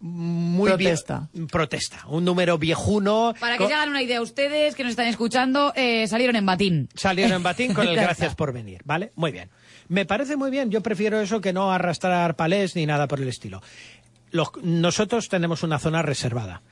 muy 0.00 0.70
vie- 0.70 0.76
Protesta. 0.76 1.28
protesta, 1.52 2.06
un 2.08 2.24
número 2.24 2.56
viejuno. 2.56 3.34
Para 3.38 3.58
que 3.58 3.64
co- 3.64 3.68
se 3.68 3.74
hagan 3.74 3.90
una 3.90 4.00
idea 4.02 4.22
ustedes 4.22 4.74
que 4.74 4.82
nos 4.84 4.90
están 4.92 5.06
escuchando, 5.08 5.74
eh, 5.76 6.06
salieron 6.08 6.36
en 6.36 6.46
batín. 6.46 6.88
salieron 6.94 7.32
en 7.34 7.42
batín 7.42 7.74
con 7.74 7.86
el 7.86 7.94
gracias 7.96 8.34
por 8.34 8.54
venir, 8.54 8.80
¿vale? 8.86 9.12
Muy 9.16 9.30
bien. 9.32 9.50
Me 9.88 10.06
parece 10.06 10.36
muy 10.36 10.50
bien, 10.50 10.70
yo 10.70 10.80
prefiero 10.80 11.20
eso 11.20 11.42
que 11.42 11.52
no 11.52 11.70
arrastrar 11.70 12.34
palés 12.36 12.74
ni 12.76 12.86
nada 12.86 13.06
por 13.08 13.20
el 13.20 13.28
estilo. 13.28 13.60
Los- 14.30 14.52
nosotros 14.62 15.28
tenemos 15.28 15.62
una 15.62 15.78
zona 15.78 16.00
reservada. 16.00 16.62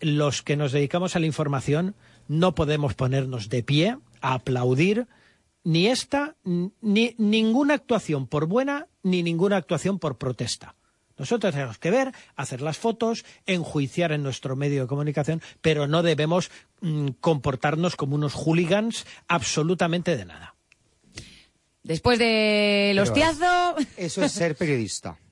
Los 0.00 0.42
que 0.42 0.56
nos 0.56 0.72
dedicamos 0.72 1.14
a 1.14 1.20
la 1.20 1.26
información 1.26 1.94
no 2.26 2.56
podemos 2.56 2.94
ponernos 2.94 3.48
de 3.48 3.62
pie 3.62 3.96
a 4.20 4.34
aplaudir 4.34 5.06
ni 5.64 5.86
esta, 5.88 6.36
ni 6.44 7.14
ninguna 7.18 7.74
actuación 7.74 8.26
por 8.26 8.46
buena, 8.46 8.88
ni 9.02 9.22
ninguna 9.22 9.56
actuación 9.56 9.98
por 9.98 10.18
protesta. 10.18 10.74
Nosotros 11.18 11.54
tenemos 11.54 11.78
que 11.78 11.90
ver, 11.90 12.12
hacer 12.36 12.62
las 12.62 12.78
fotos, 12.78 13.24
enjuiciar 13.46 14.12
en 14.12 14.22
nuestro 14.22 14.56
medio 14.56 14.82
de 14.82 14.88
comunicación, 14.88 15.42
pero 15.60 15.86
no 15.86 16.02
debemos 16.02 16.50
mm, 16.80 17.08
comportarnos 17.20 17.96
como 17.96 18.16
unos 18.16 18.34
hooligans 18.34 19.06
absolutamente 19.28 20.16
de 20.16 20.24
nada. 20.24 20.54
Después 21.82 22.18
del 22.18 22.98
hostiazo... 22.98 23.76
Eso 23.96 24.24
es 24.24 24.32
ser 24.32 24.56
periodista, 24.56 25.18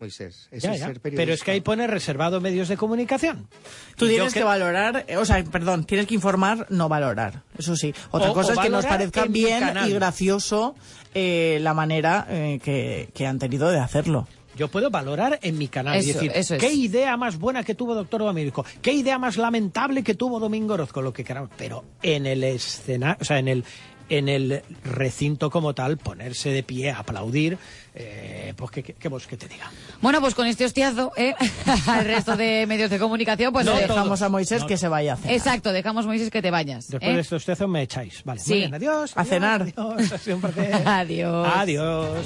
Moisés. 0.00 0.48
Ya, 0.52 0.74
ya. 0.74 0.86
ser 0.86 1.00
periodista. 1.00 1.16
Pero 1.16 1.32
es 1.32 1.42
que 1.42 1.50
ahí 1.52 1.60
pone 1.60 1.86
reservado 1.86 2.40
medios 2.40 2.68
de 2.68 2.76
comunicación. 2.76 3.48
Tú 3.96 4.06
tienes 4.06 4.34
que... 4.34 4.42
valorar, 4.42 5.04
eh, 5.08 5.16
o 5.16 5.24
sea, 5.24 5.42
perdón, 5.44 5.84
tienes 5.84 6.06
que 6.06 6.14
informar, 6.14 6.66
no 6.70 6.88
valorar. 6.88 7.42
Eso 7.56 7.76
sí. 7.76 7.94
Otra 8.10 8.30
O- 8.30 8.34
cosa 8.34 8.50
o 8.50 8.54
es 8.54 8.60
que 8.60 8.70
nos 8.70 8.84
parezca 8.84 9.24
bien 9.26 9.60
canal. 9.60 9.88
y 9.88 9.92
gracioso 9.94 10.74
eh, 11.14 11.58
la 11.62 11.74
manera 11.74 12.26
eh, 12.28 12.60
que, 12.62 13.08
que 13.14 13.26
han 13.26 13.38
tenido 13.38 13.70
de 13.70 13.78
hacerlo. 13.78 14.26
Yo 14.56 14.68
puedo 14.68 14.88
valorar 14.88 15.40
en 15.42 15.58
mi 15.58 15.66
canal 15.66 16.00
y 16.00 16.06
decir, 16.06 16.30
eso 16.32 16.54
es. 16.54 16.60
qué 16.60 16.72
idea 16.72 17.16
más 17.16 17.38
buena 17.40 17.64
que 17.64 17.74
tuvo 17.74 17.92
Doctor 17.96 18.20
Domingo, 18.20 18.64
qué 18.82 18.92
idea 18.92 19.18
más 19.18 19.36
lamentable 19.36 20.04
que 20.04 20.14
tuvo 20.14 20.38
Domingo 20.38 20.74
Orozco, 20.74 21.02
lo 21.02 21.12
que 21.12 21.24
queramos. 21.24 21.50
Pero 21.56 21.82
en 22.02 22.24
el 22.26 22.44
escenario, 22.44 23.16
o 23.20 23.24
sea, 23.24 23.40
en 23.40 23.48
el, 23.48 23.64
en 24.08 24.28
el 24.28 24.62
recinto 24.84 25.50
como 25.50 25.74
tal, 25.74 25.98
ponerse 25.98 26.50
de 26.50 26.62
pie, 26.62 26.90
aplaudir, 26.90 27.58
eh, 27.94 28.52
pues 28.56 28.70
que, 28.70 28.82
que, 28.82 28.92
que 28.94 29.08
vos 29.08 29.26
que 29.26 29.36
te 29.36 29.48
diga. 29.48 29.70
Bueno, 30.00 30.20
pues 30.20 30.34
con 30.34 30.46
este 30.46 30.64
hostiazo, 30.64 31.12
¿eh? 31.16 31.34
al 31.86 32.04
resto 32.04 32.36
de 32.36 32.66
medios 32.66 32.90
de 32.90 32.98
comunicación, 32.98 33.52
pues... 33.52 33.66
No 33.66 33.76
eh, 33.78 33.82
dejamos 33.86 34.22
a 34.22 34.28
Moisés 34.28 34.64
que 34.64 34.76
se 34.76 34.88
vaya 34.88 35.14
a 35.14 35.16
cenar. 35.16 35.34
Exacto, 35.34 35.72
dejamos 35.72 36.06
Moisés 36.06 36.30
que 36.30 36.42
te 36.42 36.50
vayas. 36.50 36.88
Después 36.88 37.10
¿eh? 37.10 37.14
de 37.14 37.20
este 37.20 37.34
hostiazo 37.36 37.68
me 37.68 37.82
echáis. 37.82 38.22
Vale, 38.24 38.40
Sí. 38.40 38.50
muy 38.50 38.58
bien, 38.60 38.74
adiós. 38.74 39.16
A 39.16 39.20
adiós, 39.20 39.28
cenar. 39.28 39.62
Adiós, 39.62 40.12
ha 40.12 40.18
sido 40.18 40.36
un 40.36 40.42
placer. 40.42 40.74
Adiós. 40.86 41.48
Adiós. 41.54 42.18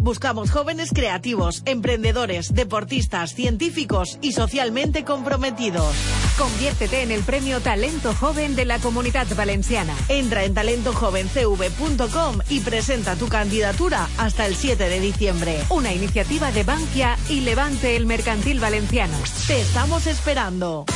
Buscamos 0.00 0.50
jóvenes 0.50 0.90
creativos, 0.94 1.62
emprendedores, 1.66 2.54
deportistas, 2.54 3.34
científicos 3.34 4.18
y 4.22 4.32
socialmente 4.32 5.04
comprometidos. 5.04 5.94
Conviértete 6.38 7.02
en 7.02 7.10
el 7.10 7.22
premio 7.22 7.60
Talento 7.60 8.14
Joven 8.14 8.56
de 8.56 8.64
la 8.64 8.78
Comunidad 8.78 9.26
Valenciana. 9.36 9.94
Entra 10.08 10.44
en 10.44 10.54
talentojovencv.com 10.54 12.38
y 12.48 12.60
presenta 12.60 13.16
tu 13.16 13.28
candidatura 13.28 14.08
hasta 14.16 14.46
el 14.46 14.56
7 14.56 14.88
de 14.88 15.00
diciembre. 15.00 15.58
Una 15.68 15.92
iniciativa 15.92 16.50
de 16.50 16.62
Bankia 16.62 17.18
y 17.28 17.40
Levante 17.40 17.94
el 17.94 18.06
Mercantil 18.06 18.58
Valenciano. 18.58 19.18
Te 19.46 19.60
estamos 19.60 20.06
esperando. 20.06 20.86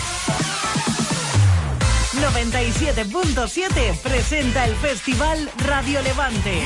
97.7 2.14 3.98
presenta 4.00 4.64
el 4.64 4.74
Festival 4.76 5.50
Radio 5.58 6.00
Levante. 6.00 6.62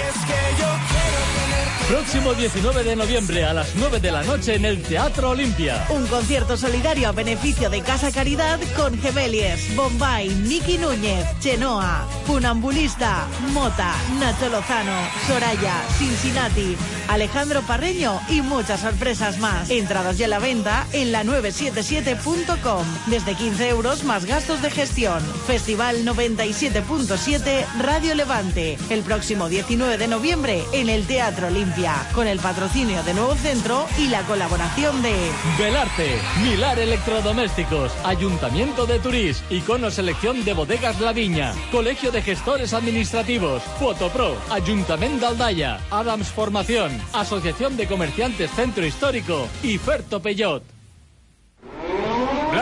Próximo 1.89 2.35
19 2.35 2.85
de 2.85 2.97
noviembre 2.97 3.47
a 3.47 3.55
las 3.55 3.75
9 3.77 3.99
de 3.99 4.13
la 4.13 4.23
noche 4.23 4.57
en 4.57 4.67
el 4.67 4.83
Teatro 4.83 5.31
Olimpia. 5.31 5.87
Un 5.89 6.07
concierto 6.07 6.59
solidario 6.59 7.09
a 7.09 7.13
beneficio 7.13 7.71
de 7.71 7.81
Casa 7.81 8.13
Caridad 8.13 8.61
con 8.77 9.01
Gemelies, 9.01 9.75
Bombay, 9.75 10.29
Miki 10.29 10.77
Núñez, 10.77 11.25
Chenoa, 11.41 12.07
Funambulista, 12.27 13.27
Mota, 13.55 13.95
Nacho 14.21 14.51
Lozano, 14.51 14.93
Soraya, 15.27 15.83
Cincinnati, 15.97 16.77
Alejandro 17.09 17.63
Parreño 17.63 18.21
y 18.29 18.43
muchas 18.43 18.81
sorpresas 18.81 19.39
más. 19.39 19.71
Entradas 19.71 20.19
ya 20.19 20.27
a 20.27 20.29
la 20.29 20.41
venta 20.41 20.87
en 20.93 21.11
la 21.11 21.25
977.com. 21.25 22.85
Desde 23.07 23.35
15 23.35 23.67
euros 23.71 24.05
más 24.05 24.27
gastos 24.27 24.61
de 24.61 24.71
gestión. 24.71 25.23
Festival 25.47 26.05
97.7 26.05 27.65
Radio 27.81 28.15
Levante. 28.15 28.77
El 28.91 29.01
próximo 29.01 29.49
19 29.49 29.97
de 29.97 30.07
noviembre 30.07 30.65
en 30.75 30.91
el 30.91 31.07
Teatro 31.07 31.47
Olimpia. 31.47 31.78
Con 32.13 32.27
el 32.27 32.41
patrocinio 32.41 33.05
de 33.05 33.15
Nuevo 33.15 33.37
Centro 33.37 33.87
y 33.99 34.09
la 34.09 34.23
colaboración 34.23 35.01
de... 35.01 35.15
Belarte, 35.57 36.19
Milar 36.43 36.77
Electrodomésticos, 36.77 37.93
Ayuntamiento 38.05 38.85
de 38.85 38.99
Turís, 38.99 39.45
Icono 39.49 39.89
Selección 39.89 40.45
de 40.45 40.55
Bodegas 40.55 41.01
La 41.01 41.13
Viña, 41.13 41.55
Colegio 41.71 42.11
de 42.11 42.21
Gestores 42.21 42.75
Administrativos, 42.75 43.63
Fotopro, 43.79 44.37
Ayuntamiento 44.51 45.29
Aldaya, 45.29 45.79
Adams 45.93 46.29
Formación, 46.29 46.91
Asociación 47.13 47.77
de 47.77 47.87
Comerciantes 47.87 48.51
Centro 48.51 48.85
Histórico 48.85 49.47
y 49.63 49.79
Ferto 49.79 50.21
Peyot. 50.21 50.78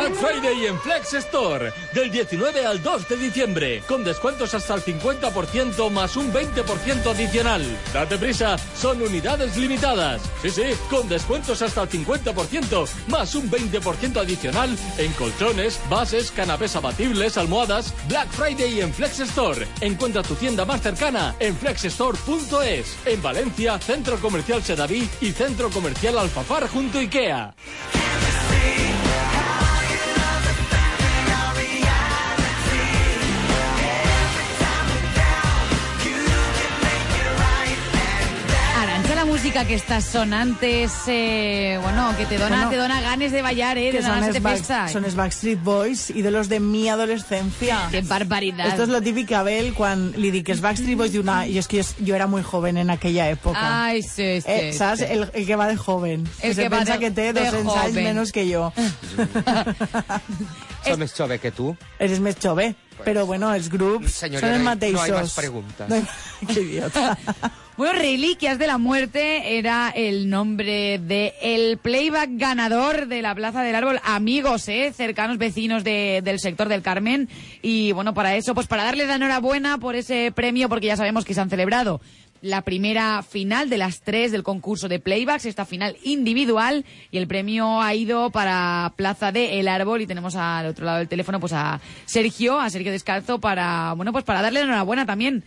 Black 0.07 0.19
Friday 0.21 0.67
en 0.67 0.79
Flex 0.79 1.15
Store, 1.15 1.73
del 1.93 2.13
19 2.13 2.65
al 2.65 2.81
2 2.81 3.09
de 3.09 3.17
diciembre, 3.17 3.83
con 3.89 4.05
descuentos 4.05 4.55
hasta 4.55 4.75
el 4.75 4.85
50% 4.85 5.91
más 5.91 6.17
un 6.17 6.33
20% 6.33 7.11
adicional. 7.11 7.63
Date 7.93 8.17
prisa, 8.17 8.57
son 8.77 9.03
unidades 9.03 9.57
limitadas. 9.57 10.23
Sí, 10.43 10.51
sí, 10.51 10.63
con 10.91 11.09
descuentos 11.09 11.61
hasta 11.61 11.83
el 11.83 11.89
50% 11.89 12.89
más 13.09 13.35
un 13.35 13.51
20% 13.51 14.21
adicional 14.21 14.79
en 14.99 15.13
colchones, 15.15 15.81
bases, 15.91 16.31
canapés 16.31 16.77
abatibles, 16.77 17.37
almohadas. 17.37 17.93
Black 18.07 18.29
Friday 18.31 18.83
en 18.83 18.95
Flex 18.95 19.19
Store. 19.19 19.67
Encuentra 19.81 20.23
tu 20.23 20.37
tienda 20.37 20.65
más 20.65 20.83
cercana 20.83 21.35
en 21.41 21.57
flexstore.es. 21.57 22.97
En 23.07 23.21
Valencia, 23.21 23.81
Centro 23.81 24.19
Comercial 24.19 24.63
Sedaví 24.63 25.11
y 25.21 25.33
Centro 25.33 25.69
Comercial 25.69 26.17
Alfafar 26.17 26.69
junto 26.69 26.99
a 26.99 27.01
Ikea. 27.01 27.55
Arancha, 39.07 39.15
la 39.15 39.25
música 39.25 39.65
que 39.65 39.75
está 39.75 40.01
sonante 40.01 40.83
es, 40.83 40.93
eh, 41.07 41.79
bueno, 41.83 42.13
que 42.17 42.27
te 42.27 42.39
dona, 42.39 42.57
Bueno, 42.57 42.71
te 42.71 42.77
dona 42.77 43.01
ganes 43.01 43.31
de 43.31 43.41
bailar, 43.41 43.79
eh, 43.79 43.91
que 43.93 43.99
de 43.99 44.03
son, 44.03 44.33
de 44.33 44.41
Back- 44.41 44.91
son 44.91 45.05
els 45.05 45.15
Backstreet 45.15 45.63
Boys 45.63 46.11
y 46.11 46.23
de 46.23 46.31
los 46.33 46.49
de 46.49 46.59
mi 46.61 46.89
adolescencia. 46.89 47.87
Qué 47.91 48.01
barbaridad. 48.03 48.67
Esto 48.67 48.83
es 48.83 48.89
lo 48.89 49.01
típico, 49.01 49.37
Abel, 49.37 49.75
cuando 49.75 50.19
le 50.19 50.31
di 50.33 50.43
que 50.43 50.53
es 50.53 50.61
Backstreet 50.61 50.97
Boys 50.99 51.13
de 51.13 51.21
una... 51.21 51.47
Y 51.47 51.59
es 51.59 51.69
que 51.69 51.85
yo 52.01 52.17
era 52.17 52.27
muy 52.27 52.43
joven 52.43 52.79
en 52.79 52.91
aquella 52.91 53.29
época. 53.31 53.85
Ay, 53.87 54.03
sí, 54.03 54.41
sí. 54.41 54.47
Eh, 54.47 54.73
¿Sabes? 54.73 55.01
sí. 55.01 55.07
El, 55.09 55.31
el 55.33 55.47
que 55.47 55.55
va 55.57 55.69
de 55.69 55.77
joven. 55.77 56.29
El 56.43 56.55
se 56.55 56.63
que 56.63 56.69
va 56.69 56.79
pensa 56.79 56.95
de- 56.95 56.99
que 56.99 57.11
200 57.33 57.77
anys 57.77 57.91
joven. 57.91 58.05
menos 58.05 58.33
que 58.33 58.49
yo. 58.49 58.73
Som 60.87 60.99
més 61.01 61.13
jove 61.19 61.39
que 61.43 61.51
tu. 61.51 61.77
Eres 61.99 62.21
més 62.21 62.37
jove. 62.43 62.75
Però 63.05 63.25
bueno, 63.27 63.53
els 63.55 63.69
grups 63.69 64.13
Señorita, 64.23 64.47
són 64.47 64.55
els 64.55 64.63
no 64.65 64.71
hay- 64.71 64.75
mateixos. 64.77 65.09
no 65.09 65.17
hay 65.17 65.23
más 65.23 65.33
preguntas. 65.35 65.89
No 65.89 65.95
hay- 65.97 66.07
Qué 66.55 66.61
idiota. 66.61 67.19
Bueno, 67.77 67.93
Reliquias 67.93 68.59
de 68.59 68.67
la 68.67 68.79
Muerte 68.79 69.59
era 69.59 69.91
el 69.95 70.31
nombre 70.31 70.99
de 70.99 71.35
el 71.43 71.77
playback 71.77 72.31
ganador 72.33 73.07
de 73.07 73.21
la 73.21 73.35
Plaza 73.35 73.63
del 73.63 73.75
Árbol. 73.75 74.01
Amigos, 74.03 74.67
¿eh? 74.69 74.95
Cercanos 74.97 75.37
vecinos 75.37 75.85
de- 75.85 76.23
del 76.25 76.41
sector 76.41 76.71
del 76.71 76.81
Carmen. 76.81 77.29
Y 77.61 77.93
bueno, 77.93 78.15
para 78.15 78.35
eso, 78.35 78.55
pues 78.55 78.67
para 78.67 78.85
darles 78.85 79.09
la 79.09 79.17
enhorabuena 79.17 79.77
por 79.77 79.95
ese 79.95 80.33
premio, 80.35 80.71
porque 80.71 80.87
ya 80.87 80.97
sabemos 80.97 81.27
que 81.27 81.35
se 81.35 81.41
han 81.43 81.51
celebrado 81.51 82.01
la 82.41 82.63
primera 82.63 83.23
final 83.23 83.69
de 83.69 83.77
las 83.77 84.01
tres 84.01 84.33
del 84.33 84.43
concurso 84.43 84.89
de 84.89 84.99
playbacks, 84.99 85.45
esta 85.45 85.67
final 85.67 85.97
individual, 86.03 86.87
y 87.11 87.19
el 87.19 87.27
premio 87.27 87.83
ha 87.83 87.95
ido 87.95 88.31
para 88.31 88.95
Plaza 88.97 89.33
de 89.33 89.61
El 89.61 89.69
Árbol 89.69 90.01
y 90.01 90.07
tenemos 90.07 90.35
al 90.35 90.67
otro 90.67 90.87
lado 90.87 90.99
del 90.99 91.09
teléfono 91.09 91.41
pues 91.41 91.53
a 91.53 91.79
Sergio, 92.07 92.59
a 92.59 92.71
Sergio 92.71 92.93
Descalzo 92.93 93.39
para, 93.39 93.93
bueno, 93.95 94.13
pues 94.13 94.25
para 94.25 94.41
darle 94.41 94.61
la 94.61 94.67
enhorabuena 94.67 95.05
también. 95.05 95.45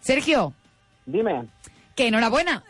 Sergio, 0.00 0.54
Dime, 1.06 1.46
que 1.94 2.08
enhorabuena. 2.08 2.64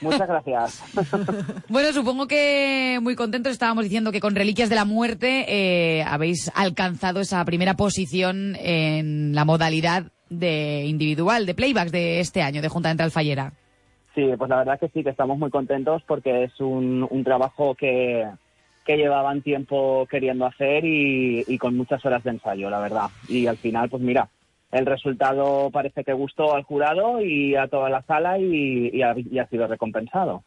muchas 0.00 0.28
gracias. 0.28 0.82
Bueno, 1.68 1.92
supongo 1.92 2.26
que 2.26 2.98
muy 3.02 3.16
contentos 3.16 3.52
estábamos 3.52 3.84
diciendo 3.84 4.12
que 4.12 4.20
con 4.20 4.34
Reliquias 4.34 4.68
de 4.68 4.76
la 4.76 4.84
Muerte 4.84 5.46
eh, 5.48 6.02
habéis 6.04 6.50
alcanzado 6.54 7.20
esa 7.20 7.44
primera 7.44 7.74
posición 7.74 8.56
en 8.56 9.34
la 9.34 9.44
modalidad 9.44 10.04
de 10.30 10.84
individual, 10.86 11.46
de 11.46 11.54
playbacks 11.54 11.92
de 11.92 12.20
este 12.20 12.42
año, 12.42 12.62
de 12.62 12.68
Junta 12.68 12.90
Central 12.90 13.10
Fallera. 13.10 13.52
Sí, 14.14 14.24
pues 14.38 14.48
la 14.48 14.56
verdad 14.56 14.80
que 14.80 14.88
sí, 14.88 15.04
que 15.04 15.10
estamos 15.10 15.38
muy 15.38 15.50
contentos 15.50 16.02
porque 16.06 16.44
es 16.44 16.58
un, 16.60 17.06
un 17.08 17.24
trabajo 17.24 17.74
que, 17.74 18.26
que 18.84 18.96
llevaban 18.96 19.42
tiempo 19.42 20.06
queriendo 20.10 20.46
hacer 20.46 20.84
y, 20.84 21.44
y 21.46 21.58
con 21.58 21.76
muchas 21.76 22.04
horas 22.06 22.24
de 22.24 22.30
ensayo, 22.30 22.70
la 22.70 22.80
verdad. 22.80 23.10
Y 23.28 23.46
al 23.46 23.58
final, 23.58 23.90
pues 23.90 24.02
mira, 24.02 24.28
el 24.72 24.86
resultado 24.86 25.70
parece 25.70 26.04
que 26.04 26.12
gustó 26.12 26.54
al 26.54 26.62
jurado 26.64 27.20
y 27.22 27.54
a 27.56 27.68
toda 27.68 27.88
la 27.90 28.02
sala 28.02 28.38
y, 28.38 28.90
y 28.92 29.02
ha, 29.02 29.14
y 29.16 29.38
ha 29.38 29.46
sido 29.48 29.66
recompensado. 29.66 30.42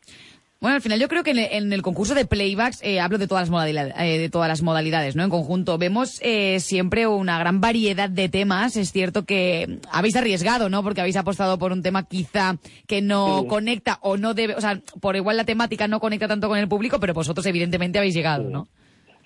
Bueno, 0.62 0.75
al 0.75 0.82
final 0.82 0.99
yo 0.99 1.08
creo 1.08 1.23
que 1.23 1.32
en 1.32 1.38
el, 1.39 1.47
en 1.53 1.71
el 1.71 1.82
concurso 1.82 2.13
de 2.15 2.25
playbacks, 2.25 2.84
eh, 2.84 2.99
hablo 2.99 3.17
de 3.17 3.29
todas 3.29 3.43
las 3.43 3.49
modalidades, 3.49 3.93
eh, 3.97 4.17
de 4.19 4.29
todas 4.29 4.49
las 4.49 4.62
modalidades, 4.62 5.15
¿no? 5.15 5.23
En 5.23 5.29
conjunto, 5.29 5.77
vemos 5.77 6.19
eh, 6.21 6.60
siempre 6.60 7.08
una 7.08 7.39
gran 7.39 7.62
variedad 7.62 8.10
de 8.10 8.27
temas. 8.27 8.75
Es 8.75 8.91
cierto 8.91 9.23
que 9.23 9.79
habéis 9.89 10.17
arriesgado, 10.17 10.67
¿no? 10.69 10.84
Porque 10.84 10.99
habéis 10.99 11.15
apostado 11.15 11.58
por 11.58 11.71
un 11.71 11.82
tema 11.82 12.03
quizá 12.03 12.55
que 12.88 13.01
no 13.01 13.43
Sí. 13.43 13.47
conecta 13.47 13.99
o 14.01 14.17
no 14.17 14.34
debe, 14.34 14.55
o 14.55 14.60
sea, 14.60 14.82
por 14.99 15.15
igual 15.15 15.38
la 15.38 15.45
temática 15.45 15.88
no 15.88 16.01
conecta 16.01 16.27
tanto 16.27 16.49
con 16.49 16.58
el 16.60 16.67
público, 16.67 16.99
pero 16.99 17.13
vosotros 17.13 17.45
evidentemente 17.45 17.97
habéis 17.97 18.15
llegado, 18.15 18.43
Sí. 18.43 18.51
¿no? 18.51 18.67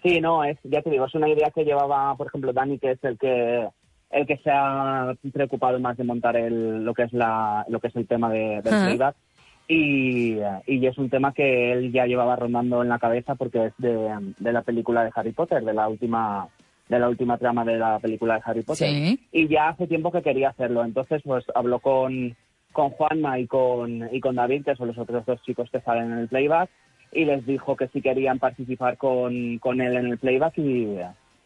Sí, 0.04 0.22
no, 0.22 0.44
es, 0.44 0.60
ya 0.66 0.84
te 0.84 0.92
digo, 0.92 1.06
es 1.08 1.16
una 1.16 1.30
idea 1.30 1.50
que 1.50 1.64
llevaba, 1.64 2.16
por 2.16 2.28
ejemplo, 2.28 2.54
Dani, 2.54 2.78
que 2.78 2.92
es 2.92 3.04
el 3.04 3.18
que 3.18 3.68
el 4.14 4.28
que 4.28 4.38
se 4.38 4.52
ha 4.52 5.16
preocupado 5.34 5.80
más 5.80 5.98
de 5.98 6.04
montar 6.04 6.38
el, 6.38 6.86
lo 6.86 6.94
que 6.94 7.04
es 7.04 7.14
la, 7.14 7.66
lo 7.68 7.80
que 7.80 7.88
es 7.88 7.96
el 7.96 8.08
tema 8.08 8.30
de, 8.30 8.62
del 8.62 8.86
playback. 8.86 9.16
Y, 9.68 10.38
y 10.68 10.86
es 10.86 10.98
un 10.98 11.10
tema 11.10 11.34
que 11.34 11.72
él 11.72 11.92
ya 11.92 12.06
llevaba 12.06 12.36
rondando 12.36 12.84
en 12.84 12.90
la 12.90 13.00
cabeza 13.00 13.36
porque 13.36 13.68
es 13.68 13.74
de, 13.78 14.34
de 14.38 14.54
la 14.54 14.62
película 14.62 15.04
de 15.04 15.12
Harry 15.16 15.32
Potter, 15.32 15.64
de 15.64 15.74
la 15.74 15.88
última 15.88 16.48
de 16.90 17.00
la 17.00 17.10
última 17.10 17.38
trama 17.38 17.64
de 17.64 17.78
la 17.78 17.98
película 18.00 18.36
de 18.36 18.42
Harry 18.46 18.62
Potter. 18.62 18.90
Sí. 18.90 19.20
Y 19.32 19.48
ya 19.48 19.70
hace 19.70 19.88
tiempo 19.88 20.12
que 20.12 20.22
quería 20.22 20.50
hacerlo. 20.50 20.84
Entonces, 20.84 21.22
pues 21.24 21.46
habló 21.56 21.80
con, 21.80 22.36
con 22.72 22.90
Juanma 22.90 23.40
y 23.40 23.48
con, 23.48 24.14
y 24.14 24.20
con 24.20 24.36
David, 24.36 24.66
que 24.66 24.76
son 24.76 24.90
los 24.90 24.98
otros 24.98 25.26
dos 25.26 25.42
chicos 25.44 25.70
que 25.72 25.80
salen 25.80 26.12
en 26.12 26.20
el 26.20 26.28
playback, 26.28 26.70
y 27.14 27.26
les 27.26 27.46
dijo 27.46 27.76
que 27.78 27.88
si 27.88 28.02
querían 28.02 28.38
participar 28.38 28.98
con, 28.98 29.60
con 29.60 29.80
él 29.82 29.96
en 29.96 30.08
el 30.08 30.18
playback 30.18 30.58
y, 30.58 30.98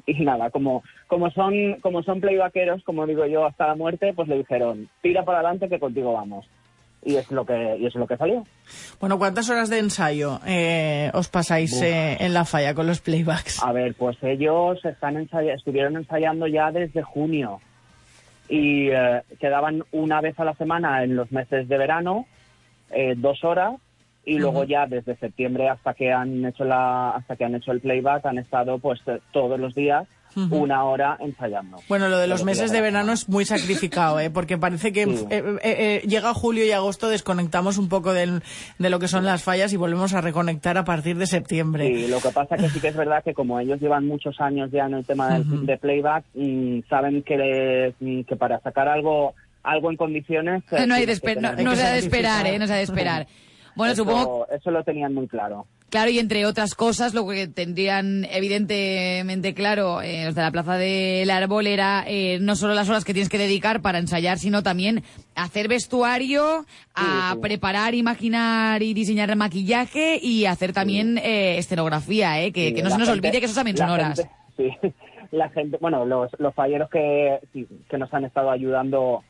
y 0.07 0.23
nada, 0.23 0.49
como, 0.49 0.83
como 1.07 1.29
son, 1.31 1.53
como 1.81 2.01
son 2.01 2.19
playbackeros, 2.21 2.83
como 2.83 3.05
digo 3.05 3.25
yo, 3.27 3.45
hasta 3.45 3.67
la 3.67 3.75
muerte, 3.75 4.13
pues 4.15 4.27
le 4.27 4.37
dijeron, 4.37 4.89
tira 5.03 5.23
para 5.23 5.39
adelante 5.39 5.69
que 5.69 5.79
contigo 5.79 6.13
vamos. 6.13 6.45
y 7.03 7.15
es 7.15 7.29
lo 7.31 7.45
que 7.45 7.77
y 7.77 7.85
es 7.85 7.93
lo 7.95 8.07
que 8.07 8.17
salió. 8.17 8.43
Bueno, 8.99 9.17
¿cuántas 9.19 9.49
horas 9.49 9.69
de 9.69 9.79
ensayo 9.79 10.39
eh, 10.47 11.11
os 11.13 11.27
pasáis 11.29 11.79
eh, 11.81 12.17
en 12.19 12.33
la 12.33 12.43
falla 12.45 12.73
con 12.73 12.87
los 12.87 12.99
playbacks? 13.01 13.61
A 13.63 13.71
ver, 13.71 13.93
pues 13.95 14.17
ellos 14.23 14.83
están 14.83 15.15
ensay- 15.15 15.53
estuvieron 15.53 15.95
ensayando 15.95 16.47
ya 16.47 16.71
desde 16.71 17.03
junio 17.03 17.59
y 18.49 18.89
eh, 18.89 19.21
quedaban 19.39 19.83
una 19.91 20.21
vez 20.21 20.39
a 20.39 20.45
la 20.45 20.53
semana 20.55 21.03
en 21.03 21.15
los 21.15 21.31
meses 21.31 21.67
de 21.67 21.77
verano, 21.77 22.25
eh, 22.91 23.13
dos 23.17 23.43
horas, 23.43 23.75
y 24.27 24.37
luego 24.39 24.63
ya 24.65 24.85
desde 24.85 25.15
septiembre 25.15 25.69
hasta 25.69 25.93
que 25.93 26.11
han 26.11 26.45
hecho 26.45 26.63
la 26.65 27.11
hasta 27.11 27.35
que 27.35 27.45
han 27.45 27.55
hecho 27.55 27.71
el 27.71 27.79
playback 27.81 28.25
han 28.25 28.37
estado 28.37 28.77
pues 28.77 28.99
eh, 29.07 29.19
todos 29.31 29.59
los 29.59 29.73
días 29.73 30.05
una 30.51 30.83
hora 30.83 31.17
ensayando. 31.19 31.77
Bueno, 31.89 32.09
lo 32.09 32.19
de 32.19 32.27
los 32.27 32.43
meses 32.43 32.71
de 32.71 32.79
verano 32.79 33.11
es 33.13 33.27
muy 33.27 33.43
sacrificado, 33.45 34.19
¿eh? 34.19 34.29
porque 34.29 34.59
parece 34.59 34.91
que 34.93 35.05
Sí. 35.05 35.25
eh, 35.31 35.43
eh, 35.63 36.01
eh, 36.03 36.07
llega 36.07 36.31
julio 36.35 36.63
y 36.63 36.71
agosto, 36.71 37.09
desconectamos 37.09 37.79
un 37.79 37.89
poco 37.89 38.13
del- 38.13 38.43
de 38.77 38.89
lo 38.91 38.99
que 38.99 39.07
son 39.07 39.25
las 39.25 39.41
fallas 39.43 39.73
y 39.73 39.77
volvemos 39.77 40.13
a 40.13 40.21
reconectar 40.21 40.77
a 40.77 40.83
partir 40.83 41.17
de 41.17 41.25
septiembre. 41.25 41.87
Sí, 41.87 42.07
lo 42.07 42.19
que 42.19 42.29
pasa 42.29 42.55
que 42.55 42.69
sí 42.69 42.79
que 42.79 42.89
es 42.89 42.95
verdad 42.95 43.23
que 43.23 43.33
como 43.33 43.59
ellos 43.59 43.79
llevan 43.81 44.05
muchos 44.05 44.39
años 44.39 44.69
ya 44.71 44.85
en 44.85 44.93
el 44.95 45.05
tema 45.05 45.39
del- 45.39 45.65
de 45.65 45.77
playback, 45.77 46.23
mm, 46.35 46.81
saben 46.87 47.23
que, 47.23 47.95
mm, 47.99 48.21
que 48.23 48.35
para 48.35 48.59
sacar 48.59 48.87
algo 48.89 49.33
algo 49.63 49.89
en 49.89 49.97
condiciones... 49.97 50.63
No, 50.87 50.93
hay 50.93 51.05
de 51.07 51.19
que 51.19 51.35
no, 51.35 51.75
se 51.75 51.83
ha 51.83 51.93
de 51.93 51.99
esperar, 51.99 52.45
¿eh? 52.45 52.59
No 52.59 52.67
se 52.67 52.73
ha 52.73 52.77
de 52.77 52.83
esperar. 52.83 53.27
Bueno, 53.77 53.93
eso, 53.93 54.03
supongo, 54.03 54.47
Eso 54.49 54.71
lo 54.71 54.83
tenían 54.83 55.13
muy 55.13 55.27
claro. 55.27 55.65
claro, 55.89 56.09
y 56.09 56.19
entre 56.19 56.45
otras 56.45 56.75
cosas, 56.75 57.13
lo 57.13 57.27
que 57.27 57.47
tendrían 57.47 58.25
evidentemente 58.29 59.53
claro 59.53 60.01
eh, 60.01 60.25
los 60.25 60.35
de 60.35 60.41
la 60.41 60.51
Plaza 60.51 60.75
del 60.77 61.29
Árbol 61.29 61.67
era 61.67 62.03
eh, 62.07 62.39
no 62.41 62.55
solo 62.55 62.73
las 62.73 62.89
horas 62.89 63.05
que 63.05 63.13
tienes 63.13 63.29
que 63.29 63.37
dedicar 63.37 63.81
para 63.81 63.99
ensayar, 63.99 64.37
sino 64.39 64.63
también 64.63 65.03
hacer 65.35 65.67
vestuario, 65.67 66.65
a 66.95 67.29
Sí, 67.31 67.35
sí. 67.35 67.39
preparar, 67.41 67.93
imaginar 67.95 68.81
y 68.83 68.93
diseñar 68.93 69.29
el 69.29 69.35
maquillaje 69.37 70.19
y 70.21 70.45
hacer 70.45 70.73
también 70.73 71.17
eh, 71.19 71.57
escenografía, 71.57 72.41
¿eh? 72.41 72.51
Que, 72.51 72.71
no 72.83 72.89
se 72.89 72.97
nos 72.97 73.07
gente- 73.07 73.11
olvide 73.27 73.39
que 73.39 73.45
eso 73.45 73.55
también 73.55 73.77
son 73.77 73.89
horas. 73.89 74.17
gente- 74.19 74.31
sí, 74.81 74.93
la 75.31 75.49
gente, 75.49 75.77
bueno, 75.79 76.05
los, 76.05 76.31
los 76.39 76.53
falleros 76.55 76.89
que, 76.89 77.39
que 77.89 77.97
nos 77.97 78.13
han 78.13 78.25
estado 78.25 78.49
ayudando 78.49 79.23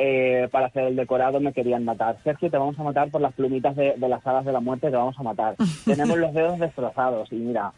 eh, 0.00 0.48
para 0.52 0.66
hacer 0.66 0.84
el 0.84 0.94
decorado 0.96 1.40
me 1.40 1.52
querían 1.52 1.84
matar. 1.84 2.16
Sergio, 2.22 2.48
te 2.48 2.56
vamos 2.56 2.78
a 2.78 2.84
matar 2.84 3.10
por 3.10 3.20
las 3.20 3.34
plumitas 3.34 3.74
de, 3.74 3.94
de 3.96 4.08
las 4.08 4.24
hadas 4.24 4.44
de 4.44 4.52
la 4.52 4.60
muerte, 4.60 4.90
te 4.90 4.96
vamos 4.96 5.18
a 5.18 5.24
matar. 5.24 5.56
Tenemos 5.84 6.16
los 6.16 6.32
dedos 6.32 6.60
destrozados 6.60 7.32
y 7.32 7.34
mira, 7.34 7.72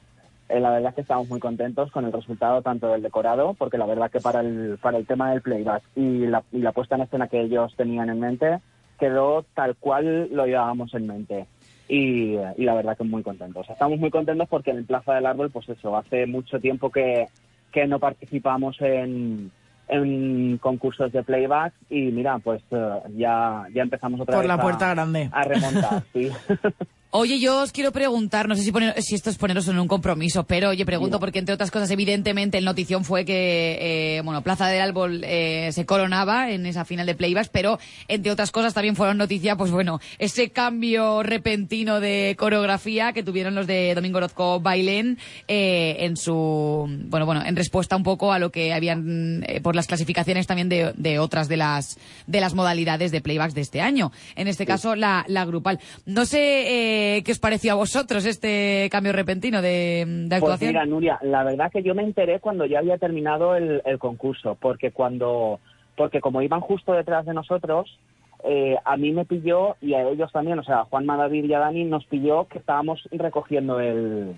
eh, 0.51 0.61
la 0.61 0.71
verdad 0.71 0.91
es 0.91 0.97
que 0.97 1.01
estamos 1.01 1.31
muy 1.31 1.41
contentos 1.41 1.91
con 1.91 2.05
el 2.05 2.13
resultado 2.13 2.61
tanto 2.61 2.89
del 2.89 3.01
decorado, 3.01 3.55
porque 3.55 3.79
la 3.79 3.87
verdad 3.87 4.11
que 4.11 4.21
para 4.21 4.41
el, 4.41 4.77
para 4.83 4.99
el 4.99 5.07
tema 5.07 5.31
del 5.31 5.41
playback 5.41 5.83
y 5.97 6.27
la, 6.27 6.43
y 6.53 6.59
la 6.59 6.73
puesta 6.73 6.97
en 6.97 7.03
escena 7.03 7.27
que 7.27 7.41
ellos 7.41 7.75
tenían 7.75 8.11
en 8.11 8.21
mente, 8.21 8.59
quedó 8.99 9.47
tal 9.55 9.77
cual 9.77 10.29
lo 10.31 10.45
llevábamos 10.45 10.93
en 10.93 11.07
mente. 11.07 11.47
Y, 11.89 12.37
y 12.59 12.65
la 12.65 12.75
verdad 12.75 12.99
que 12.99 13.05
muy 13.05 13.23
contentos. 13.23 13.69
Estamos 13.71 13.99
muy 13.99 14.11
contentos 14.11 14.47
porque 14.47 14.73
en 14.73 14.77
el 14.77 14.85
Plaza 14.85 15.15
del 15.15 15.25
Árbol, 15.25 15.51
pues 15.51 15.71
eso, 15.71 15.97
hace 15.97 16.27
mucho 16.27 16.61
tiempo 16.61 16.91
que, 16.91 17.29
que 17.73 17.87
no 17.87 17.99
participamos 17.99 18.77
en, 18.83 19.51
en 19.91 20.59
concursos 20.59 21.11
de 21.13 21.23
playback 21.23 21.73
y 21.89 22.03
mira, 22.13 22.39
pues 22.39 22.63
eh, 22.71 23.01
ya, 23.17 23.65
ya 23.75 23.83
empezamos 23.83 24.21
otra 24.21 24.35
Por 24.35 24.43
vez 24.43 24.49
la 24.49 24.55
a- 24.55 24.61
puerta 24.61 24.91
grande. 24.95 25.29
a 25.33 25.45
remontar, 25.45 26.03
sí. 26.13 26.31
Oye, 27.13 27.41
yo 27.41 27.63
os 27.63 27.73
quiero 27.73 27.91
preguntar, 27.91 28.47
no 28.47 28.55
sé 28.55 28.63
si, 28.63 28.71
poner- 28.71 28.95
si 29.03 29.17
esto 29.17 29.31
es 29.31 29.37
poneros 29.37 29.67
en 29.67 29.81
un 29.81 29.89
compromiso, 29.89 30.45
pero 30.45 30.69
oye, 30.69 30.87
pregunto 30.87 31.19
porque 31.19 31.41
entre 31.41 31.53
otras 31.57 31.73
cosas, 31.73 31.91
evidentemente, 31.91 32.57
el 32.57 32.65
notición 32.65 33.05
fue 33.05 33.25
que, 33.25 33.79
eh, 34.19 34.21
bueno, 34.23 34.43
Plaza 34.43 34.69
del 34.69 34.81
Árbol 34.81 35.23
eh, 35.25 35.71
se 35.73 35.85
coronaba 35.85 36.53
en 36.53 36.67
esa 36.67 36.85
final 36.85 37.07
de 37.07 37.17
playbacks, 37.17 37.49
pero 37.49 37.81
entre 38.07 38.31
otras 38.31 38.53
cosas 38.53 38.75
también 38.75 38.95
fueron 38.95 39.19
noticia, 39.19 39.57
pues 39.57 39.73
bueno, 39.73 39.99
ese 40.21 40.51
cambio 40.51 41.25
repentino 41.25 41.99
de 41.99 42.37
coreografía 42.39 43.13
que 43.13 43.25
tuvieron 43.25 43.57
los 43.57 43.67
de 43.67 43.93
Domingo 43.97 44.19
Orozco 44.19 44.61
Bailén 44.61 45.19
eh, 45.49 45.97
en 45.99 46.17
su, 46.17 46.87
bueno, 47.09 47.27
bueno, 47.27 47.45
en 47.45 47.57
respuesta 47.57 47.97
un 47.97 48.05
poco 48.05 48.33
a 48.33 48.39
lo 48.39 48.53
que 48.53 48.73
habían 48.73 49.45
eh, 49.49 49.61
por 49.61 49.75
las 49.75 49.89
clasificaciones 49.89 50.47
también 50.47 50.69
de, 50.69 50.93
de 50.97 51.19
otras 51.19 51.49
de 51.49 51.57
las 51.57 51.99
de 52.29 52.41
las 52.41 52.55
modalidades 52.55 53.11
de 53.11 53.21
playbacks 53.21 53.55
de 53.55 53.63
este 53.63 53.81
año. 53.81 54.13
En 54.37 54.47
este 54.47 54.65
caso, 54.65 54.95
la, 54.95 55.25
la 55.27 55.45
grupal. 55.45 55.81
No 56.07 56.25
sé 56.25 56.99
eh, 57.01 57.23
qué 57.25 57.33
os 57.33 57.39
pareció 57.39 57.73
a 57.73 57.77
vosotros 57.77 58.25
este 58.27 58.89
cambio 58.91 59.13
repentino 59.13 59.63
de, 59.63 60.05
de 60.07 60.29
Pues 60.29 60.43
actuación. 60.43 60.69
mira, 60.73 60.87
Nuria, 60.87 61.19
la 61.23 61.45
verdad 61.45 61.71
que 61.73 61.83
yo 61.83 61.95
me 61.95 62.03
enteré 62.03 62.41
cuando 62.41 62.67
ya 62.67 62.79
había 62.79 62.99
terminado 62.99 63.57
el, 63.57 63.83
el 63.85 63.99
concurso, 63.99 64.57
porque 64.61 64.91
cuando, 64.91 65.61
porque 65.97 66.21
como 66.21 66.43
iban 66.43 66.61
justo 66.61 66.93
detrás 66.93 67.27
de 67.27 67.35
nosotros, 67.35 67.99
eh, 68.45 68.77
a 68.85 68.97
mí 68.97 69.13
me 69.13 69.25
pilló 69.25 69.77
y 69.81 69.95
a 69.95 70.09
ellos 70.09 70.33
también, 70.33 70.59
o 70.59 70.65
sea, 70.65 70.85
Juanma, 70.85 71.17
David 71.17 71.45
y 71.45 71.55
a 71.55 71.59
Dani 71.59 71.85
nos 71.85 72.05
pilló 72.07 72.47
que 72.49 72.59
estábamos 72.59 73.01
recogiendo 73.13 73.81
el, 73.81 74.35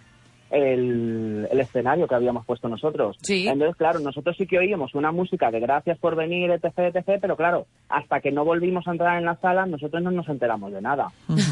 el, 0.53 1.49
el 1.51 1.61
escenario 1.61 2.07
que 2.07 2.15
habíamos 2.15 2.45
puesto 2.45 2.69
nosotros. 2.69 3.17
Sí. 3.23 3.49
Entonces, 3.49 3.77
claro, 3.77 3.99
nosotros 4.01 4.37
sí 4.37 4.47
que 4.47 4.59
oímos 4.59 4.95
una 4.95 5.11
música 5.11 5.51
de 5.51 5.61
gracias 5.61 5.99
por 5.99 6.15
venir, 6.15 6.51
etc, 6.51 6.95
etc, 6.95 7.19
pero 7.21 7.37
claro, 7.37 7.67
hasta 7.89 8.21
que 8.21 8.31
no 8.31 8.45
volvimos 8.45 8.87
a 8.87 8.93
entrar 8.93 9.19
en 9.19 9.25
la 9.25 9.37
sala, 9.37 9.67
nosotros 9.67 10.03
no 10.03 10.11
nos 10.11 10.29
enteramos 10.29 10.73
de 10.73 10.83
nada. 10.83 11.09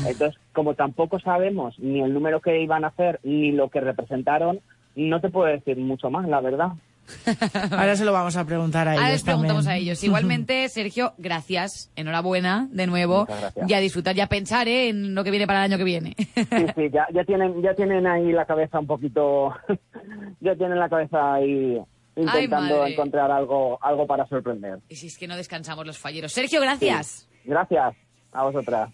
Entonces, 0.07 0.38
como 0.53 0.74
tampoco 0.74 1.18
sabemos 1.18 1.78
ni 1.78 2.01
el 2.01 2.12
número 2.12 2.40
que 2.40 2.61
iban 2.61 2.84
a 2.84 2.88
hacer 2.88 3.20
ni 3.22 3.53
lo 3.53 3.70
que 3.70 3.80
representaron, 3.80 4.61
no 4.94 5.20
te 5.20 5.30
puedo 5.30 5.46
decir 5.46 5.78
mucho 5.78 6.11
más, 6.11 6.28
la 6.28 6.40
verdad. 6.40 6.72
Ahora 7.71 7.97
se 7.97 8.05
lo 8.05 8.13
vamos 8.13 8.37
a 8.37 8.45
preguntar 8.45 8.89
a 8.89 8.93
ellos 8.93 9.03
Ahora 9.03 9.13
les 9.13 9.23
preguntamos 9.23 9.65
también. 9.65 9.83
a 9.83 9.85
ellos. 9.85 10.05
Igualmente, 10.05 10.69
Sergio, 10.71 11.15
gracias. 11.19 11.91
Enhorabuena 11.97 12.69
de 12.71 12.87
nuevo. 12.87 13.27
Y 13.67 13.73
a 13.75 13.81
disfrutar 13.81 14.17
y 14.17 14.21
a 14.21 14.27
pensar 14.29 14.69
¿eh? 14.69 14.89
en 14.89 15.15
lo 15.15 15.25
que 15.25 15.31
viene 15.31 15.47
para 15.47 15.61
el 15.65 15.73
año 15.73 15.79
que 15.79 15.85
viene. 15.85 16.15
Sí, 16.17 16.45
sí, 16.75 16.91
ya, 16.93 17.07
ya 17.13 17.25
tienen, 17.25 17.63
ya 17.63 17.75
tienen 17.75 18.07
ahí 18.07 18.33
la 18.33 18.45
cabeza 18.45 18.79
un 18.79 18.87
poquito, 18.87 19.55
ya 20.41 20.55
tienen 20.57 20.79
la 20.79 20.89
cabeza 20.89 21.35
ahí 21.35 21.81
intentando 22.17 22.87
encontrar 22.87 23.31
algo, 23.31 23.79
algo 23.83 24.07
para 24.07 24.27
sorprender. 24.27 24.79
y 24.89 24.97
si 24.97 25.07
es 25.07 25.17
que 25.17 25.27
no 25.27 25.37
descansamos 25.37 25.87
los 25.87 25.99
falleros. 25.99 26.33
Sergio, 26.33 26.61
gracias. 26.61 27.29
Gracias 27.45 27.95
a 28.33 28.45
vosotras. 28.45 28.91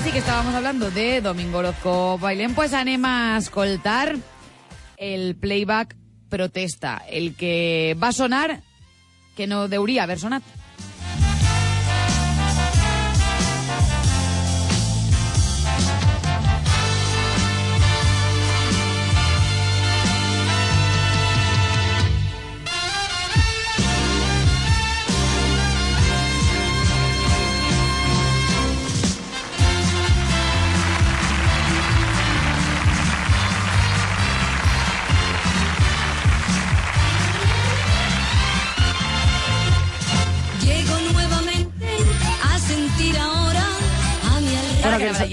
Ahora 0.00 0.06
sí 0.06 0.12
que 0.12 0.18
estábamos 0.20 0.54
hablando 0.54 0.90
de 0.90 1.20
Domingo 1.20 1.58
Orozco 1.58 2.16
Bailén, 2.16 2.54
pues 2.54 2.72
anem 2.72 3.04
a 3.04 3.36
escoltar 3.36 4.16
el 4.96 5.36
playback 5.36 5.94
protesta, 6.30 7.02
el 7.06 7.34
que 7.34 7.94
va 8.02 8.08
a 8.08 8.12
sonar 8.12 8.62
que 9.36 9.46
no 9.46 9.68
deuria 9.68 10.04
haver 10.04 10.18
sonat. 10.18 10.42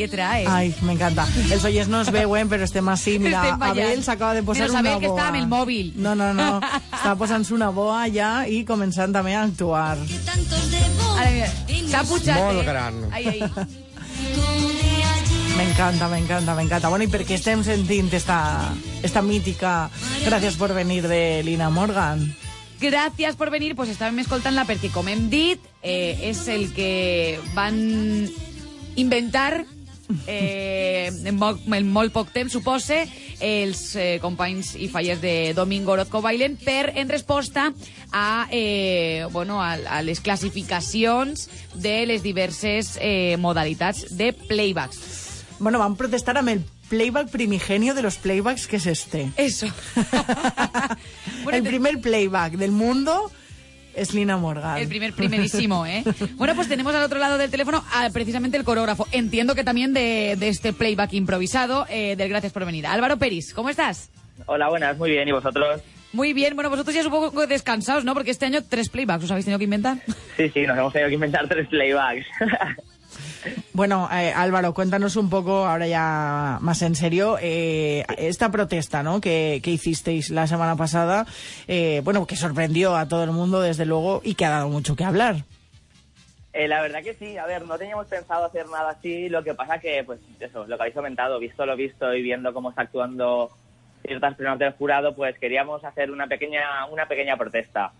Que 0.09 0.21
eh. 0.21 0.45
Ay, 0.47 0.75
me 0.81 0.93
encanta. 0.93 1.27
El 1.51 1.59
Soyes 1.59 1.87
no 1.87 2.01
es 2.01 2.11
veuen, 2.11 2.49
però 2.49 2.63
estem 2.63 2.87
així. 2.89 3.17
Mira, 3.19 3.43
Estem. 3.43 3.63
Abel 3.69 4.03
s'acaba 4.03 4.33
de 4.33 4.43
posar 4.43 4.69
una 4.69 4.79
Abel, 4.79 4.99
que 4.99 5.07
boa. 5.07 5.19
està 5.19 5.27
amb 5.29 5.37
el 5.41 5.47
mòbil. 5.47 5.93
No, 5.97 6.15
no, 6.15 6.33
no. 6.33 6.59
Està 6.91 7.15
posant-se 7.17 7.53
una 7.53 7.69
boa 7.69 8.05
ja 8.13 8.47
i 8.47 8.63
començant 8.65 9.13
també 9.13 9.35
a 9.35 9.43
actuar. 9.43 9.97
Ara, 11.17 11.29
mira, 11.31 11.51
s'ha 11.89 12.03
pujat, 12.03 12.39
Molt 12.39 12.65
gran. 12.65 13.03
Ai, 13.11 13.27
ayer. 13.27 13.51
M'encanta, 15.57 16.07
m'encanta, 16.07 16.53
m'encanta. 16.53 16.89
Bueno, 16.89 17.07
i 17.07 17.09
per 17.09 17.23
què 17.25 17.33
estem 17.39 17.63
sentint 17.65 18.11
esta, 18.13 18.37
esta 19.01 19.23
mítica 19.25 19.89
Gràcies 20.27 20.57
por 20.59 20.73
venir 20.75 21.07
de 21.07 21.41
Lina 21.43 21.71
Morgan? 21.73 22.21
Gràcies 22.77 23.37
per 23.39 23.49
venir, 23.49 23.71
pues 23.73 23.89
estàvem 23.89 24.19
escoltant-la 24.21 24.67
perquè, 24.69 24.91
com 24.93 25.07
hem 25.09 25.29
dit, 25.31 25.61
eh, 25.81 26.29
és 26.29 26.43
el 26.53 26.67
que 26.75 27.39
van 27.55 27.77
inventar 28.95 29.65
eh, 30.27 31.11
en, 31.11 31.35
molt, 31.35 31.63
en 31.67 31.89
molt 31.91 32.13
poc 32.15 32.31
temps, 32.35 32.51
supose, 32.51 33.03
els 33.43 33.81
eh, 33.95 34.17
companys 34.23 34.73
i 34.79 34.89
falles 34.91 35.21
de 35.21 35.53
Domingo 35.57 35.93
Orozco 35.95 36.21
Bailen 36.21 36.57
per 36.61 36.93
en 36.95 37.09
resposta 37.09 37.71
a, 38.11 38.47
eh, 38.51 39.25
bueno, 39.31 39.61
a, 39.61 39.73
a 39.73 40.01
les 40.01 40.21
classificacions 40.21 41.49
de 41.75 41.99
les 42.07 42.23
diverses 42.23 42.97
eh, 43.01 43.35
modalitats 43.39 44.17
de 44.17 44.33
playbacks. 44.33 44.99
Bueno, 45.59 45.79
van 45.79 45.97
protestar 45.97 46.37
amb 46.37 46.53
el 46.53 46.63
playback 46.87 47.29
primigenio 47.29 47.93
de 47.93 48.01
los 48.01 48.17
playbacks 48.17 48.67
que 48.67 48.77
es 48.77 48.85
este. 48.85 49.31
Eso. 49.37 49.67
El 51.51 51.63
primer 51.63 51.99
playback 51.99 52.53
del 52.53 52.71
mundo 52.71 53.31
es 53.97 54.13
Lina 54.13 54.37
Morgan. 54.37 54.77
El 54.77 54.87
primer 54.87 55.13
primerísimo, 55.13 55.85
¿eh? 55.85 56.03
Bueno, 56.35 56.55
pues 56.55 56.69
tenemos 56.69 56.93
al 56.95 57.03
otro 57.03 57.19
lado 57.19 57.37
del 57.37 57.49
teléfono 57.51 57.83
a, 57.93 58.09
precisamente 58.11 58.57
el 58.57 58.63
coreógrafo. 58.63 59.07
Entiendo 59.11 59.55
que 59.55 59.63
también 59.63 59.93
de, 59.93 60.35
de 60.37 60.49
este 60.49 60.71
playback 60.73 61.13
improvisado, 61.13 61.85
eh, 61.89 62.15
del 62.15 62.29
Gracias 62.29 62.53
por 62.53 62.65
venir. 62.65 62.85
Álvaro 62.87 63.17
Peris, 63.17 63.53
¿cómo 63.53 63.69
estás? 63.69 64.09
Hola, 64.45 64.69
buenas, 64.69 64.97
muy 64.97 65.11
bien. 65.11 65.27
¿Y 65.27 65.31
vosotros? 65.31 65.81
Muy 66.13 66.33
bien, 66.33 66.55
bueno, 66.55 66.69
vosotros 66.69 66.95
ya 66.95 67.03
supongo 67.03 67.31
que 67.31 67.47
descansados, 67.47 68.05
¿no? 68.05 68.13
Porque 68.13 68.31
este 68.31 68.45
año 68.45 68.59
tres 68.67 68.89
playbacks 68.89 69.25
os 69.25 69.31
habéis 69.31 69.45
tenido 69.45 69.59
que 69.59 69.65
inventar. 69.65 69.97
Sí, 70.37 70.49
sí, 70.49 70.61
nos 70.65 70.77
hemos 70.77 70.93
tenido 70.93 71.09
que 71.09 71.15
inventar 71.15 71.47
tres 71.47 71.67
playbacks. 71.67 72.25
Bueno, 73.73 74.09
eh, 74.11 74.33
Álvaro, 74.35 74.73
cuéntanos 74.73 75.15
un 75.15 75.29
poco, 75.29 75.65
ahora 75.65 75.87
ya 75.87 76.57
más 76.61 76.81
en 76.81 76.95
serio, 76.95 77.37
eh, 77.41 78.05
esta 78.17 78.51
protesta 78.51 79.03
¿no? 79.03 79.21
que, 79.21 79.61
que 79.63 79.71
hicisteis 79.71 80.29
la 80.29 80.47
semana 80.47 80.75
pasada, 80.75 81.25
eh, 81.67 82.01
bueno, 82.03 82.25
que 82.25 82.35
sorprendió 82.35 82.95
a 82.95 83.07
todo 83.07 83.23
el 83.23 83.31
mundo, 83.31 83.61
desde 83.61 83.85
luego, 83.85 84.21
y 84.23 84.35
que 84.35 84.45
ha 84.45 84.49
dado 84.49 84.69
mucho 84.69 84.95
que 84.95 85.03
hablar. 85.03 85.43
Eh, 86.53 86.67
la 86.67 86.81
verdad 86.81 87.03
que 87.03 87.13
sí, 87.13 87.37
a 87.37 87.45
ver, 87.45 87.65
no 87.65 87.77
teníamos 87.77 88.07
pensado 88.07 88.45
hacer 88.45 88.65
nada 88.67 88.89
así, 88.89 89.29
lo 89.29 89.43
que 89.43 89.53
pasa 89.53 89.79
que, 89.79 90.03
pues 90.03 90.19
eso, 90.39 90.65
lo 90.65 90.75
que 90.75 90.83
habéis 90.83 90.95
comentado, 90.95 91.37
visto 91.37 91.65
lo 91.67 91.75
visto 91.75 92.11
y 92.15 92.23
viendo 92.23 92.51
cómo 92.51 92.71
está 92.71 92.81
actuando 92.81 93.51
ciertas 94.01 94.35
personas 94.35 94.57
del 94.57 94.71
jurado, 94.73 95.15
pues 95.15 95.37
queríamos 95.37 95.83
hacer 95.83 96.09
una 96.09 96.25
pequeña, 96.25 96.87
una 96.87 97.07
pequeña 97.07 97.37
protesta, 97.37 97.91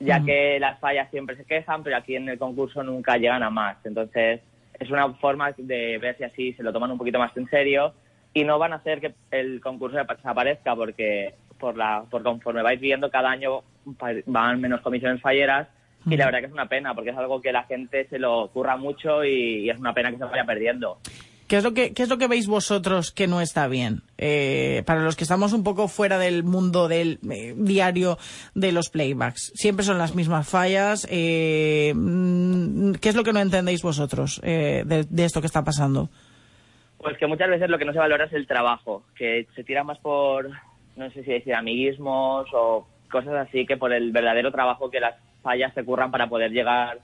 ya 0.00 0.24
que 0.24 0.58
las 0.58 0.78
fallas 0.78 1.10
siempre 1.10 1.36
se 1.36 1.44
quejan, 1.44 1.82
pero 1.82 1.96
aquí 1.96 2.16
en 2.16 2.28
el 2.28 2.38
concurso 2.38 2.82
nunca 2.82 3.18
llegan 3.18 3.42
a 3.42 3.50
más. 3.50 3.76
Entonces, 3.84 4.40
es 4.78 4.90
una 4.90 5.12
forma 5.14 5.52
de 5.56 5.98
ver 5.98 6.16
si 6.16 6.24
así 6.24 6.52
se 6.54 6.62
lo 6.62 6.72
toman 6.72 6.90
un 6.90 6.98
poquito 6.98 7.18
más 7.18 7.36
en 7.36 7.48
serio 7.48 7.94
y 8.34 8.44
no 8.44 8.58
van 8.58 8.72
a 8.72 8.76
hacer 8.76 9.00
que 9.00 9.14
el 9.30 9.60
concurso 9.60 9.96
desaparezca 9.96 10.74
porque 10.76 11.34
por 11.58 11.76
la 11.76 12.04
por 12.10 12.22
conforme 12.22 12.62
vais 12.62 12.80
viendo 12.80 13.10
cada 13.10 13.30
año 13.30 13.62
van 14.26 14.60
menos 14.60 14.80
comisiones 14.82 15.20
falleras 15.22 15.68
y 16.04 16.16
la 16.16 16.26
verdad 16.26 16.40
que 16.40 16.46
es 16.46 16.52
una 16.52 16.68
pena 16.68 16.94
porque 16.94 17.10
es 17.10 17.16
algo 17.16 17.40
que 17.40 17.50
la 17.50 17.64
gente 17.64 18.06
se 18.08 18.18
lo 18.18 18.48
curra 18.48 18.76
mucho 18.76 19.24
y, 19.24 19.64
y 19.64 19.70
es 19.70 19.78
una 19.78 19.92
pena 19.92 20.10
que 20.10 20.18
se 20.18 20.24
vaya 20.24 20.44
perdiendo. 20.44 20.98
¿Qué 21.46 21.58
es 21.58 21.64
lo 21.64 21.74
que, 21.74 21.92
qué 21.92 22.02
es 22.02 22.08
lo 22.08 22.18
que 22.18 22.26
veis 22.26 22.48
vosotros 22.48 23.12
que 23.12 23.28
no 23.28 23.40
está 23.40 23.68
bien? 23.68 24.02
Eh, 24.18 24.82
para 24.84 25.02
los 25.02 25.14
que 25.14 25.22
estamos 25.22 25.52
un 25.52 25.62
poco 25.62 25.86
fuera 25.86 26.18
del 26.18 26.42
mundo 26.42 26.88
del 26.88 27.20
eh, 27.30 27.54
diario 27.56 28.18
de 28.54 28.72
los 28.72 28.88
playbacks. 28.88 29.52
Siempre 29.54 29.84
son 29.84 29.98
las 29.98 30.16
mismas 30.16 30.48
fallas. 30.48 31.06
Eh, 31.08 31.92
mm, 31.94 32.25
¿Qué 32.94 33.08
es 33.10 33.14
lo 33.16 33.24
que 33.24 33.32
no 33.32 33.40
entendéis 33.40 33.82
vosotros 33.82 34.40
eh, 34.44 34.82
de, 34.86 35.04
de 35.04 35.24
esto 35.24 35.40
que 35.40 35.46
está 35.46 35.62
pasando? 35.64 36.08
Pues 36.98 37.16
que 37.18 37.26
muchas 37.26 37.48
veces 37.50 37.68
lo 37.68 37.78
que 37.78 37.84
no 37.84 37.92
se 37.92 37.98
valora 37.98 38.24
es 38.24 38.32
el 38.32 38.46
trabajo, 38.46 39.02
que 39.16 39.46
se 39.54 39.64
tira 39.64 39.84
más 39.84 39.98
por, 39.98 40.48
no 40.96 41.10
sé 41.10 41.22
si 41.24 41.30
decir, 41.32 41.54
amiguismos 41.54 42.48
o 42.54 42.86
cosas 43.10 43.34
así 43.48 43.66
que 43.66 43.76
por 43.76 43.92
el 43.92 44.10
verdadero 44.12 44.50
trabajo 44.50 44.90
que 44.90 45.00
las 45.00 45.14
fallas 45.42 45.72
se 45.74 45.84
curran 45.84 46.10
para 46.10 46.26
poder 46.28 46.50
llegar, 46.50 46.98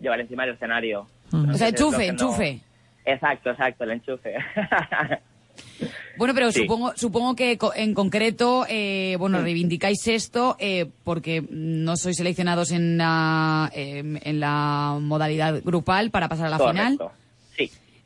llevar 0.00 0.20
encima 0.20 0.44
del 0.46 0.54
escenario. 0.54 1.02
O 1.28 1.30
sea, 1.30 1.40
Entonces, 1.40 1.68
enchufe, 1.68 2.06
no- 2.06 2.12
enchufe. 2.12 2.60
Exacto, 3.04 3.50
exacto, 3.50 3.84
el 3.84 3.90
enchufe. 3.92 4.34
Bueno, 6.16 6.34
pero 6.34 6.52
Sí. 6.52 6.60
supongo, 6.60 6.92
supongo 6.96 7.34
que 7.36 7.58
en 7.76 7.94
concreto, 7.94 8.66
eh, 8.68 9.16
bueno, 9.18 9.40
reivindicáis 9.40 10.06
esto 10.08 10.56
eh, 10.58 10.86
porque 11.04 11.42
no 11.50 11.96
sois 11.96 12.16
seleccionados 12.16 12.70
en 12.70 12.98
la, 12.98 13.70
em, 13.74 14.18
en 14.22 14.40
la 14.40 14.98
modalidad 15.00 15.62
grupal 15.64 16.10
para 16.10 16.28
pasar 16.28 16.46
a 16.46 16.50
la 16.50 16.58
final. 16.58 16.96
Correcto. 16.98 17.23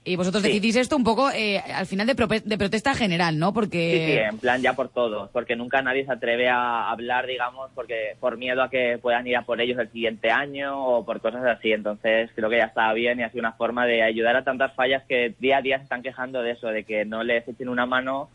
Y 0.09 0.17
vosotros 0.17 0.43
Sí. 0.43 0.49
decidís 0.49 0.77
esto 0.77 0.97
un 0.97 1.05
poco 1.05 1.31
eh, 1.31 1.59
al 1.59 1.87
final 1.87 2.07
de, 2.07 2.15
de 2.45 2.59
protesta 2.59 2.95
general, 2.95 3.39
¿no? 3.39 3.49
Sí, 3.49 3.53
sí, 3.53 3.55
Porque... 3.55 4.23
en 4.25 4.39
plan 4.39 4.63
ya 4.63 4.73
por 4.75 4.89
todos, 4.89 5.29
porque 5.31 5.55
nunca 5.57 5.83
nadie 5.83 6.05
se 6.07 6.13
atreve 6.13 6.49
a 6.49 6.91
hablar, 6.91 7.27
digamos, 7.27 7.71
porque 7.75 8.17
por 8.21 8.37
miedo 8.39 8.63
a 8.63 8.71
que 8.71 8.99
puedan 9.01 9.27
ir 9.27 9.37
a 9.37 9.43
por 9.43 9.61
ellos 9.61 9.79
el 9.79 9.91
siguiente 9.91 10.31
año 10.31 10.77
o 10.87 11.05
por 11.05 11.21
cosas 11.21 11.45
así. 11.45 11.73
Entonces 11.73 12.31
creo 12.35 12.49
que 12.51 12.59
ya 12.59 12.65
estaba 12.65 12.93
bien 12.95 13.21
y 13.21 13.23
ha 13.23 13.29
sido 13.31 13.41
una 13.41 13.53
forma 13.53 13.87
de 13.87 14.03
ayudar 14.03 14.37
a 14.37 14.45
tantas 14.45 14.73
fallas 14.75 15.03
que 15.09 15.35
día 15.39 15.59
a 15.59 15.63
día 15.63 15.77
se 15.79 15.85
están 15.85 16.03
quejando 16.03 16.43
de 16.43 16.53
eso, 16.53 16.69
de 16.69 16.85
que 16.85 17.05
no 17.05 17.23
les 17.23 17.47
echen 17.47 17.69
una 17.69 17.87
mano 17.87 18.29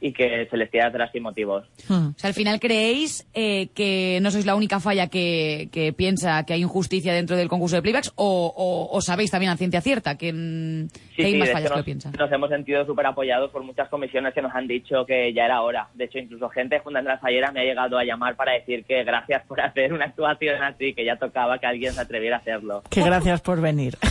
y 0.00 0.12
que 0.12 0.46
se 0.50 0.56
les 0.56 0.70
tira 0.70 0.86
atrás 0.86 1.10
sin 1.12 1.22
motivos. 1.22 1.66
O 1.88 2.12
sea, 2.16 2.28
al 2.28 2.34
final 2.34 2.58
creéis 2.60 3.26
eh, 3.34 3.68
que 3.74 4.18
no 4.22 4.30
sois 4.30 4.46
la 4.46 4.54
única 4.54 4.80
falla 4.80 5.08
que, 5.08 5.68
que 5.72 5.92
piensa 5.92 6.44
que 6.44 6.54
hay 6.54 6.62
injusticia 6.62 7.12
dentro 7.12 7.36
del 7.36 7.48
concurso 7.48 7.76
de 7.76 7.82
playbacks 7.82 8.12
o, 8.16 8.52
o- 8.56 8.96
o 8.96 9.00
sabéis 9.02 9.30
también 9.30 9.52
a 9.52 9.56
ciencia 9.56 9.80
cierta 9.80 10.16
que, 10.16 10.32
mm, 10.32 10.88
que 11.16 11.22
Sí, 11.22 11.22
hay 11.24 11.32
sí, 11.32 11.38
más 11.38 11.50
fallas 11.50 11.60
hecho 11.60 11.62
que 11.64 11.70
lo 11.70 11.76
nos, 11.76 11.84
piensan. 11.84 12.12
nos 12.18 12.32
hemos 12.32 12.48
sentido 12.50 12.86
súper 12.86 13.06
apoyados 13.06 13.50
por 13.50 13.62
muchas 13.62 13.88
comisiones 13.88 14.32
que 14.32 14.42
nos 14.42 14.54
han 14.54 14.66
dicho 14.66 15.04
que 15.06 15.32
ya 15.34 15.44
era 15.44 15.60
hora. 15.62 15.88
De 15.94 16.04
hecho, 16.04 16.18
incluso 16.18 16.48
gente 16.48 16.78
junto 16.78 17.00
las 17.02 17.20
falleras 17.20 17.52
me 17.52 17.60
ha 17.60 17.64
llegado 17.64 17.98
a 17.98 18.04
llamar 18.04 18.36
para 18.36 18.52
decir 18.52 18.84
que 18.84 19.04
gracias 19.04 19.44
por 19.46 19.60
hacer 19.60 19.92
una 19.92 20.06
actuación 20.06 20.62
así, 20.62 20.94
que 20.94 21.04
ya 21.04 21.16
tocaba 21.16 21.58
que 21.58 21.66
alguien 21.66 21.92
se 21.92 22.00
atreviera 22.00 22.36
a 22.36 22.38
hacerlo. 22.40 22.82
Que 22.90 23.02
gracias 23.02 23.40
por 23.40 23.60
venir. 23.60 23.96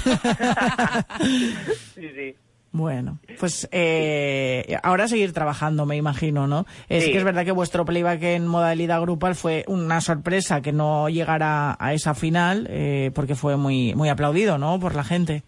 Sí, 1.96 2.10
sí. 2.16 2.36
Bueno, 2.72 3.18
pues 3.40 3.68
eh, 3.72 4.78
ahora 4.84 5.08
seguir 5.08 5.34
trabajando, 5.34 5.88
me 5.88 5.96
imagino, 5.96 6.46
¿no? 6.46 6.68
Es 6.88 7.06
Sí. 7.06 7.12
que 7.12 7.18
es 7.18 7.24
verdad 7.24 7.44
que 7.44 7.52
vuestro 7.52 7.84
playback 7.84 8.22
en 8.22 8.46
modalidad 8.46 9.02
grupal 9.02 9.34
fue 9.34 9.64
una 9.68 10.02
sorpresa 10.02 10.62
que 10.62 10.72
no 10.72 11.10
llegara 11.10 11.76
a 11.80 11.94
esa 11.94 12.14
final, 12.14 12.68
eh, 12.70 13.10
porque 13.16 13.34
fue 13.34 13.58
muy, 13.58 13.96
muy 13.96 14.10
aplaudido, 14.10 14.60
¿no? 14.60 14.80
Por 14.80 14.94
la 14.94 15.04
gente. 15.04 15.42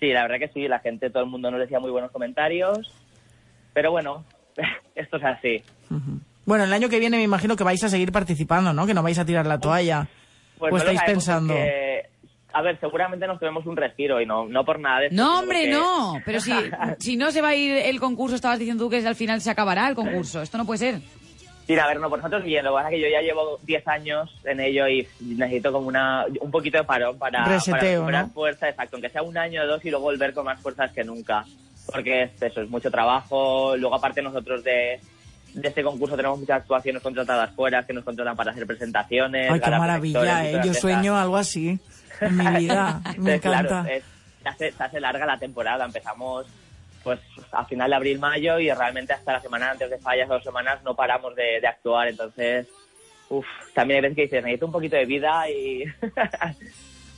Sí, 0.00 0.08
la 0.08 0.22
verdad 0.22 0.40
que 0.40 0.48
sí, 0.48 0.66
la 0.66 0.80
gente, 0.80 1.10
todo 1.10 1.22
el 1.22 1.30
mundo 1.30 1.48
nos 1.52 1.60
decía 1.60 1.78
muy 1.78 1.92
buenos 1.92 2.10
comentarios, 2.10 2.92
pero 3.72 3.92
bueno, 3.92 4.24
esto 4.96 5.18
es 5.18 5.24
así. 5.24 5.62
Bueno, 6.44 6.64
el 6.64 6.72
año 6.72 6.88
que 6.88 6.98
viene 6.98 7.18
me 7.18 7.22
imagino 7.22 7.54
que 7.54 7.62
vais 7.62 7.84
a 7.84 7.88
seguir 7.88 8.10
participando, 8.10 8.72
¿no? 8.72 8.84
Que 8.84 8.94
no 8.94 9.04
vais 9.04 9.18
a 9.20 9.24
tirar 9.24 9.46
la 9.46 9.60
toalla. 9.60 10.08
Pues 10.58 10.72
¿O 10.72 10.76
no 10.78 10.84
lo 10.84 10.90
estáis 10.90 11.08
pensando? 11.12 11.54
porque, 11.54 11.91
a 12.52 12.62
ver, 12.62 12.78
seguramente 12.80 13.26
nos 13.26 13.38
tomemos 13.38 13.66
un 13.66 13.76
respiro 13.76 14.20
y 14.20 14.26
no, 14.26 14.46
no 14.46 14.64
por 14.64 14.78
nada 14.78 15.00
de 15.00 15.06
esto, 15.06 15.16
No, 15.16 15.40
hombre, 15.40 15.58
porque- 15.60 15.70
no. 15.72 16.14
Pero 16.24 16.40
si, 16.40 16.52
si 16.98 17.16
no 17.16 17.30
se 17.30 17.40
va 17.40 17.48
a 17.48 17.54
ir 17.54 17.72
el 17.76 17.98
concurso, 18.00 18.36
estabas 18.36 18.58
diciendo 18.58 18.84
tú 18.84 18.90
que 18.90 19.06
al 19.06 19.14
final 19.16 19.40
se 19.40 19.50
acabará 19.50 19.88
el 19.88 19.94
concurso. 19.94 20.42
Esto 20.42 20.58
no 20.58 20.64
puede 20.66 20.78
ser. 20.78 21.00
Sí, 21.66 21.78
a 21.78 21.86
ver, 21.86 22.00
no, 22.00 22.08
por 22.10 22.18
nosotros 22.18 22.42
bien. 22.42 22.64
Lo 22.64 22.70
que 22.72 22.74
pasa 22.74 22.88
es 22.88 22.94
que 22.96 23.00
yo 23.02 23.08
ya 23.08 23.20
llevo 23.22 23.58
10 23.62 23.86
años 23.88 24.30
en 24.44 24.58
ello 24.60 24.88
y 24.88 25.06
necesito 25.20 25.70
como 25.72 25.86
una 25.86 26.24
un 26.40 26.50
poquito 26.50 26.78
de 26.78 26.84
parón 26.84 27.18
para, 27.18 27.44
Reseteo, 27.44 27.76
para 27.78 27.90
recuperar 27.92 28.26
¿no? 28.26 28.32
fuerza, 28.32 28.68
exacto, 28.68 28.96
aunque 28.96 29.08
sea 29.10 29.22
un 29.22 29.38
año 29.38 29.62
o 29.62 29.66
dos 29.66 29.84
y 29.84 29.90
luego 29.90 30.04
volver 30.06 30.34
con 30.34 30.44
más 30.44 30.60
fuerzas 30.60 30.90
que 30.92 31.04
nunca. 31.04 31.44
Porque 31.86 32.24
es 32.24 32.42
eso, 32.42 32.62
es 32.62 32.68
mucho 32.68 32.90
trabajo. 32.90 33.76
Luego, 33.76 33.94
aparte, 33.94 34.20
nosotros 34.22 34.62
de, 34.64 35.00
de 35.54 35.68
este 35.68 35.82
concurso 35.84 36.16
tenemos 36.16 36.38
muchas 36.40 36.62
actuaciones 36.62 37.00
contratadas 37.02 37.50
fuera 37.54 37.84
que 37.86 37.92
nos 37.92 38.04
contratan 38.04 38.36
para 38.36 38.50
hacer 38.50 38.66
presentaciones. 38.66 39.48
Ay, 39.50 39.60
qué 39.60 39.70
maravilla, 39.70 40.44
¿eh? 40.50 40.60
Yo 40.64 40.74
sueño 40.74 41.16
algo 41.16 41.36
así 41.36 41.78
mi 42.30 42.56
vida. 42.58 43.00
Me 43.04 43.10
Entonces, 43.10 43.34
encanta. 43.36 43.68
Claro, 43.68 43.88
es- 43.88 44.04
se, 44.42 44.48
hace, 44.48 44.72
se 44.72 44.82
hace 44.82 45.00
larga 45.00 45.24
la 45.26 45.38
temporada. 45.38 45.84
Empezamos 45.84 46.46
pues 47.04 47.18
a 47.50 47.64
final 47.64 47.90
de 47.90 47.96
abril-mayo 47.96 48.58
y 48.60 48.70
realmente 48.72 49.12
hasta 49.12 49.32
la 49.32 49.40
semana 49.40 49.70
antes 49.72 49.90
de 49.90 49.98
fallas, 49.98 50.28
dos 50.28 50.42
semanas, 50.44 50.82
no 50.84 50.94
paramos 50.94 51.34
de, 51.34 51.60
de 51.60 51.66
actuar. 51.66 52.08
Entonces, 52.08 52.66
uff, 53.28 53.46
también 53.74 53.96
hay 53.96 54.02
veces 54.02 54.16
que 54.16 54.22
dices, 54.22 54.42
necesito 54.44 54.66
un 54.66 54.72
poquito 54.72 54.96
de 54.96 55.04
vida 55.06 55.48
y... 55.50 55.84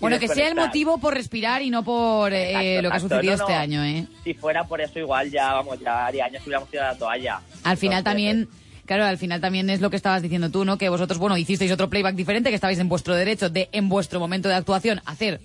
Bueno, 0.00 0.18
que 0.18 0.28
sea 0.28 0.48
el 0.48 0.54
motivo 0.56 0.98
por 0.98 1.14
respirar 1.14 1.62
y 1.62 1.70
no 1.70 1.82
por 1.82 2.30
eh, 2.32 2.50
Exacto, 2.50 2.82
lo 2.82 2.88
que 2.90 2.94
ha 2.94 2.96
exacto. 2.98 3.08
sucedido 3.14 3.32
No, 3.32 3.38
no. 3.38 3.44
este 3.44 3.54
año, 3.54 3.84
¿eh? 3.84 4.06
Si 4.22 4.34
fuera 4.34 4.64
por 4.64 4.80
eso 4.82 4.98
igual 4.98 5.30
ya, 5.30 5.52
vamos, 5.54 5.80
ya 5.80 6.04
haría 6.06 6.26
años 6.26 6.42
que 6.42 6.48
hubiéramos 6.50 6.68
tirado 6.68 6.92
la 6.92 6.98
toalla. 6.98 7.40
Al 7.62 7.76
final 7.78 7.98
Entonces, 8.00 8.04
también, 8.04 8.48
claro, 8.86 9.04
al 9.04 9.18
final 9.18 9.40
también 9.40 9.70
es 9.70 9.80
lo 9.80 9.90
que 9.90 9.96
estabas 9.96 10.22
diciendo 10.22 10.50
tú, 10.50 10.64
¿no? 10.64 10.78
Que 10.78 10.88
vosotros, 10.88 11.18
bueno, 11.18 11.36
hicisteis 11.36 11.72
otro 11.72 11.88
playback 11.90 12.14
diferente, 12.14 12.48
que 12.50 12.54
estabais 12.56 12.78
en 12.78 12.88
vuestro 12.88 13.14
derecho 13.14 13.50
de, 13.50 13.68
en 13.72 13.88
vuestro 13.88 14.20
momento 14.20 14.48
de 14.48 14.54
actuación, 14.54 15.00
hacer 15.06 15.40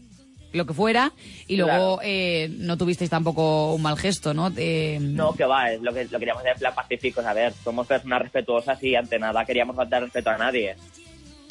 lo 0.51 0.65
que 0.65 0.73
fuera, 0.73 1.11
y 1.47 1.57
luego 1.57 1.99
eh, 2.03 2.49
no 2.57 2.75
tuvisteis 2.75 3.09
tampoco 3.11 3.75
un 3.75 3.83
mal 3.83 3.97
gesto, 3.97 4.33
¿no? 4.33 4.49
De- 4.49 4.97
No, 4.99 5.33
que 5.33 5.45
va, 5.45 5.71
es 5.71 5.79
lo 5.81 5.93
que 5.93 6.05
lo 6.05 6.17
queríamos 6.17 6.41
hacer 6.41 6.53
en 6.53 6.59
plan 6.59 6.73
pacífico, 6.73 7.21
a 7.21 7.33
ver, 7.33 7.53
somos 7.63 7.85
personas 7.85 8.21
respetuosas 8.23 8.81
y 8.83 8.95
ante 8.95 9.19
nada 9.19 9.45
queríamos 9.45 9.75
faltar 9.75 10.01
respeto 10.01 10.31
a 10.31 10.37
nadie. 10.39 10.75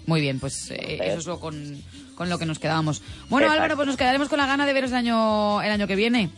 Muy 0.07 0.21
bien, 0.21 0.41
pues 0.41 0.71
eh, 0.73 0.99
eso 1.03 1.19
es 1.19 1.27
lo 1.27 1.39
con, 1.39 1.81
con 2.17 2.29
lo 2.29 2.39
que 2.41 2.47
nos 2.47 2.59
quedábamos. 2.59 3.01
Bueno, 3.29 3.47
Exacto. 3.47 3.63
Álvaro, 3.63 3.77
pues 3.77 3.87
nos 3.87 3.97
quedaremos 3.97 4.29
con 4.29 4.39
la 4.39 4.47
gana 4.47 4.67
de 4.67 4.73
veros 4.73 4.91
el 4.91 4.97
año, 4.97 5.63
el 5.63 5.71
año 5.71 5.87
que 5.87 5.95
viene. 5.95 6.31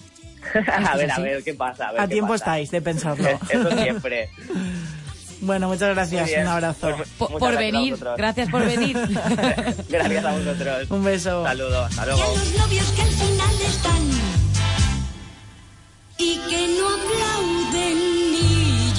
a 0.73 0.97
ver, 0.97 1.11
a 1.13 1.19
ver 1.19 1.43
qué 1.45 1.55
pasa. 1.55 1.89
A, 1.89 1.93
ver 1.93 2.01
A 2.03 2.05
qué 2.09 2.13
tiempo 2.15 2.33
pasa. 2.33 2.45
estáis 2.59 2.71
de 2.73 2.83
pensarlo. 2.83 3.29
Eso 3.51 3.71
siempre. 3.83 4.29
Bueno, 5.41 5.69
muchas 5.69 5.95
gracias. 5.95 6.31
Un 6.41 6.47
abrazo. 6.47 6.97
Pues, 7.19 7.31
por 7.39 7.57
venir, 7.57 7.97
gracias 8.17 8.51
por 8.51 8.65
venir. 8.65 8.97
Gracias 9.89 10.25
a 10.25 10.33
vosotros. 10.33 10.91
Un 10.91 11.05
beso. 11.05 11.45
Saludos, 11.45 11.87
hasta 11.91 12.03
Y 12.03 12.07
luego. 12.07 12.23
a 12.23 12.27
los 12.35 12.53
novios 12.59 12.87
que 12.93 13.03
al 13.03 13.09
final 13.09 13.61
están 13.67 14.11
y 16.19 16.35
que 16.37 16.69
no 16.79 16.89
aplauden 16.89 18.33
ni 18.33 18.93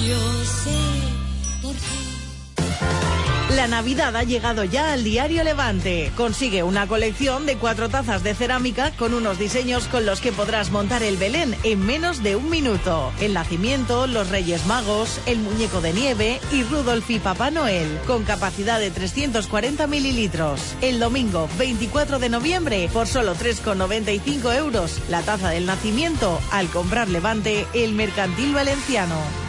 ellos. 3.52 3.62
Navidad 3.72 4.14
ha 4.16 4.22
llegado 4.22 4.64
ya 4.64 4.92
al 4.92 5.02
diario 5.02 5.42
Levante. 5.44 6.12
Consigue 6.14 6.62
una 6.62 6.86
colección 6.86 7.46
de 7.46 7.56
cuatro 7.56 7.88
tazas 7.88 8.22
de 8.22 8.34
cerámica 8.34 8.90
con 8.92 9.14
unos 9.14 9.38
diseños 9.38 9.88
con 9.88 10.04
los 10.04 10.20
que 10.20 10.30
podrás 10.30 10.70
montar 10.70 11.02
el 11.02 11.16
Belén 11.16 11.56
en 11.64 11.84
menos 11.84 12.22
de 12.22 12.36
un 12.36 12.50
minuto. 12.50 13.12
El 13.18 13.32
nacimiento, 13.32 14.06
los 14.06 14.28
Reyes 14.28 14.66
Magos, 14.66 15.20
el 15.26 15.38
muñeco 15.38 15.80
de 15.80 15.94
nieve 15.94 16.38
y 16.52 16.64
Rudolf 16.64 17.10
y 17.10 17.18
Papá 17.18 17.50
Noel, 17.50 17.98
con 18.06 18.24
capacidad 18.24 18.78
de 18.78 18.90
340 18.90 19.86
mililitros. 19.86 20.76
El 20.80 21.00
domingo 21.00 21.48
24 21.58 22.18
de 22.18 22.28
noviembre, 22.28 22.90
por 22.92 23.06
solo 23.06 23.34
3,95 23.34 24.54
euros, 24.54 25.00
la 25.08 25.22
taza 25.22 25.48
del 25.48 25.66
nacimiento 25.66 26.38
al 26.50 26.68
comprar 26.68 27.08
Levante 27.08 27.66
el 27.72 27.94
Mercantil 27.94 28.54
Valenciano. 28.54 29.41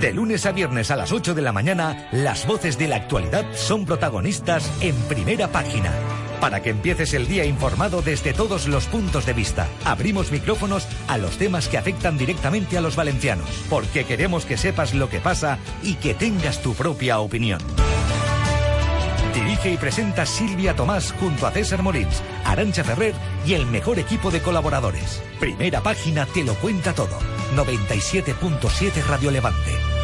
De 0.00 0.12
lunes 0.12 0.44
a 0.44 0.52
viernes 0.52 0.90
a 0.90 0.96
las 0.96 1.10
8 1.10 1.34
de 1.34 1.40
la 1.40 1.52
mañana, 1.52 2.08
las 2.12 2.46
voces 2.46 2.76
de 2.76 2.86
la 2.86 2.96
actualidad 2.96 3.46
son 3.54 3.86
protagonistas 3.86 4.70
en 4.82 4.94
primera 5.04 5.48
página. 5.48 5.90
Para 6.38 6.60
que 6.60 6.68
empieces 6.68 7.14
el 7.14 7.26
día 7.26 7.46
informado 7.46 8.02
desde 8.02 8.34
todos 8.34 8.68
los 8.68 8.86
puntos 8.88 9.24
de 9.24 9.32
vista, 9.32 9.68
abrimos 9.86 10.30
micrófonos 10.30 10.86
a 11.08 11.16
los 11.16 11.38
temas 11.38 11.68
que 11.68 11.78
afectan 11.78 12.18
directamente 12.18 12.76
a 12.76 12.82
los 12.82 12.94
valencianos, 12.94 13.48
porque 13.70 14.04
queremos 14.04 14.44
que 14.44 14.58
sepas 14.58 14.92
lo 14.92 15.08
que 15.08 15.20
pasa 15.20 15.58
y 15.82 15.94
que 15.94 16.12
tengas 16.12 16.60
tu 16.60 16.74
propia 16.74 17.18
opinión. 17.20 17.60
Dirige 19.32 19.72
y 19.72 19.76
presenta 19.78 20.26
Silvia 20.26 20.76
Tomás 20.76 21.12
junto 21.12 21.46
a 21.46 21.52
César 21.52 21.82
Molins, 21.82 22.22
Arancha 22.44 22.84
Ferrer 22.84 23.14
y 23.46 23.54
el 23.54 23.64
mejor 23.64 23.98
equipo 23.98 24.30
de 24.30 24.42
colaboradores. 24.42 25.22
Primera 25.40 25.80
página 25.80 26.26
te 26.26 26.44
lo 26.44 26.54
cuenta 26.56 26.92
todo. 26.92 27.35
97.7 27.54 29.06
Radio 29.06 29.30
Levante. 29.30 29.95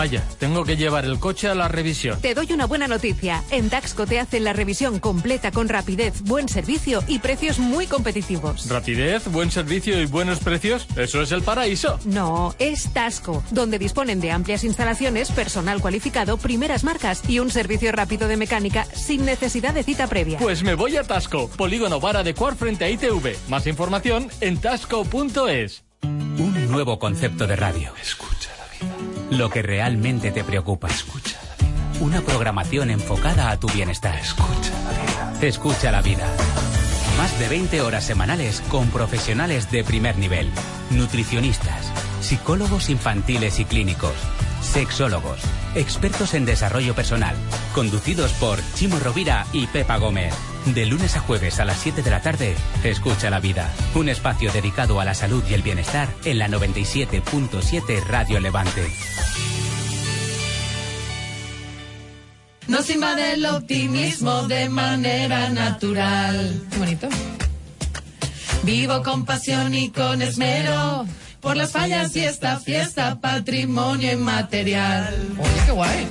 Vaya, 0.00 0.24
tengo 0.38 0.64
que 0.64 0.78
llevar 0.78 1.04
el 1.04 1.18
coche 1.18 1.46
a 1.48 1.54
la 1.54 1.68
revisión. 1.68 2.18
Te 2.22 2.34
doy 2.34 2.54
una 2.54 2.64
buena 2.64 2.88
noticia. 2.88 3.44
En 3.50 3.68
Taxco 3.68 4.06
te 4.06 4.18
hacen 4.18 4.44
la 4.44 4.54
revisión 4.54 4.98
completa 4.98 5.50
con 5.50 5.68
rapidez, 5.68 6.22
buen 6.22 6.48
servicio 6.48 7.04
y 7.06 7.18
precios 7.18 7.58
muy 7.58 7.86
competitivos. 7.86 8.66
Rapidez, 8.70 9.30
buen 9.30 9.50
servicio 9.50 10.00
y 10.00 10.06
buenos 10.06 10.38
precios, 10.38 10.86
eso 10.96 11.20
es 11.20 11.32
el 11.32 11.42
paraíso. 11.42 12.00
No, 12.06 12.54
es 12.58 12.90
Tasco, 12.94 13.44
donde 13.50 13.78
disponen 13.78 14.22
de 14.22 14.30
amplias 14.30 14.64
instalaciones, 14.64 15.30
personal 15.32 15.82
cualificado, 15.82 16.38
primeras 16.38 16.82
marcas 16.82 17.20
y 17.28 17.38
un 17.38 17.50
servicio 17.50 17.92
rápido 17.92 18.26
de 18.26 18.38
mecánica 18.38 18.86
sin 18.86 19.26
necesidad 19.26 19.74
de 19.74 19.82
cita 19.82 20.06
previa. 20.06 20.38
Pues 20.38 20.62
me 20.62 20.76
voy 20.76 20.96
a 20.96 21.02
Tasco, 21.02 21.50
polígono 21.50 22.00
Vara 22.00 22.22
de 22.22 22.32
Cuar 22.32 22.56
frente 22.56 22.86
a 22.86 22.88
ITV. 22.88 23.36
Más 23.50 23.66
información 23.66 24.30
en 24.40 24.56
tasco.es. 24.62 25.84
Un 26.02 26.70
nuevo 26.70 26.98
concepto 26.98 27.46
de 27.46 27.54
radio. 27.54 27.92
Escucha 28.00 28.48
la 28.56 28.88
vida. 28.88 29.09
Lo 29.30 29.48
que 29.48 29.62
realmente 29.62 30.32
te 30.32 30.42
preocupa. 30.42 30.88
Escucha 30.88 31.38
la 31.42 31.64
vida. 31.64 32.00
Una 32.00 32.20
programación 32.20 32.90
enfocada 32.90 33.50
a 33.50 33.58
tu 33.58 33.68
bienestar. 33.68 34.18
Escucha 34.18 34.72
la 34.84 34.90
vida. 34.90 35.46
Escucha 35.46 35.92
la 35.92 36.02
vida. 36.02 36.26
Más 37.16 37.38
de 37.38 37.48
20 37.48 37.80
horas 37.80 38.04
semanales 38.04 38.60
con 38.70 38.88
profesionales 38.88 39.70
de 39.70 39.84
primer 39.84 40.18
nivel. 40.18 40.50
Nutricionistas, 40.90 41.92
psicólogos 42.20 42.90
infantiles 42.90 43.60
y 43.60 43.64
clínicos, 43.66 44.14
sexólogos, 44.70 45.40
expertos 45.74 46.34
en 46.34 46.44
desarrollo 46.44 46.94
personal, 46.94 47.34
conducidos 47.74 48.32
por 48.34 48.58
Chimo 48.74 48.98
Rovira 49.00 49.46
y 49.52 49.66
Pepa 49.66 49.96
Gómez. 49.96 50.32
De 50.66 50.86
lunes 50.86 51.16
a 51.16 51.20
jueves 51.20 51.58
a 51.58 51.64
las 51.64 51.78
7 51.78 52.02
de 52.02 52.10
la 52.10 52.22
tarde, 52.22 52.54
Escucha 52.84 53.30
la 53.30 53.40
vida. 53.40 53.70
Un 53.94 54.08
espacio 54.08 54.52
dedicado 54.52 55.00
a 55.00 55.04
la 55.04 55.14
salud 55.14 55.42
y 55.50 55.54
el 55.54 55.62
bienestar 55.62 56.08
en 56.24 56.38
la 56.38 56.48
97.7 56.48 58.04
Radio 58.04 58.40
Levante. 58.40 58.86
Nos 62.68 62.88
invade 62.90 63.32
el 63.34 63.46
optimismo 63.46 64.46
de 64.46 64.68
manera 64.68 65.48
natural. 65.48 66.62
Qué 66.70 66.78
bonito. 66.78 67.08
Vivo 68.62 69.02
con 69.02 69.24
pasión 69.24 69.74
y 69.74 69.90
con 69.90 70.22
esmero 70.22 71.06
por 71.40 71.56
las 71.56 71.72
fallas 71.72 72.14
y 72.16 72.20
esta 72.20 72.58
fiesta 72.58 73.18
patrimonio 73.20 74.12
inmaterial. 74.12 75.14
Oye, 75.38 75.62
qué 75.66 75.72
guay. 75.72 76.08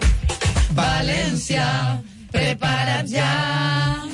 Valencia, 0.71 2.01
preparad 2.31 3.05
ya. 3.05 4.05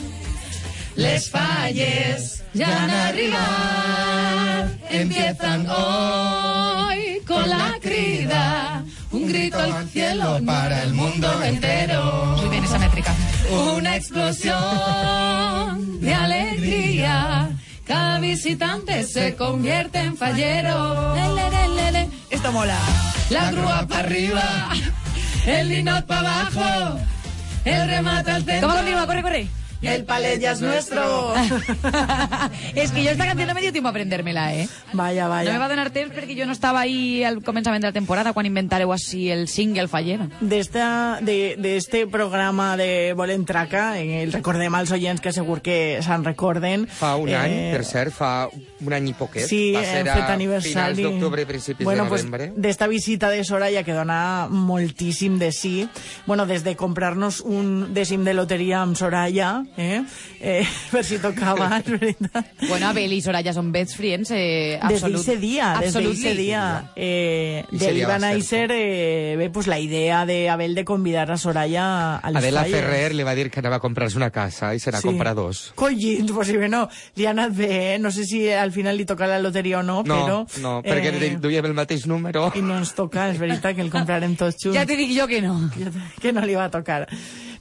Les 0.96 1.30
falles 1.30 2.44
ya 2.54 2.84
han 2.84 2.90
arribat. 2.90 4.70
Empiezan 4.90 5.68
hoy 5.70 7.22
con 7.28 7.50
la 7.50 7.78
crida. 7.82 8.84
Un 9.12 9.28
grito 9.28 9.60
al 9.60 9.90
cielo 9.90 10.40
para 10.46 10.84
el 10.84 10.94
mundo 10.94 11.42
entero. 11.44 12.38
Muy 12.38 12.50
bien 12.50 12.64
esa 12.64 12.80
métrica. 12.80 13.14
Una 13.76 13.96
explosión 13.96 14.56
de 16.02 16.14
alegría. 16.14 17.55
Cada 17.86 18.20
visitante 18.20 19.04
se 19.04 19.36
convierte 19.36 20.00
en 20.00 20.18
fallero. 20.18 21.16
Le, 21.16 21.28
le, 21.36 21.50
le, 21.52 21.68
le, 21.76 21.92
le. 21.92 22.10
Esto 22.30 22.52
mola. 22.52 22.78
La 23.30 23.52
grúa 23.52 23.86
para 23.88 24.00
arriba, 24.02 24.70
el 25.46 25.70
linot 25.70 26.06
para 26.06 26.48
abajo, 26.48 27.00
el 27.64 27.88
remate 27.88 28.32
al 28.32 28.44
centro. 28.44 28.68
¿Cómo 28.68 28.80
continúa? 28.80 29.06
Corre, 29.06 29.22
corre. 29.22 29.48
El 29.86 30.04
palet 30.06 30.40
ya 30.42 30.52
es 30.52 30.62
nuestro. 30.62 31.34
és 32.76 32.92
que 32.92 33.04
jo 33.04 33.10
esta 33.12 33.26
canción 33.26 33.48
no 33.48 33.54
me 33.54 33.62
dio 33.62 33.72
tiempo 33.72 33.88
a 33.88 33.92
aprendérmela, 33.92 34.54
eh? 34.54 34.68
Vaya, 34.94 35.24
No 35.26 35.30
me 35.36 35.44
vaya. 35.46 35.60
va 35.60 35.70
donar 35.70 35.90
temps 35.92 36.14
perquè 36.16 36.36
jo 36.38 36.46
no 36.46 36.52
estava 36.54 36.82
ahí 36.82 37.24
al 37.24 37.42
començament 37.44 37.82
de 37.82 37.90
la 37.90 37.94
temporada 37.94 38.34
quan 38.34 38.46
inventareu 38.46 38.92
així 38.94 39.30
el 39.32 39.48
single 39.48 39.88
fallera. 39.88 40.28
D'esta- 40.42 41.20
de, 41.22 41.56
de 41.58 41.78
este 41.78 42.08
programa 42.08 42.76
de 42.78 43.14
Volent 43.14 43.46
Traca, 43.48 44.00
eh, 44.00 44.24
el 44.24 44.32
recordem 44.34 44.74
als 44.76 44.92
oients 44.92 45.22
que 45.22 45.32
segur 45.32 45.62
que 45.62 46.00
se'n 46.02 46.24
recorden. 46.24 46.88
Fa 46.88 47.16
un 47.16 47.30
Eh, 47.30 47.36
any, 47.36 47.56
per 47.74 47.84
cert, 47.86 48.14
fa 48.14 48.48
un 48.80 48.94
any 48.94 49.10
i 49.10 49.14
poquet. 49.14 49.48
Sí, 49.48 49.72
Va 49.74 49.80
hem 49.84 50.06
ser 50.06 50.14
fet 50.14 50.24
a 50.30 50.34
aniversari. 50.34 50.74
finals 50.74 50.98
d'octubre 51.02 51.42
i 51.42 51.46
principis 51.46 51.86
bueno, 51.86 52.04
de 52.04 52.10
pues, 52.10 52.26
novembre. 52.26 52.54
d'esta 52.56 52.88
visita 52.88 53.30
de 53.30 53.44
Soraya 53.44 53.84
que 53.84 53.94
dona 53.94 54.48
moltíssim 54.50 55.38
de 55.40 55.52
sí. 55.52 55.88
Bueno, 56.26 56.46
des 56.46 56.64
de 56.64 56.76
comprar-nos 56.76 57.42
un 57.42 57.94
dècim 57.94 58.24
de 58.24 58.34
loteria 58.34 58.82
amb 58.82 58.96
Soraya, 58.96 59.64
eh? 59.78 60.04
eh 60.40 60.66
per 60.92 61.04
si 61.06 61.20
tocava, 61.20 61.70
és 61.80 61.90
veritat. 61.90 62.52
Bueno, 62.68 62.90
Abel 62.90 63.14
i 63.14 63.22
Soraya 63.22 63.54
són 63.56 63.72
best 63.72 63.96
friends, 63.98 64.32
eh, 64.32 64.80
Desde 64.82 64.96
absolut. 64.96 65.22
ese 65.22 65.38
día, 65.38 65.76
desde 65.82 66.12
ese 66.12 66.36
día, 66.36 66.92
eh, 66.96 67.64
de 67.72 67.80
sería 67.80 68.04
Iván 68.04 68.22
va 68.22 68.30
a 68.30 68.42
ser, 68.42 68.72
eh, 68.74 69.50
pues 69.54 69.68
la 69.68 69.80
idea 69.80 70.26
de 70.26 70.50
Abel 70.50 70.76
de 70.76 70.86
convidar 70.86 71.32
a 71.32 71.38
Soraya 71.38 72.18
a 72.18 72.32
les 72.32 72.44
Adela 72.44 72.62
falles. 72.64 72.80
Ferrer 72.80 73.16
li 73.16 73.24
va 73.24 73.36
dir 73.36 73.50
que 73.52 73.60
anava 73.60 73.78
a 73.78 73.80
comprar-se 73.80 74.18
una 74.18 74.32
casa 74.32 74.74
i 74.76 74.80
se 74.80 74.92
n'ha 74.92 75.02
Sí. 75.02 75.08
comprat 75.08 75.36
dos. 75.36 75.72
Collins, 75.76 76.32
pues 76.32 76.48
si 76.48 76.58
bé 76.58 76.68
no, 76.70 76.90
li 77.16 77.26
ha 77.26 77.32
anat 77.32 77.56
bé, 77.56 77.96
eh? 77.96 78.00
no 78.00 78.12
sé 78.12 78.26
si 78.26 78.50
al 78.50 78.72
final 78.72 78.98
li 78.98 79.06
toca 79.06 79.28
la 79.28 79.40
loteria 79.40 79.80
o 79.80 79.84
no, 79.84 80.04
No, 80.06 80.16
però... 80.26 80.38
no, 80.62 80.82
perquè 80.84 81.14
eh, 81.14 81.38
duiem 81.42 81.66
el 81.66 81.74
mateix 81.74 82.06
número. 82.08 82.52
I 82.56 82.62
no 82.62 82.78
ens 82.78 82.94
toca, 82.96 83.30
és 83.32 83.40
veritat 83.40 83.76
que 83.76 83.82
el 83.82 83.92
comprarem 83.94 84.36
tots 84.36 84.62
junts. 84.64 84.78
Ja 84.78 84.86
te 84.86 84.96
dic 84.96 85.12
jo 85.18 85.28
que 85.28 85.42
no. 85.42 85.70
que 86.22 86.34
no 86.34 86.46
li 86.46 86.56
va 86.56 86.66
a 86.66 86.72
tocar. 86.72 87.08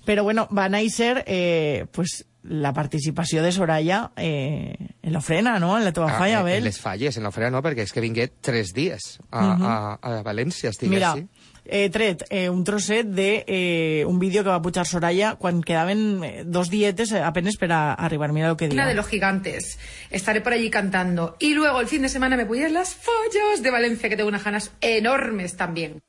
Però 0.04 0.22
bueno, 0.22 0.48
va 0.52 0.68
néixer 0.68 1.24
eh, 1.26 1.86
pues, 1.92 2.26
la 2.44 2.74
participació 2.76 3.42
de 3.42 3.52
Soraya 3.52 4.10
eh, 4.16 4.76
en 5.02 5.12
l'ofrena, 5.14 5.58
no?, 5.58 5.78
en 5.78 5.84
la 5.84 5.92
teva 5.96 6.10
falla, 6.18 6.38
Ah, 6.38 6.40
Abel. 6.44 6.58
En 6.58 6.64
les 6.68 6.78
falles, 6.80 7.16
en 7.16 7.24
l'ofrena 7.24 7.50
no, 7.50 7.62
perquè 7.64 7.86
és 7.86 7.92
que 7.92 8.02
vingué 8.04 8.28
tres 8.44 8.74
dies 8.76 9.18
a, 9.30 9.54
Mhm. 9.54 9.64
a, 9.64 9.98
a 10.02 10.22
València, 10.22 10.68
estic 10.68 10.90
Mira, 10.92 11.12
així. 11.14 11.24
he 11.64 11.88
tret 11.88 12.26
eh, 12.28 12.50
un 12.50 12.62
trosset 12.64 13.06
de 13.08 13.44
eh, 13.48 14.04
un 14.04 14.18
vídeo 14.18 14.42
que 14.44 14.50
va 14.52 14.60
pujar 14.60 14.84
Soraya 14.86 15.36
quan 15.40 15.62
quedaven 15.62 16.20
eh, 16.22 16.42
dos 16.44 16.68
dietes 16.68 17.12
eh, 17.12 17.22
apenas 17.24 17.56
per 17.56 17.72
a 17.72 17.94
arribar. 17.94 18.30
Mira 18.34 18.48
lo 18.48 18.58
que 18.58 18.68
diu. 18.68 18.76
Una 18.76 18.86
de 18.86 18.94
los 18.94 19.06
gigantes. 19.06 19.78
Estaré 20.10 20.42
por 20.42 20.52
allí 20.52 20.68
cantando. 20.68 21.36
Y 21.40 21.54
luego 21.54 21.80
el 21.80 21.86
fin 21.88 22.02
de 22.02 22.10
semana 22.10 22.36
me 22.36 22.44
voy 22.44 22.62
a 22.62 22.68
las 22.68 22.94
follas 22.94 23.62
de 23.62 23.70
Valencia, 23.70 24.10
que 24.10 24.16
tengo 24.16 24.28
unas 24.28 24.44
ganas 24.44 24.70
enormes 24.82 25.56
también. 25.56 26.02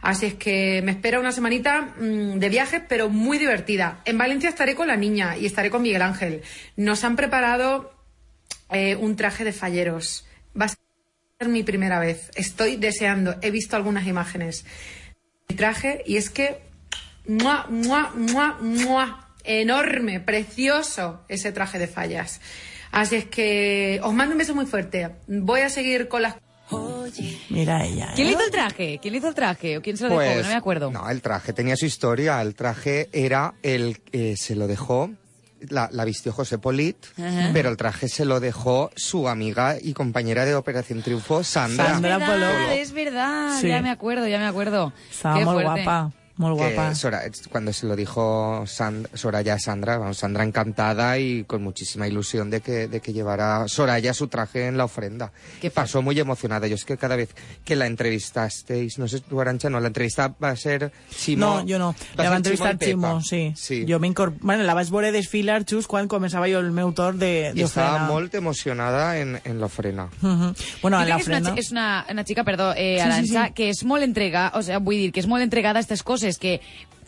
Así 0.00 0.26
es 0.26 0.34
que 0.34 0.80
me 0.82 0.92
espera 0.92 1.20
una 1.20 1.32
semanita 1.32 1.94
mm, 1.98 2.38
de 2.38 2.48
viajes, 2.48 2.82
pero 2.88 3.08
muy 3.08 3.38
divertida. 3.38 4.00
En 4.04 4.18
Valencia 4.18 4.48
estaré 4.48 4.74
con 4.74 4.88
la 4.88 4.96
niña 4.96 5.36
y 5.36 5.46
estaré 5.46 5.70
con 5.70 5.82
Miguel 5.82 6.02
Ángel. 6.02 6.42
Nos 6.76 7.04
han 7.04 7.16
preparado 7.16 7.92
eh, 8.70 8.96
un 8.96 9.16
traje 9.16 9.44
de 9.44 9.52
falleros. 9.52 10.26
Va 10.58 10.66
a 10.66 10.68
ser 10.68 11.48
mi 11.48 11.62
primera 11.62 11.98
vez. 11.98 12.30
Estoy 12.34 12.76
deseando. 12.76 13.36
He 13.42 13.50
visto 13.50 13.76
algunas 13.76 14.06
imágenes. 14.06 14.64
El 15.48 15.56
traje 15.56 16.02
y 16.06 16.16
es 16.16 16.30
que 16.30 16.58
¡mua, 17.26 17.66
mua, 17.68 18.12
mua, 18.14 18.58
mua! 18.60 19.24
enorme, 19.48 20.20
precioso 20.20 21.24
ese 21.28 21.52
traje 21.52 21.78
de 21.78 21.88
fallas. 21.88 22.40
Así 22.90 23.16
es 23.16 23.24
que 23.24 24.00
os 24.02 24.12
mando 24.14 24.32
un 24.32 24.38
beso 24.38 24.54
muy 24.54 24.66
fuerte. 24.66 25.10
Voy 25.26 25.60
a 25.60 25.70
seguir 25.70 26.08
con 26.08 26.22
las 26.22 26.36
Mira 27.50 27.84
ella. 27.84 28.12
¿Quién 28.14 28.28
¿eh? 28.28 28.30
le 28.30 28.36
hizo 28.36 28.44
el 28.44 28.50
traje? 28.50 28.98
¿Quién 29.00 29.12
le 29.12 29.18
hizo 29.18 29.28
el 29.28 29.34
traje? 29.34 29.78
¿O 29.78 29.82
quién 29.82 29.96
se 29.96 30.04
lo 30.08 30.18
dejó? 30.18 30.32
Pues, 30.34 30.44
No 30.44 30.50
me 30.50 30.56
acuerdo. 30.56 30.90
No, 30.90 31.08
el 31.10 31.22
traje 31.22 31.52
tenía 31.52 31.76
su 31.76 31.86
historia. 31.86 32.40
El 32.42 32.54
traje 32.54 33.08
era 33.12 33.54
el 33.62 34.00
que 34.00 34.36
se 34.36 34.54
lo 34.54 34.66
dejó 34.66 35.10
la, 35.70 35.88
la 35.92 36.04
vistió 36.04 36.32
José 36.32 36.58
Polit, 36.58 36.96
Ajá. 37.18 37.50
pero 37.52 37.68
el 37.68 37.76
traje 37.76 38.08
se 38.08 38.24
lo 38.24 38.38
dejó 38.38 38.90
su 38.94 39.28
amiga 39.28 39.76
y 39.82 39.92
compañera 39.92 40.44
de 40.44 40.54
Operación 40.54 41.02
Triunfo, 41.02 41.42
Sandra. 41.42 41.94
es 41.96 42.00
verdad, 42.00 42.72
es 42.74 42.92
verdad, 42.92 43.60
Sí. 43.60 43.66
ya 43.66 43.82
me 43.82 43.90
acuerdo, 43.90 44.28
ya 44.28 44.38
me 44.38 44.46
acuerdo. 44.46 44.92
Estaba 45.10 45.36
Qué 45.38 45.44
muy 45.44 45.54
fuerte. 45.54 45.82
guapa, 45.82 46.12
muy 46.38 46.56
que 46.56 46.74
guapa. 46.74 46.94
Sora- 46.94 47.22
cuando 47.50 47.72
se 47.72 47.86
lo 47.86 47.94
dijo 47.96 48.62
Sand- 48.66 49.08
Soraya 49.14 49.54
a 49.54 49.58
Sandra, 49.58 49.98
vamos, 49.98 50.18
Sandra 50.18 50.44
encantada 50.44 51.18
y 51.18 51.44
con 51.44 51.62
muchísima 51.62 52.08
ilusión 52.08 52.48
de 52.50 52.60
que, 52.60 52.88
de 52.88 53.00
que 53.00 53.12
llevara 53.12 53.66
Soraya 53.68 54.14
su 54.14 54.28
traje 54.28 54.66
en 54.66 54.76
la 54.78 54.84
ofrenda. 54.84 55.32
Que 55.60 55.70
pasó 55.70 56.00
muy 56.00 56.18
emocionada. 56.18 56.66
Yo 56.66 56.76
es 56.76 56.84
que 56.84 56.96
cada 56.96 57.16
vez 57.16 57.34
que 57.64 57.76
la 57.76 57.86
entrevistasteis, 57.86 58.98
no 58.98 59.08
sé 59.08 59.20
tú, 59.20 59.40
Arancha, 59.40 59.70
no, 59.70 59.80
la 59.80 59.88
entrevista 59.88 60.34
va 60.42 60.50
a 60.50 60.56
ser 60.56 60.92
Chimo. 61.10 61.46
No, 61.60 61.64
jo 61.68 61.78
no. 61.78 61.94
va 62.18 62.22
a 62.22 62.22
La 62.24 62.24
va 62.24 62.28
ser 62.30 62.36
entrevistar 62.36 62.78
Pepa. 62.78 62.86
Ximo, 62.90 63.20
sí. 63.22 63.52
Sí. 63.56 63.86
Jo. 63.88 63.98
Bueno, 64.40 64.62
la 64.64 64.74
vaig 64.74 64.90
veure 64.90 65.12
desfilar 65.12 65.64
just 65.68 65.88
quan 65.88 66.08
començava 66.08 66.48
jo 66.50 66.58
el 66.60 66.70
meu 66.72 66.92
torn 66.92 67.18
de, 67.18 67.52
Y 67.54 67.62
estaba 67.62 67.98
d'ofrena. 67.98 68.12
muy 68.12 68.30
emocionada 68.32 69.18
en, 69.18 69.40
en 69.44 69.60
la 69.60 69.66
ofrena. 69.66 70.08
Mhm. 70.20 70.54
Bueno, 70.82 70.98
Jo 70.98 71.02
en 71.02 71.08
és 71.18 71.26
una, 71.26 71.38
ofrena... 71.38 71.54
és 71.58 71.70
una, 71.72 72.06
una 72.10 72.24
xica, 72.24 72.44
perdó, 72.44 72.72
eh, 72.76 72.76
Sí, 72.76 72.94
sí, 72.96 73.00
Aranxa, 73.00 73.46
sí. 73.48 73.52
que 73.54 73.68
és 73.70 73.84
molt 73.84 74.02
entrega, 74.02 74.52
o 74.54 74.62
sea, 74.62 74.78
vull 74.78 74.96
dir, 74.96 75.12
que 75.12 75.20
és 75.20 75.26
molt 75.26 75.42
entregada 75.42 75.78
a 75.78 75.82
aquestes 75.82 76.02
coses, 76.02 76.27
que 76.36 76.58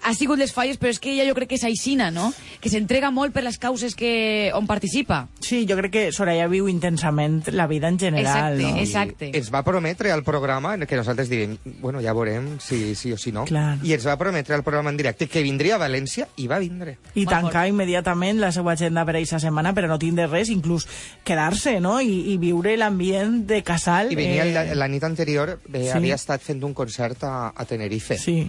ha 0.03 0.15
sigut 0.15 0.39
les 0.39 0.53
falles, 0.53 0.79
però 0.81 0.91
és 0.93 1.01
que 1.01 1.13
ella 1.13 1.27
jo 1.29 1.35
crec 1.37 1.51
que 1.53 1.59
és 1.59 1.65
aixina, 1.69 2.11
no? 2.15 2.31
Que 2.63 2.73
s'entrega 2.73 3.11
molt 3.13 3.35
per 3.35 3.43
les 3.45 3.59
causes 3.61 3.95
que, 3.99 4.51
on 4.57 4.67
participa. 4.69 5.27
Sí, 5.45 5.65
jo 5.69 5.77
crec 5.79 5.93
que 5.93 6.05
Soraya 6.15 6.49
viu 6.51 6.69
intensament 6.73 7.43
la 7.53 7.67
vida 7.71 7.89
en 7.89 7.99
general, 8.01 8.57
Exacte, 8.57 8.73
no? 8.73 8.81
exacte. 8.81 9.31
I 9.31 9.43
ens 9.43 9.51
va 9.53 9.63
prometre 9.67 10.13
al 10.13 10.25
programa, 10.25 10.77
que 10.87 10.97
nosaltres 10.97 11.29
direm, 11.31 11.59
bueno, 11.81 12.01
ja 12.05 12.15
veurem 12.17 12.55
si 12.63 12.95
sí 12.95 13.13
o 13.13 13.19
si 13.21 13.33
no, 13.33 13.45
Clar. 13.49 13.79
i 13.85 13.93
ens 13.97 14.07
va 14.07 14.17
prometre 14.21 14.57
al 14.57 14.65
programa 14.65 14.91
en 14.91 14.97
directe 15.01 15.29
que 15.29 15.45
vindria 15.45 15.77
a 15.77 15.83
València 15.83 16.29
i 16.41 16.49
va 16.51 16.61
vindre. 16.63 16.97
I 17.15 17.27
tancar 17.29 17.67
immediatament 17.69 18.41
la 18.41 18.53
seva 18.57 18.73
agenda 18.73 19.05
per 19.05 19.19
aquesta 19.19 19.41
setmana 19.43 19.75
per 19.77 19.85
a 19.85 19.93
no 19.93 20.01
tindre 20.01 20.31
res, 20.31 20.49
inclús 20.53 20.89
quedar-se, 21.25 21.79
no? 21.81 21.99
I, 22.01 22.33
i 22.33 22.39
viure 22.41 22.77
l'ambient 22.81 23.43
de 23.51 23.61
casal. 23.67 24.15
I 24.15 24.19
venia 24.19 24.49
eh, 24.49 24.55
la, 24.55 24.65
la 24.79 24.89
nit 24.89 25.05
anterior, 25.05 25.59
eh, 25.69 25.85
sí. 25.85 25.93
havia 25.99 26.17
estat 26.17 26.43
fent 26.45 26.65
un 26.65 26.75
concert 26.75 27.29
a, 27.29 27.53
a 27.53 27.69
Tenerife. 27.69 28.17
Sí. 28.19 28.41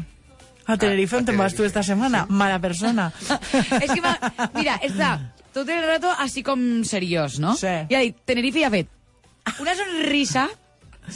A 0.71 0.77
Tenerife, 0.77 1.15
A- 1.15 1.19
a 1.19 1.21
on 1.21 1.25
te'n 1.27 1.37
vas 1.37 1.53
Tenerife. 1.53 1.67
esta 1.67 1.83
setmana? 1.83 2.25
Mala 2.29 2.59
persona. 2.63 3.11
és 3.83 3.91
que, 3.91 4.01
va, 4.01 4.15
mira, 4.55 4.77
està 4.81 5.17
tot 5.53 5.67
el 5.69 5.83
rato 5.83 6.09
així 6.23 6.43
com 6.47 6.83
seriós, 6.87 7.39
no? 7.43 7.55
Sí. 7.59 7.67
I 7.89 7.95
ha 7.95 7.99
dit, 8.05 8.15
Tenerife 8.25 8.59
i 8.61 8.63
ha 8.63 8.71
fet 8.71 8.87
una 9.59 9.73
sonrisa, 9.75 10.47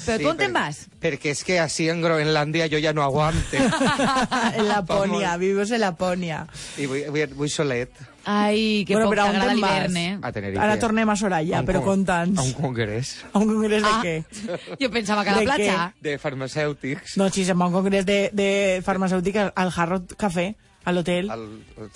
però 0.06 0.18
tu 0.22 0.30
on 0.32 0.38
te'n 0.38 0.54
vas? 0.56 0.82
Perquè 1.02 1.32
és 1.32 1.43
que 1.48 1.60
així 1.62 1.88
en 1.89 2.02
Groenlàndia 2.04 2.68
jo 2.72 2.80
ja 2.84 2.91
no 2.93 3.04
aguante. 3.06 3.60
en 4.58 4.68
Laponia, 4.68 5.38
vives 5.38 5.72
en 5.72 5.82
Laponia. 5.82 6.46
I 6.78 6.86
vull, 6.89 7.06
vull, 7.14 7.34
vull 7.39 7.50
solet. 7.54 7.91
Ai, 8.26 8.84
que 8.88 8.96
Bueno, 8.96 9.12
poc 9.12 9.20
t'agrada 9.20 9.54
l'hivern, 9.54 9.98
eh? 10.02 10.18
A 10.26 10.32
Tenerife. 10.34 10.62
Ara 10.66 10.80
tornem 10.82 11.10
a 11.10 11.16
Soraya, 11.16 11.60
però 11.62 11.84
con- 11.84 12.00
conta'ns. 12.02 12.39
A 12.41 12.43
un 12.48 12.54
congrés. 12.58 13.12
A 13.34 13.38
un 13.38 13.52
congrés 13.54 13.84
de 13.86 13.91
Ah. 13.91 14.02
què? 14.02 14.16
Jo 14.82 14.89
pensava 14.89 15.24
que 15.24 15.30
a 15.30 15.34
la 15.36 15.39
De 15.43 15.46
platja. 15.46 15.93
De 16.02 16.18
farmacèutics. 16.18 17.18
No, 17.22 17.30
si 17.30 17.46
se'n 17.46 17.60
va 17.62 17.66
a 17.66 17.68
un 17.70 17.74
congrés 17.78 18.06
de, 18.06 18.32
de 18.34 18.82
farmacèutica 18.84 19.52
al 19.56 19.70
Hard 19.76 19.89
Rock 19.91 20.16
Café, 20.18 20.56
a 20.86 20.91
l'hotel, 20.93 21.30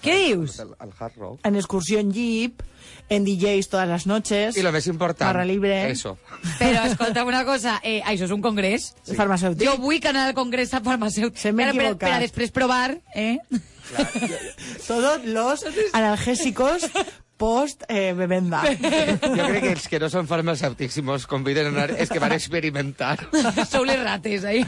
Què 0.02 0.16
dius? 0.28 0.60
Al, 0.60 0.76
al 0.80 0.94
Hard 1.00 1.18
Rock. 1.18 1.40
en 1.46 1.56
excursió 1.56 2.00
en 2.00 2.14
jeep, 2.14 2.62
en 3.10 3.26
DJs 3.26 3.70
todas 3.70 3.88
las 3.90 4.06
noches. 4.08 4.56
I 4.58 4.62
lo 4.64 4.72
més 4.72 4.86
important, 4.88 5.28
Barra 5.32 5.46
libre. 5.46 5.90
eso. 5.92 6.18
Però 6.60 6.84
escolta 6.86 7.24
una 7.30 7.44
cosa, 7.46 7.80
eh, 7.84 8.02
això 8.06 8.26
és 8.30 8.32
un 8.36 8.42
congrés. 8.42 8.94
Sí. 9.04 9.16
Farmacèutic. 9.18 9.66
Jo 9.68 9.78
vull 9.82 10.00
que 10.00 10.10
anar 10.14 10.28
al 10.30 10.36
congrés 10.38 10.74
a 10.74 10.82
farmacèutic. 10.86 11.38
Se 11.42 11.52
m'ha 11.52 11.72
per, 11.72 11.74
per, 11.74 11.86
equivocat. 11.86 12.06
per 12.10 12.14
a 12.18 12.20
després 12.28 12.52
provar, 12.54 12.98
eh? 13.16 13.38
Todos 14.88 15.26
los 15.26 15.66
analgésicos 15.94 16.86
post 17.40 17.84
eh, 17.88 18.12
bebenda. 18.14 18.62
Jo 18.68 19.46
crec 19.48 19.62
que 19.64 19.72
els 19.72 19.88
que 19.88 20.00
no 20.04 20.10
són 20.12 20.28
farmacèutics 20.28 20.98
i 21.00 21.04
mos 21.08 21.24
conviden 21.26 21.70
a 21.70 21.72
anar 21.72 21.94
és 21.96 22.10
que 22.12 22.20
van 22.20 22.34
experimentar. 22.36 23.16
Sou 23.72 23.86
les 23.88 23.98
rates, 24.04 24.44
ahí. 24.44 24.66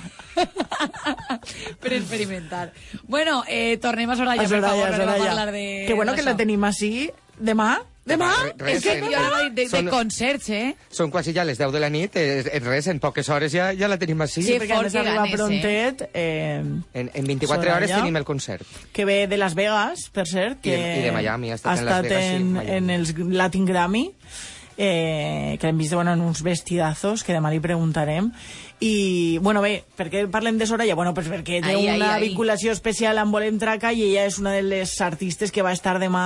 per 1.81 1.93
experimentar. 1.93 2.71
Bueno, 3.03 3.43
eh, 3.47 3.77
tornem 3.83 4.09
a 4.09 4.15
Soraya, 4.15 4.41
A 4.41 4.47
per 4.47 4.61
favor, 4.61 4.87
Soraya, 4.87 4.97
no 4.97 5.03
anem 5.03 5.09
a 5.09 5.17
Soraya. 5.17 5.25
parlar 5.35 5.51
de... 5.51 5.65
Que 5.87 5.93
bueno 5.99 6.15
que 6.15 6.23
la 6.23 6.37
tenim 6.39 6.63
així 6.63 7.09
demà. 7.37 7.81
Demà? 8.03 8.31
Res, 8.57 8.77
És 8.77 8.83
que 8.83 8.93
en- 8.97 9.03
jo 9.13 9.49
de, 9.53 9.61
de 9.61 9.65
Són- 9.69 9.87
concerts, 9.89 10.49
eh? 10.49 10.75
Són 10.89 11.11
quasi 11.13 11.33
ja 11.35 11.43
les 11.45 11.59
10 11.59 11.71
de 11.71 11.79
la 11.79 11.89
nit, 11.89 12.15
eh, 12.15 12.43
en 12.51 12.65
res, 12.65 12.87
en 12.87 12.99
poques 12.99 13.29
hores 13.29 13.51
ja, 13.53 13.67
ja 13.77 13.87
la 13.87 13.99
tenim 14.01 14.19
així. 14.25 14.41
Sí, 14.41 14.55
perquè 14.57 14.73
a 14.73 14.81
més 14.81 14.95
arriba 14.95 15.25
prontet, 15.31 16.09
eh, 16.13 16.63
En, 16.93 17.11
en 17.13 17.27
24 17.27 17.61
Soraya. 17.61 17.77
hores 17.77 17.91
tenim 17.91 18.15
el 18.17 18.25
concert. 18.25 18.65
que 18.91 19.05
ve 19.05 19.27
de 19.27 19.37
Las 19.37 19.53
Vegas, 19.53 20.09
per 20.11 20.25
cert. 20.27 20.57
I 20.65 20.69
Que 20.71 20.77
de- 20.77 20.99
i 20.99 21.01
de 21.03 21.11
Miami, 21.11 21.51
ha 21.51 21.55
estat 21.55 21.75
ha 21.75 21.79
en 21.79 21.85
Las 21.85 21.95
estat 22.03 22.09
Vegas 22.09 22.23
i 22.23 22.35
en, 22.35 22.57
en 22.57 22.89
els 22.89 23.13
Latin 23.17 23.65
Grammy, 23.65 24.15
eh, 24.77 25.57
que 25.59 25.67
l'hem 25.67 25.77
vist 25.77 25.93
bueno, 25.93 26.13
en 26.13 26.21
uns 26.21 26.41
vestidazos, 26.41 27.23
que 27.23 27.33
demà 27.33 27.51
li 27.51 27.59
preguntarem. 27.59 28.31
I, 28.81 29.37
bueno, 29.43 29.61
bé, 29.61 29.83
per 29.93 30.07
què 30.09 30.23
parlem 30.33 30.57
de 30.57 30.65
Soraya? 30.65 30.95
Bueno, 30.97 31.13
pues 31.13 31.27
perquè 31.29 31.59
té 31.61 31.69
Ai, 31.69 31.83
ai, 31.85 31.99
una 31.99 32.15
ai. 32.15 32.23
vinculació 32.23 32.73
especial 32.73 33.19
amb 33.21 33.35
Volem 33.35 33.59
Traca 33.61 33.91
i 33.93 34.01
ella 34.07 34.23
és 34.25 34.39
una 34.41 34.55
de 34.55 34.63
les 34.65 34.95
artistes 35.05 35.53
que 35.53 35.61
va 35.61 35.69
estar 35.75 35.99
demà 36.01 36.23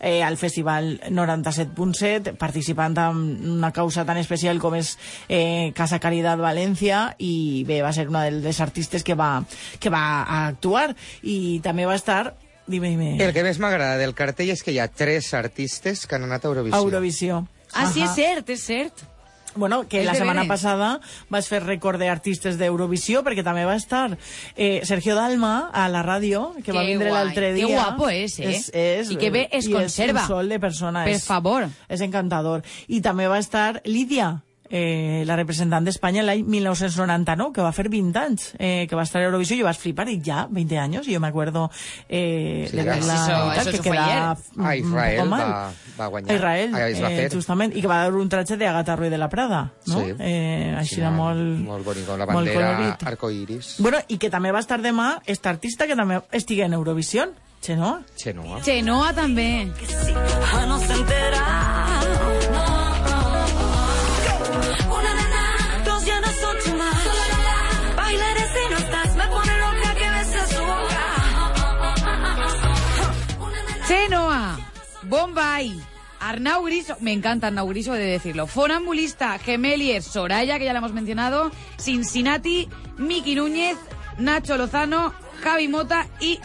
eh, 0.00 0.20
al 0.20 0.36
Festival 0.36 0.98
97.7 1.08 2.34
participant 2.36 2.98
en 3.00 3.24
una 3.54 3.72
causa 3.72 4.04
tan 4.04 4.20
especial 4.20 4.60
com 4.60 4.76
és 4.76 4.98
eh, 5.32 5.72
Casa 5.72 5.96
Caridad 5.96 6.44
València 6.44 7.14
i 7.24 7.64
bé, 7.64 7.80
va 7.80 7.94
ser 7.96 8.10
una 8.12 8.26
de 8.28 8.36
les 8.36 8.60
artistes 8.60 9.00
que 9.00 9.16
va, 9.16 9.38
que 9.80 9.88
va 9.88 10.04
a 10.22 10.44
actuar 10.50 10.90
i 11.22 11.62
també 11.64 11.88
va 11.88 11.96
estar 11.96 12.34
Dime, 12.66 12.88
dime. 12.88 13.18
El 13.20 13.34
que 13.36 13.42
més 13.44 13.58
m'agrada 13.60 13.98
del 14.00 14.14
cartell 14.16 14.48
és 14.54 14.62
que 14.64 14.72
hi 14.72 14.78
ha 14.80 14.86
tres 14.88 15.34
artistes 15.36 16.06
que 16.08 16.16
han 16.16 16.24
anat 16.24 16.46
a 16.46 16.48
Eurovisió. 16.48 16.78
Eurovisió. 16.80 17.42
Ah, 17.74 17.90
sí, 17.92 18.00
és 18.00 18.14
cert, 18.16 18.48
és 18.48 18.62
cert. 18.64 19.02
Bueno, 19.56 19.86
que 19.88 20.02
la 20.04 20.12
veres. 20.12 20.46
passada 20.48 21.00
vas 21.30 21.48
fer 21.48 21.62
record 21.62 22.00
d'artistes 22.00 22.58
d'Eurovisió 22.58 23.22
perquè 23.22 23.44
també 23.46 23.64
va 23.64 23.76
estar 23.76 24.16
eh, 24.56 24.80
Sergio 24.84 25.14
Dalma 25.14 25.70
a 25.72 25.88
la 25.88 26.02
ràdio, 26.02 26.52
que 26.64 26.72
va 26.72 26.82
Que 26.82 26.86
vindre 26.92 27.10
guai, 27.10 27.24
l'altre 27.24 27.52
que 27.54 27.60
dia. 27.60 27.74
guapo 27.76 28.08
és, 28.10 28.38
eh? 28.40 28.50
És, 28.50 28.70
és, 28.74 29.10
I 29.10 29.16
que 29.16 29.30
bé 29.30 29.48
es 29.52 29.68
conserva. 29.68 30.24
És 30.24 30.30
un 30.30 30.36
sol 30.36 30.48
de 30.48 30.58
persona. 30.58 31.04
Per 31.04 31.14
és, 31.14 31.24
favor. 31.24 31.68
És 31.88 32.00
encantador. 32.00 32.62
I 32.88 33.00
també 33.00 33.28
va 33.28 33.38
estar 33.38 33.80
Lídia, 33.84 34.42
eh, 34.74 35.22
la 35.24 35.36
representant 35.38 35.84
d'Espanya 35.86 36.24
l'any 36.26 36.42
1999, 36.50 37.52
que 37.54 37.62
va 37.62 37.70
fer 37.76 37.84
20 37.92 38.18
anys, 38.18 38.48
eh, 38.58 38.86
que 38.90 38.96
va 38.98 39.04
estar 39.06 39.20
a 39.22 39.28
Eurovisió, 39.28 39.54
i 39.54 39.60
jo 39.60 39.66
vas 39.68 39.78
flipar, 39.78 40.08
i 40.10 40.16
ja, 40.24 40.48
20 40.50 40.78
anys, 40.82 41.06
yo 41.06 41.20
me 41.22 41.28
acuerdo 41.28 41.70
eh, 42.08 42.66
Sí, 42.70 42.76
de 42.76 42.82
y 42.82 42.86
tal, 42.86 42.98
eso 42.98 43.70
que 43.70 43.90
queda 43.90 44.04
ayer. 44.32 44.44
un 44.56 44.66
Ah, 44.66 44.74
Israel 44.76 45.16
poco 45.18 45.28
mal. 45.30 45.40
va, 45.48 45.72
va 45.98 46.06
guanyar. 46.08 46.30
A 46.32 46.34
Israel, 46.36 46.74
Ah, 46.74 46.78
va 47.04 47.12
eh, 47.12 47.28
justament, 47.32 47.76
i 47.76 47.80
que 47.80 47.86
va 47.86 48.00
dar 48.02 48.14
un 48.18 48.28
tratge 48.28 48.56
d'Agatha 48.56 48.96
Ruiz 48.96 49.10
de 49.14 49.18
la 49.18 49.28
Prada, 49.28 49.62
no? 49.86 50.00
Sí. 50.00 50.12
Eh, 50.18 50.74
així 50.76 50.96
Sí, 50.96 51.00
era 51.00 51.10
molt, 51.10 51.60
molt... 51.64 51.84
bonic, 51.84 52.08
amb 52.08 52.18
la 52.18 52.26
bandera 52.26 52.74
colorit. 52.74 53.06
arcoiris. 53.06 53.76
Bueno, 53.78 53.98
i 54.08 54.18
que 54.18 54.30
també 54.30 54.50
va 54.52 54.58
estar 54.60 54.80
demà 54.82 55.20
esta 55.26 55.50
artista 55.50 55.86
que 55.86 55.94
també 55.96 56.20
estigui 56.32 56.62
en 56.62 56.72
Eurovisió, 56.74 57.30
Xenoa. 57.64 58.02
Xenoa. 58.16 58.58
Xenoa 58.62 59.12
també. 59.14 59.70
Ah, 60.52 60.66
no 60.68 60.78
se 60.78 60.92
entera. 60.92 61.73
Xenoa, 73.86 74.58
Bombay, 75.02 75.78
Arnau 76.20 76.62
Griso, 76.64 76.96
me 77.00 77.12
encanta 77.12 77.48
Arnau 77.48 77.68
Griso, 77.68 77.94
he 77.94 77.98
de 77.98 78.06
decirlo. 78.06 78.46
Fonambulista, 78.46 79.38
Gemelier, 79.38 80.02
Soraya, 80.02 80.58
que 80.58 80.64
ya 80.64 80.72
la 80.72 80.78
hemos 80.78 80.92
mencionado, 80.92 81.50
Cincinnati, 81.78 82.68
Miki 82.96 83.34
Núñez, 83.34 83.76
Nacho 84.18 84.56
Lozano, 84.56 85.12
Javi 85.42 85.68
Mota 85.68 86.06
y 86.20 86.40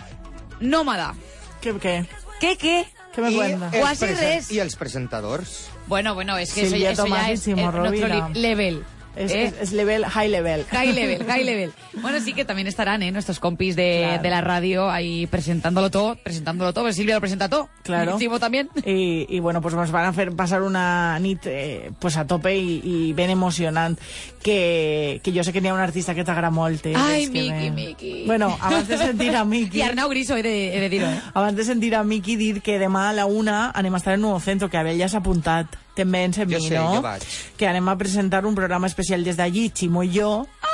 Nómada. 0.60 1.14
¿Qué, 1.62 1.74
qué? 1.78 2.06
¿Qué, 2.40 2.58
qué? 2.58 2.86
¿Qué 3.14 3.22
me 3.22 3.32
I 3.32 3.36
cuenta? 3.36 3.70
els 3.72 3.80
Quasi 3.82 4.06
presen- 4.06 4.20
res. 4.20 4.52
I 4.52 4.60
els 4.60 4.76
presentadors. 4.76 5.70
Bueno, 5.88 6.14
bueno, 6.14 6.38
es 6.38 6.54
que 6.54 6.62
eso, 6.62 6.72
Silvia 6.72 6.92
eso 6.92 7.08
ya 7.08 7.32
es, 7.32 7.48
es 7.48 7.56
nuestro 7.56 8.30
level. 8.34 8.84
Es, 9.20 9.32
¿eh? 9.32 9.44
es, 9.46 9.54
es 9.62 9.72
level, 9.74 10.06
high 10.06 10.30
level. 10.30 10.66
High 10.72 10.94
level, 10.94 11.26
high 11.28 11.44
level. 11.52 11.74
Bueno, 12.02 12.20
sí 12.22 12.34
que 12.34 12.46
también 12.46 12.68
estarán, 12.68 13.04
¿eh? 13.04 13.12
Nuestros 13.12 13.40
compis 13.40 13.76
de, 13.76 14.04
Claro. 14.08 14.24
de 14.24 14.30
la 14.30 14.42
radio 14.42 14.90
ahí 14.90 15.28
presentándolo 15.28 15.92
todo, 15.92 16.16
presentándolo 16.16 16.74
todo. 16.74 16.86
Pues 16.86 16.96
Silvia 16.96 17.16
lo 17.16 17.22
presenta 17.22 17.50
todo. 17.50 17.68
Claro. 17.84 18.16
Y 18.16 18.20
Timo 18.20 18.40
también. 18.40 18.70
Y, 18.86 19.26
y 19.30 19.40
bueno, 19.40 19.62
pues 19.62 19.76
nos 19.76 19.92
van 19.92 20.06
a 20.06 20.10
hacer 20.10 20.32
pasar 20.32 20.62
una 20.62 21.20
nit 21.20 21.42
eh, 21.46 21.92
pues 22.00 22.16
a 22.18 22.26
tope 22.26 22.56
i, 22.58 22.82
i 22.84 23.14
ben 23.14 23.30
emocionant 23.30 24.00
que, 24.42 25.20
que 25.24 25.32
jo 25.36 25.44
sé 25.44 25.52
que 25.52 25.60
n'hi 25.62 25.68
ha 25.70 25.74
un 25.74 25.82
artista 25.84 26.16
que 26.16 26.24
t'agrada 26.24 26.52
molt 26.54 26.86
eh, 26.88 26.94
Ai, 26.96 27.24
és 27.26 27.30
que 27.30 27.42
Miki, 27.42 27.70
me- 27.70 27.72
Miki. 27.72 28.24
bueno, 28.26 28.56
abans 28.62 28.88
de 28.88 28.98
sentir 28.98 29.36
a 29.36 29.44
Miki 29.44 29.80
Y 29.80 29.82
Arnau 29.88 30.10
Griso, 30.10 30.38
he 30.38 30.44
de, 30.44 30.78
he 30.78 30.80
de 30.80 30.90
dir-ho, 30.90 31.08
eh? 31.10 31.20
abans 31.34 31.58
de 31.58 31.64
sentir 31.66 31.96
a 31.96 32.04
Miki 32.04 32.36
dir 32.38 32.62
que 32.62 32.80
demà 32.80 33.10
a 33.10 33.14
la 33.14 33.26
una 33.26 33.72
anem 33.76 33.94
a 33.94 33.98
estar 33.98 34.14
en 34.14 34.22
Nuevo 34.22 34.40
Centro, 34.40 34.70
que 34.70 34.78
Abel 34.78 35.00
ja 35.00 35.10
s'ha 35.10 35.20
apuntat 35.20 35.68
també 36.00 36.22
en 36.24 36.32
Jo 36.32 36.46
mi, 36.46 36.62
sé, 36.64 36.78
jo 36.78 37.02
vaig. 37.04 37.24
que 37.58 37.68
anem 37.68 37.90
a 37.92 37.98
presentar 37.98 38.46
un 38.46 38.56
programa 38.56 38.88
especial 38.88 39.09
des 39.18 39.38
d'allí, 39.38 39.72
Ximo 39.74 40.04
i 40.04 40.12
jo 40.14 40.48
Ah! 40.62 40.68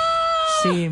sí, 0.64 0.90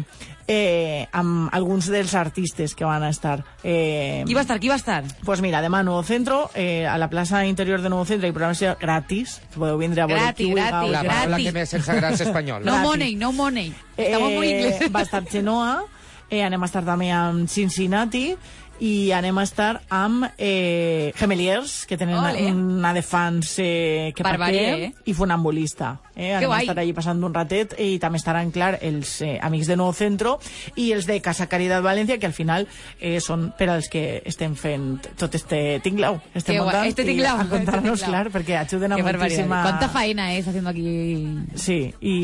eh, 0.48 1.08
amb 1.12 1.50
alguns 1.54 1.88
dels 1.90 2.14
artistes 2.16 2.76
que 2.76 2.84
van 2.86 3.02
a 3.04 3.10
estar. 3.10 3.44
Eh, 3.64 4.24
Qui 4.28 4.34
va 4.34 4.42
estar? 4.42 4.60
Qui 4.60 4.68
va 4.70 4.76
estar? 4.76 5.04
Pues 5.24 5.42
mira, 5.42 5.62
demà 5.62 5.84
Nuevo 5.84 6.04
Centro, 6.04 6.50
eh, 6.54 6.86
a 6.86 6.98
la 6.98 7.10
plaça 7.10 7.46
interior 7.46 7.82
de 7.82 7.90
Nuevo 7.90 8.06
Centro, 8.06 8.28
hi 8.28 8.32
programació 8.34 8.76
gratis. 8.80 9.42
Podeu 9.56 9.78
vindre 9.78 10.02
a 10.02 10.06
veure 10.06 10.22
Gratis, 10.22 10.38
qui 10.46 10.52
vulgueu. 10.52 10.68
gratis, 10.68 10.92
La 10.92 11.04
paraula 11.04 11.28
gratis. 11.30 11.46
que 11.48 11.54
més 11.54 11.70
sense 11.70 11.94
grans 11.96 12.22
espanyol. 12.28 12.64
No 12.66 12.72
Gratis. 12.74 12.90
money, 12.90 13.16
no 13.16 13.32
money. 13.32 13.74
Estamos 13.98 14.32
muy 14.34 14.48
ingleses. 14.50 14.92
Va 14.94 15.02
estar 15.02 15.24
Xenoa, 15.26 15.86
eh, 16.30 16.44
anem 16.44 16.62
a 16.62 16.66
estar 16.66 16.84
també 16.84 17.10
amb 17.12 17.48
Cincinnati 17.48 18.36
i 18.84 19.14
anem 19.16 19.38
a 19.40 19.46
estar 19.48 19.72
amb 19.94 20.26
eh, 20.38 21.14
Gemeliers, 21.16 21.86
que 21.88 21.98
tenen 21.98 22.18
Ole. 22.20 22.50
una 22.52 22.94
de 22.94 23.02
fans 23.02 23.56
eh, 23.64 24.12
que 24.16 24.24
Barbarie, 24.24 24.74
eh? 24.74 24.94
i 25.06 25.14
Funambulista. 25.14 26.02
Eh? 26.16 26.34
Anem 26.36 26.50
guai. 26.50 26.60
a 26.60 26.68
estar 26.68 26.82
allí 26.82 26.92
passant 26.94 27.24
un 27.24 27.34
ratet 27.34 27.78
i 27.80 27.96
també 28.04 28.20
estaran, 28.20 28.52
clar, 28.52 28.76
els 28.84 29.16
eh, 29.24 29.38
amics 29.42 29.72
de 29.72 29.78
Nuevo 29.80 29.96
Centro 29.96 30.36
i 30.76 30.92
els 30.94 31.08
de 31.08 31.16
Casa 31.24 31.48
Caridad 31.48 31.82
València, 31.82 32.20
que 32.20 32.28
al 32.28 32.36
final 32.36 32.68
eh, 33.00 33.22
són 33.24 33.54
per 33.58 33.70
als 33.72 33.88
que 33.90 34.22
estem 34.30 34.58
fent 34.60 35.00
tot 35.18 35.34
este 35.40 35.80
tinglau, 35.86 36.20
este 36.34 36.52
Qué 36.52 36.60
guai, 36.60 36.68
muntant, 36.68 36.92
este 36.92 37.08
tinglau, 37.08 37.40
a 37.40 37.48
contar-nos, 37.50 38.02
este 38.02 38.12
clar, 38.12 38.28
perquè 38.36 38.60
ajuden 38.60 38.94
a 38.94 39.00
moltíssima... 39.00 39.62
¿Cuánta 39.64 39.90
faena 39.90 40.34
es 40.36 40.48
haciendo 40.48 40.70
aquí? 40.70 41.40
Sí, 41.56 41.80
i, 42.02 42.18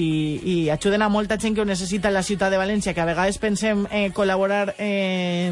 i 0.44 0.58
ajuden 0.76 1.08
a 1.08 1.10
molta 1.10 1.40
gent 1.40 1.56
que 1.56 1.64
ho 1.64 1.66
necessita 1.66 2.12
a 2.12 2.12
la 2.12 2.24
ciutat 2.24 2.52
de 2.52 2.60
València, 2.60 2.94
que 2.94 3.02
a 3.02 3.08
vegades 3.08 3.40
pensem 3.40 3.88
eh, 3.90 4.10
col·laborar 4.14 4.76
eh, 4.78 5.50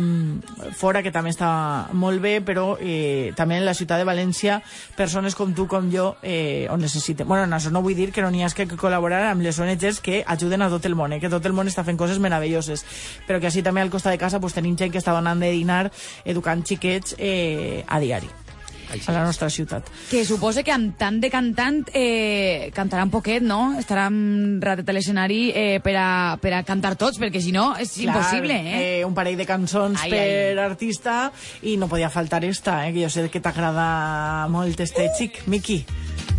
fora, 0.76 0.97
que 1.04 1.12
també 1.14 1.32
està 1.34 1.50
molt 1.94 2.22
bé, 2.24 2.38
però 2.46 2.78
eh, 2.80 3.34
també 3.38 3.58
en 3.58 3.66
la 3.68 3.76
ciutat 3.78 4.02
de 4.02 4.08
València 4.08 4.62
persones 4.98 5.36
com 5.36 5.54
tu, 5.58 5.68
com 5.68 5.92
jo, 5.94 6.16
eh, 6.24 6.68
ho 6.70 6.78
necessiten. 6.78 7.28
Bueno, 7.28 7.46
en 7.46 7.54
això 7.58 7.72
no 7.74 7.84
vull 7.86 7.98
dir 7.98 8.12
que 8.12 8.24
no 8.26 8.32
n'hi 8.32 8.44
ha 8.44 8.52
que 8.56 8.68
col·laborar 8.74 9.26
amb 9.32 9.46
les 9.46 9.60
ONGs 9.60 10.02
que 10.02 10.24
ajuden 10.26 10.66
a 10.66 10.72
tot 10.74 10.86
el 10.86 10.96
món, 10.96 11.14
eh, 11.14 11.22
que 11.22 11.32
tot 11.34 11.46
el 11.46 11.54
món 11.54 11.68
està 11.68 11.86
fent 11.88 12.00
coses 12.00 12.20
meravelloses, 12.24 12.86
però 13.28 13.40
que 13.40 13.52
així 13.52 13.64
també 13.64 13.82
al 13.82 13.94
costat 13.94 14.16
de 14.16 14.22
casa 14.22 14.40
pues, 14.40 14.58
tenim 14.58 14.78
gent 14.78 14.92
que 14.92 15.02
està 15.04 15.16
donant 15.16 15.40
de 15.40 15.52
dinar 15.52 15.88
educant 16.26 16.66
xiquets 16.66 17.16
eh, 17.18 17.84
a 17.88 18.00
diari 18.00 18.47
a 18.88 19.12
la 19.12 19.24
nostra 19.26 19.50
ciutat. 19.50 19.88
Que 20.10 20.24
supose 20.26 20.64
que 20.64 20.74
amb 20.74 20.96
tant 21.00 21.20
de 21.22 21.30
cantant 21.34 21.84
eh, 21.94 22.70
cantaran 22.76 23.12
poquet, 23.14 23.44
no? 23.44 23.78
Estaran 23.80 24.60
ratet 24.64 24.90
a 24.90 24.96
l'escenari 24.96 25.52
eh, 25.54 25.80
per, 25.84 25.96
a, 26.00 26.10
per 26.42 26.54
a 26.58 26.64
cantar 26.68 26.96
tots, 27.00 27.20
perquè 27.22 27.42
si 27.44 27.54
no 27.56 27.70
és 27.80 27.96
Clar, 27.98 28.10
impossible, 28.10 28.58
eh? 28.58 28.84
eh? 29.00 29.06
Un 29.08 29.16
parell 29.18 29.38
de 29.40 29.48
cançons 29.50 30.02
Ai, 30.06 30.12
per 30.12 30.64
artista 30.64 31.32
i 31.64 31.78
no 31.78 31.90
podia 31.92 32.12
faltar 32.14 32.44
esta, 32.48 32.82
eh? 32.88 32.94
que 32.96 33.04
jo 33.04 33.12
sé 33.12 33.28
que 33.34 33.44
t'agrada 33.44 34.48
molt 34.52 34.80
este 34.80 35.10
xic, 35.18 35.44
Miki. 35.48 35.84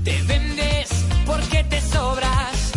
Te 0.05 0.17
vendes 0.29 0.93
porque 1.27 1.65
te 1.69 1.81
sobras, 1.81 2.73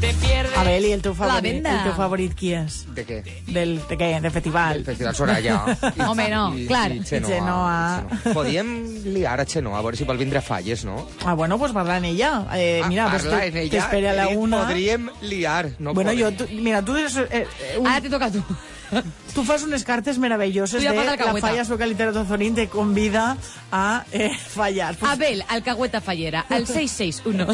pierdes. 0.00 0.56
Abel, 0.56 0.84
i 0.86 0.92
el 0.92 1.02
teu 1.02 1.14
favorit, 1.14 1.42
venda. 1.54 1.72
el 1.78 1.82
teu 1.88 1.94
favorit 1.96 2.34
qui 2.38 2.52
és? 2.54 2.76
De 2.94 3.04
què? 3.06 3.18
Del, 3.48 3.76
de 3.88 3.96
què? 3.98 4.08
Del 4.22 4.30
festival. 4.30 4.76
El 4.78 4.84
Festival 4.86 5.14
Soraya. 5.16 5.56
I- 5.96 6.00
Home, 6.06 6.28
no, 6.30 6.44
i- 6.56 6.66
clar. 6.66 6.92
i 6.92 7.02
Xenoa, 7.04 7.28
Xenoa. 7.30 8.04
i 8.06 8.18
Xenoa. 8.20 8.34
Podíem 8.34 8.70
liar 9.14 9.40
a 9.40 9.46
Xenoa, 9.46 9.78
a 9.78 9.82
veure 9.82 9.96
si 9.98 10.04
vol 10.04 10.18
vindre 10.18 10.38
a 10.38 10.42
Falles, 10.42 10.84
no? 10.84 11.08
Ah, 11.24 11.34
bueno, 11.34 11.58
pues 11.58 11.72
parla 11.72 11.98
en 11.98 12.04
ella. 12.06 12.46
Eh, 12.54 12.82
mira, 12.88 13.06
Ah, 13.06 13.10
pues 13.10 13.24
parla 13.24 13.46
en 13.46 13.56
ella. 13.56 13.70
t'espere 13.70 14.08
a 14.10 14.12
la 14.14 14.26
he 14.26 14.30
dit, 14.30 14.38
una. 14.38 14.62
Podríem 14.64 15.10
liar. 15.22 15.70
No 15.78 15.94
bueno, 15.94 16.12
podem. 16.12 16.24
jo, 16.38 16.44
tu, 16.46 16.52
mira, 16.54 16.82
tu, 16.84 16.96
eres, 16.96 17.16
eh, 17.16 17.28
eh, 17.32 17.78
un, 17.78 17.86
Ara 17.86 18.00
te 18.00 18.10
toca 18.10 18.26
a 18.26 18.30
tu. 18.30 18.42
tu 19.34 19.44
fas 19.44 19.62
unes 19.64 19.84
cartes 19.84 20.16
meravelloses 20.18 20.80
Tu 20.80 20.86
ja 20.86 20.92
de 20.92 20.96
fas 20.96 21.06
la 21.06 21.12
alcahueta. 21.12 21.46
Falla 21.48 21.64
Sueca 21.64 21.84
Literato 21.86 22.24
Zorín 22.24 22.54
te 22.54 22.68
convida 22.68 23.36
a 23.70 24.04
eh, 24.12 24.30
fallar. 24.34 24.96
Pues, 24.96 25.12
Abel, 25.12 25.44
alcahueta 25.48 26.00
fallera, 26.00 26.46
al 26.48 26.66
661. 26.66 27.46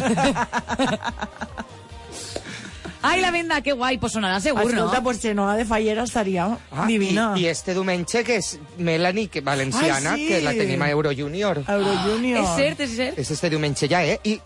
Ai, 3.04 3.20
la 3.20 3.30
venda, 3.30 3.60
que 3.60 3.72
guai, 3.76 3.98
pues 4.00 4.14
sonarà 4.16 4.40
segur, 4.40 4.62
Escolta, 4.64 4.96
no? 4.98 5.02
pues 5.04 5.20
Xenoa 5.20 5.56
de 5.58 5.64
Fallera 5.68 6.04
estaria 6.04 6.46
Ah, 6.72 6.86
divina. 6.88 7.34
I, 7.36 7.42
I 7.44 7.46
este 7.52 7.74
diumenge, 7.76 8.24
que 8.24 8.36
és 8.40 8.58
Melanie, 8.78 9.28
que 9.28 9.42
valenciana, 9.44 10.14
Ai, 10.14 10.20
sí. 10.22 10.28
que 10.28 10.40
la 10.42 10.52
tenim 10.56 10.80
a 10.82 10.88
Euro 10.90 11.12
Junior. 11.12 11.62
Euro 11.68 11.92
Junior. 12.06 12.40
És 12.42 12.56
cert, 12.56 12.80
és 12.80 12.96
cert. 12.96 13.18
És 13.18 13.30
este 13.30 13.50
diumenge 13.52 13.88
ja, 13.92 14.00
eh? 14.04 14.18
I, 14.24 14.38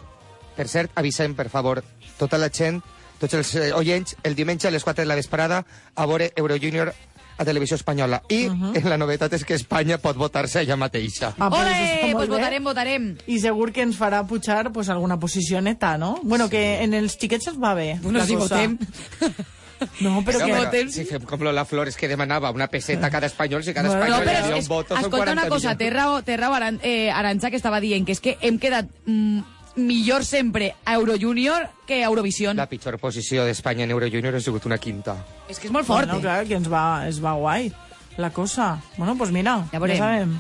per 0.57 0.67
cert, 0.69 0.91
avisem, 0.99 1.35
per 1.39 1.49
favor, 1.51 1.85
tota 2.19 2.37
la 2.39 2.51
gent, 2.51 2.83
tots 3.21 3.35
els 3.35 3.55
eh, 3.55 3.73
oients, 3.75 4.17
el 4.23 4.35
diumenge 4.35 4.67
a 4.69 4.71
les 4.75 4.83
4 4.85 5.03
de 5.03 5.07
la 5.09 5.15
vesprada 5.19 5.65
a 5.95 6.07
veure 6.07 6.33
Euro 6.37 6.57
Junior 6.59 6.93
a 7.39 7.45
Televisió 7.47 7.77
Espanyola. 7.79 8.21
I 8.29 8.49
la 8.85 8.99
novetat 8.99 9.33
és 9.39 9.45
que 9.47 9.55
Espanya 9.57 9.99
pot 10.03 10.17
votar-se 10.19 10.61
ella 10.61 10.77
mateixa. 10.77 11.33
Ah, 11.39 11.49
pues 11.49 11.63
Ole, 11.63 12.13
molt 12.13 12.17
pues 12.19 12.29
votarem, 12.35 12.65
votarem. 12.65 13.07
I 13.27 13.39
segur 13.41 13.71
que 13.73 13.83
ens 13.87 13.97
farà 13.99 14.25
pujar 14.27 14.73
pues, 14.73 14.89
alguna 14.91 15.19
posició 15.19 15.61
neta, 15.63 15.97
no? 15.99 16.19
Bueno, 16.23 16.49
que 16.51 16.83
en 16.83 16.95
els 16.99 17.17
xiquets 17.19 17.49
es 17.55 17.61
va 17.63 17.75
bé. 17.79 17.99
Bueno, 18.03 18.25
si 18.27 18.35
cosa. 18.35 18.57
votem. 18.57 18.79
No, 20.03 20.25
però 20.27 20.41
Però, 20.41 20.47
que... 20.47 20.55
però, 20.73 20.91
si 20.91 21.05
fem 21.07 21.23
com 21.23 21.39
Lola 21.47 21.63
Flores, 21.65 21.95
que 21.95 22.09
demanava 22.11 22.51
una 22.51 22.67
peseta 22.67 23.07
a 23.07 23.11
cada 23.15 23.29
espanyol, 23.31 23.63
si 23.63 23.71
cada 23.73 23.87
Bueno, 23.89 24.03
espanyol 24.03 24.19
No, 24.19 24.25
li 24.25 24.33
però 24.33 24.41
havia 24.45 24.57
és, 24.59 24.65
un 24.65 24.69
voto, 24.73 24.97
són 24.97 25.05
escolta 25.05 25.19
40 25.29 25.37
una 25.39 25.49
cosa, 25.53 25.75
té 25.79 25.85
milions. 25.85 26.03
raó, 26.03 26.17
té 26.27 26.37
raó 26.37 26.55
Aran, 26.57 26.81
eh, 26.83 27.13
Aranxa, 27.15 27.51
que 27.53 27.61
estava 27.61 27.79
dient 27.79 28.03
que 28.05 28.17
és 28.17 28.19
que 28.25 28.35
hem 28.43 28.59
quedat 28.59 28.91
mm, 29.07 29.39
millor 29.79 30.25
sempre 30.25 30.75
a 30.85 30.95
Eurojunior 30.95 31.69
que 31.87 32.03
a 32.03 32.09
Eurovision. 32.09 32.57
La 32.57 32.69
pitjor 32.69 32.99
posició 32.99 33.45
d'Espanya 33.47 33.85
en 33.85 33.91
Euro 33.95 34.09
Junior 34.11 34.35
ha 34.35 34.41
sigut 34.41 34.67
una 34.67 34.79
quinta. 34.79 35.17
És 35.49 35.59
que 35.59 35.69
és 35.69 35.75
molt 35.75 35.87
fort. 35.87 36.07
Bueno, 36.09 36.21
clar, 36.21 36.45
que 36.47 36.59
ens 36.59 36.69
va, 36.71 37.07
es 37.09 37.23
va 37.23 37.35
guai 37.39 37.73
la 38.19 38.31
cosa. 38.31 38.79
Bueno, 38.97 39.17
pues 39.17 39.31
mira, 39.31 39.65
Ja 39.73 39.79
ja, 39.81 39.97
sabem. 39.97 40.39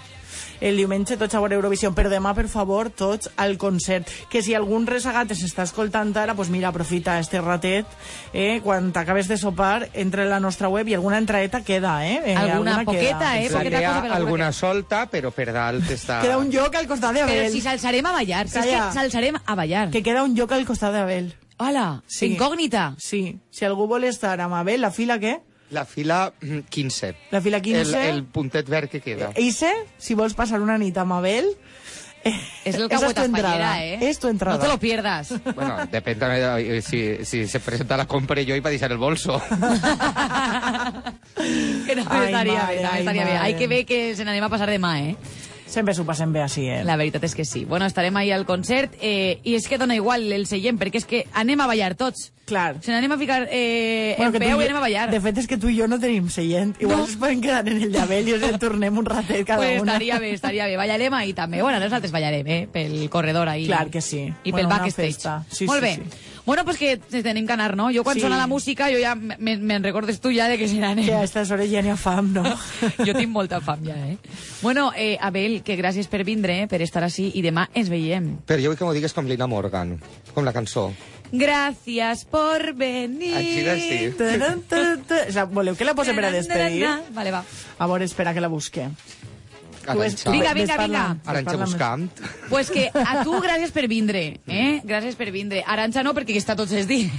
El 0.60 0.76
diumenge 0.76 1.16
tots 1.16 1.34
a 1.34 1.40
veure 1.40 1.54
Eurovisió, 1.54 1.92
però 1.94 2.10
demà, 2.10 2.34
per 2.34 2.48
favor, 2.48 2.90
tots 2.90 3.30
al 3.36 3.56
concert. 3.58 4.08
Que 4.30 4.42
si 4.42 4.54
algun 4.54 4.86
resagat 4.86 5.30
s'està 5.32 5.62
escoltant 5.62 6.14
ara, 6.16 6.34
pues 6.34 6.48
mira, 6.50 6.68
aprofita 6.68 7.18
este 7.20 7.40
ratet, 7.40 7.86
eh, 8.32 8.60
quan 8.64 8.92
t'acabes 8.92 9.28
de 9.28 9.36
sopar, 9.36 9.88
entra 9.94 10.24
en 10.24 10.30
la 10.30 10.40
nostra 10.40 10.68
web 10.68 10.88
i 10.88 10.94
alguna 10.94 11.18
entraeta 11.18 11.62
queda, 11.62 12.06
eh? 12.06 12.22
eh 12.32 12.36
Alguna 12.36 12.84
poqueta, 12.84 13.18
queda. 13.18 13.38
eh? 13.40 13.50
Poqueta 13.50 13.82
cosa 13.82 14.00
per 14.00 14.10
la 14.10 14.16
alguna 14.16 14.52
solta, 14.52 15.06
però 15.10 15.30
per 15.30 15.52
dalt 15.52 15.90
està... 15.90 16.20
Queda 16.22 16.38
un 16.38 16.50
lloc 16.50 16.74
al 16.74 16.86
costat 16.88 17.14
Però 17.14 17.26
d'Abel. 17.26 17.52
si 17.52 17.60
s'alçarem 17.60 18.06
a 18.06 18.12
ballar, 18.12 18.48
si 18.48 18.58
és 18.58 18.64
Calla. 18.64 18.86
que 18.88 18.94
s'alçarem 18.98 19.36
a 19.44 19.54
ballar. 19.54 19.90
Que 19.90 20.02
queda 20.02 20.22
un 20.24 20.34
lloc 20.34 20.52
al 20.52 20.66
costat 20.66 20.92
d'Abel. 20.92 21.34
Hola, 21.58 22.02
Sí. 22.06 22.26
incògnita. 22.26 22.94
Sí. 22.98 23.38
Si 23.50 23.64
algú 23.64 23.86
vol 23.88 24.04
estar 24.04 24.40
amb 24.40 24.54
Abel, 24.54 24.80
la 24.80 24.90
fila 24.92 25.18
què? 25.18 25.40
La 25.70 25.84
fila 25.84 26.32
mm, 26.40 26.58
15. 26.68 27.14
La 27.30 27.40
fila 27.40 27.60
15. 27.60 27.80
El, 28.08 28.14
el 28.16 28.24
puntet 28.24 28.68
verd 28.68 28.88
que 28.88 29.00
queda. 29.00 29.32
Eise, 29.34 29.72
si 29.98 30.14
vols 30.14 30.34
passar 30.34 30.60
una 30.64 30.78
nit 30.78 30.96
amb 30.98 31.12
Abel... 31.20 31.50
eh, 32.24 32.32
És 32.64 32.74
el 32.74 32.88
esa 32.90 33.06
es 33.06 33.14
tu 33.14 33.22
entrada. 33.22 33.84
eh? 33.84 33.98
És 34.08 34.18
tu 34.18 34.28
entrada. 34.28 34.56
No 34.58 34.62
te 34.64 34.68
lo 34.68 34.78
pierdas. 34.82 35.30
Bueno, 35.54 35.76
també 35.92 36.14
de, 36.42 36.82
si, 36.82 37.24
si 37.24 37.46
se 37.46 37.60
presenta 37.60 37.96
la 37.96 38.06
compra 38.10 38.42
jo 38.44 38.56
i 38.58 38.60
va 38.60 38.70
deixar 38.74 38.90
el 38.92 38.98
bolso. 38.98 39.38
que 41.86 41.94
no 41.96 42.02
bé, 42.64 42.82
no 42.82 42.90
ai, 42.90 43.00
estaria 43.00 43.24
bé. 43.24 43.32
mare. 43.34 43.38
Hay 43.38 43.54
que 43.54 43.68
ver 43.68 43.84
que 43.86 44.14
se 44.16 44.24
n'anem 44.26 44.44
a 44.44 44.50
passar 44.50 44.68
demà, 44.70 44.96
eh? 45.00 45.14
Sempre 45.68 45.92
s'ho 45.92 46.06
passem 46.08 46.32
bé 46.32 46.40
així, 46.40 46.62
eh? 46.72 46.80
La 46.82 46.96
veritat 46.96 47.22
és 47.28 47.34
que 47.36 47.44
sí. 47.44 47.66
Bueno, 47.68 47.84
estarem 47.84 48.16
ahí 48.16 48.30
al 48.32 48.46
concert 48.48 48.94
eh, 49.02 49.38
i 49.44 49.54
és 49.54 49.68
que 49.68 49.76
dona 49.76 49.94
igual 49.94 50.24
el 50.32 50.46
seient, 50.48 50.78
perquè 50.80 50.96
és 50.96 51.04
que 51.04 51.26
anem 51.36 51.60
a 51.60 51.66
ballar 51.68 51.94
tots. 51.94 52.30
Clar. 52.48 52.78
Se 52.80 52.90
n'anem 52.90 53.12
a 53.12 53.18
ficar 53.20 53.42
eh, 53.52 54.14
Bueno, 54.16 54.32
en 54.32 54.40
peu 54.40 54.56
i- 54.60 54.62
i 54.62 54.64
anem 54.64 54.76
a 54.78 54.80
ballar. 54.80 55.10
De 55.12 55.20
fet, 55.20 55.36
és 55.36 55.46
que 55.46 55.58
tu 55.60 55.68
i 55.68 55.76
jo 55.78 55.86
no 55.86 55.98
tenim 56.00 56.30
seient. 56.32 56.72
Igual 56.80 56.96
No. 57.02 57.04
ens 57.04 57.16
poden 57.20 57.42
quedar 57.44 57.68
en 57.68 57.82
el 57.82 57.92
d'Abel 57.92 58.26
i 58.28 58.32
ens 58.38 58.44
en 58.48 58.58
tornem 58.58 58.96
un 58.96 59.04
ratet 59.04 59.44
cada 59.46 59.58
pues 59.58 59.82
una. 59.82 59.92
estaria 59.92 60.18
bé, 60.18 60.30
estaria 60.32 60.66
bé. 60.66 60.78
Ballarem 60.78 61.12
ahí 61.12 61.34
també. 61.34 61.60
Bueno, 61.60 61.78
nosaltres 61.78 62.10
ballarem, 62.12 62.46
eh? 62.46 62.68
Pel 62.72 63.10
corredor 63.10 63.50
ahí. 63.50 63.66
Clar 63.66 63.90
que 63.90 64.00
sí. 64.00 64.32
I 64.44 64.50
Bueno, 64.50 64.70
pel 64.70 64.78
backstage. 64.78 65.06
festa. 65.12 65.44
Sí, 65.50 65.66
Molt 65.66 65.80
sí, 65.84 65.86
bé. 65.86 65.94
sí. 65.96 66.02
Bueno, 66.48 66.64
pues 66.64 66.78
que 66.80 66.96
tenim 66.96 67.46
que 67.46 67.52
anar, 67.52 67.76
no? 67.76 67.90
Jo 67.92 68.02
quan 68.02 68.14
Sí. 68.16 68.22
sona 68.22 68.38
la 68.38 68.46
música, 68.46 68.86
jo 68.88 68.96
ja 68.98 69.14
me- 69.14 69.36
me'n 69.58 69.82
recordes 69.84 70.18
tu 70.18 70.30
ja 70.32 70.48
de 70.48 70.56
que 70.56 70.66
se 70.66 70.76
n'anem. 70.80 71.04
Que 71.04 71.12
a 71.12 71.18
aquestes 71.18 71.50
hores 71.50 71.68
ja 71.70 71.82
n'hi 71.84 71.90
ha 71.92 71.96
fam, 72.00 72.32
no? 72.32 72.42
jo 73.06 73.12
tinc 73.12 73.28
molta 73.28 73.60
fam 73.60 73.84
ja, 73.84 73.96
eh? 74.08 74.16
Bueno, 74.62 74.90
eh, 74.96 75.18
Abel, 75.20 75.60
que 75.62 75.76
gràcies 75.76 76.08
per 76.08 76.24
vindre, 76.24 76.62
eh, 76.62 76.66
per 76.66 76.80
estar 76.80 77.04
així, 77.04 77.28
i 77.34 77.42
demà 77.44 77.68
ens 77.74 77.90
veiem. 77.92 78.38
Però 78.48 78.56
jo 78.62 78.70
vull 78.72 78.78
que 78.80 78.84
m'ho 78.88 78.96
digues 78.96 79.12
com 79.12 79.26
Lina 79.28 79.46
Morgan, 79.46 79.98
com 80.32 80.42
la 80.48 80.54
cançó. 80.56 80.88
Gràcies 81.30 82.24
por 82.24 82.72
venir. 82.74 83.34
Així 83.36 83.60
de 83.60 83.76
sí. 83.78 83.98
Taran, 84.16 84.62
taran, 84.62 85.02
taran. 85.04 85.28
O 85.28 85.32
sea, 85.36 85.44
voleu 85.44 85.76
que 85.76 85.84
la 85.84 85.92
pose 85.94 86.14
per 86.16 86.24
a 86.24 86.30
despedir? 86.32 86.86
Vale, 87.12 87.30
va. 87.30 87.44
A 87.78 87.86
veure, 87.86 88.06
espera 88.08 88.32
que 88.32 88.40
la 88.40 88.48
busque. 88.48 88.88
Arantxa. 89.92 90.30
Vinga, 90.30 90.52
vinga, 90.54 90.76
vinga. 90.78 91.04
Arantxa 91.24 91.56
buscant. 91.56 92.10
Pues 92.48 92.70
que 92.70 92.88
a 92.92 93.22
tu 93.24 93.34
gràcies 93.40 93.72
per 93.72 93.86
vindre, 93.88 94.40
eh? 94.46 94.80
Gràcies 94.84 95.16
per 95.16 95.30
vindre. 95.32 95.62
Aranxa 95.66 96.02
no, 96.02 96.14
perquè 96.14 96.36
està 96.36 96.56
tots 96.56 96.72
els 96.72 96.86
dies. 96.88 97.10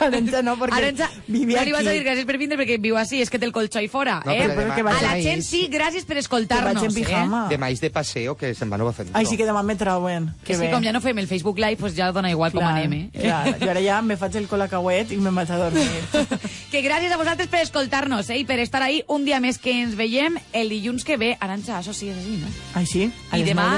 Arantxa 0.00 0.42
no, 0.42 0.56
perquè 0.60 0.76
Aranxa, 0.80 1.10
vivia 1.26 1.60
no 1.60 1.64
li 1.66 1.72
vas 1.72 1.86
a 1.86 1.90
dir 1.94 2.02
gràcies 2.04 2.26
per 2.28 2.38
vindre 2.38 2.58
perquè 2.58 2.78
viu 2.80 2.96
així, 2.96 3.20
és 3.22 3.30
que 3.30 3.38
té 3.38 3.46
el 3.46 3.52
colxó 3.52 3.78
ahí 3.80 3.88
fora, 3.88 4.20
No, 4.24 4.32
eh? 4.32 4.42
però 4.48 4.54
demà- 4.66 4.74
que 4.76 4.82
vaig 4.86 4.96
a 4.96 5.02
la 5.02 5.14
demà 5.16 5.22
gent 5.22 5.38
és- 5.40 5.46
sí, 5.46 5.68
gràcies 5.72 6.04
per 6.04 6.16
Que 6.16 6.20
escoltar-nos, 6.20 6.74
vaig 6.74 6.84
en 6.84 6.94
pijama. 6.94 7.48
De 7.48 7.90
paseo 7.90 8.36
que 8.36 8.54
se'n 8.54 8.70
va 8.70 8.74
a 8.76 8.78
Nuevo 8.78 8.92
Centro. 8.92 9.16
Així 9.16 9.36
que 9.36 9.44
demà 9.46 9.62
me 9.62 9.76
trauen. 9.76 10.32
Que 10.44 10.52
és 10.54 10.60
que 10.60 10.70
com 10.70 10.82
ja 10.82 10.92
no 10.92 11.00
fem 11.00 11.18
el 11.18 11.26
Facebook 11.28 11.58
Live, 11.58 11.76
pues 11.76 11.94
ja 11.96 12.10
dona 12.12 12.30
igual 12.30 12.52
com 12.52 12.60
Clar, 12.60 12.72
anem, 12.78 12.92
eh? 12.92 13.10
Clar, 13.20 13.58
jo 13.60 13.70
ara 13.70 13.80
ja 13.80 14.00
me 14.02 14.16
faig 14.16 14.34
el 14.36 14.46
colacauet 14.48 15.12
i 15.12 15.16
me'n 15.16 15.34
vaig 15.34 15.50
a 15.50 15.56
dormir. 15.58 15.86
que 16.72 16.82
gràcies 16.82 17.12
a 17.12 17.16
vosaltres 17.16 17.48
per 17.48 17.60
escoltar-nos, 17.60 18.28
eh? 18.30 18.38
I 18.38 18.44
per 18.44 18.58
estar 18.60 18.82
ahí 18.82 19.02
un 19.08 19.24
dia 19.24 19.40
més 19.40 19.58
que 19.58 19.72
ens 19.82 19.94
veiem 19.96 20.38
el 20.52 20.68
dilluns 20.68 21.04
que 21.04 21.16
ve. 21.16 21.36
Aranxa, 21.40 21.78
això 21.78 21.92
sigues 21.96 22.18
así, 22.18 22.36
¿no? 22.36 22.46
Ay, 22.74 22.86
sí. 22.86 23.12
I 23.32 23.42
demà, 23.46 23.68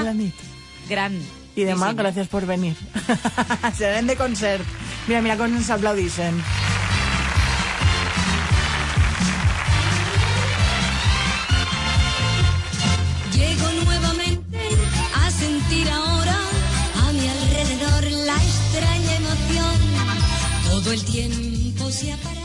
gran. 0.89 1.13
I 1.55 1.65
demà, 1.65 1.89
disseny. 1.89 1.99
gràcies 1.99 2.29
per 2.31 2.45
venir. 2.47 2.75
Serem 3.79 4.07
de 4.07 4.15
concert. 4.19 4.65
Mira, 5.07 5.21
mira 5.25 5.37
com 5.39 5.55
ens 5.59 5.69
aplaudixen. 5.73 6.41
Llego 13.33 13.71
nuevamente 13.83 14.65
a 15.23 15.31
sentir 15.31 15.89
ahora 15.89 16.37
a 17.03 17.11
mi 17.13 17.27
alrededor 17.27 18.11
la 18.27 18.35
extraña 18.35 19.15
emoción. 19.21 19.77
Todo 20.69 20.91
el 20.93 21.03
tiempo 21.05 21.91
se 21.91 22.13
aparece. 22.13 22.38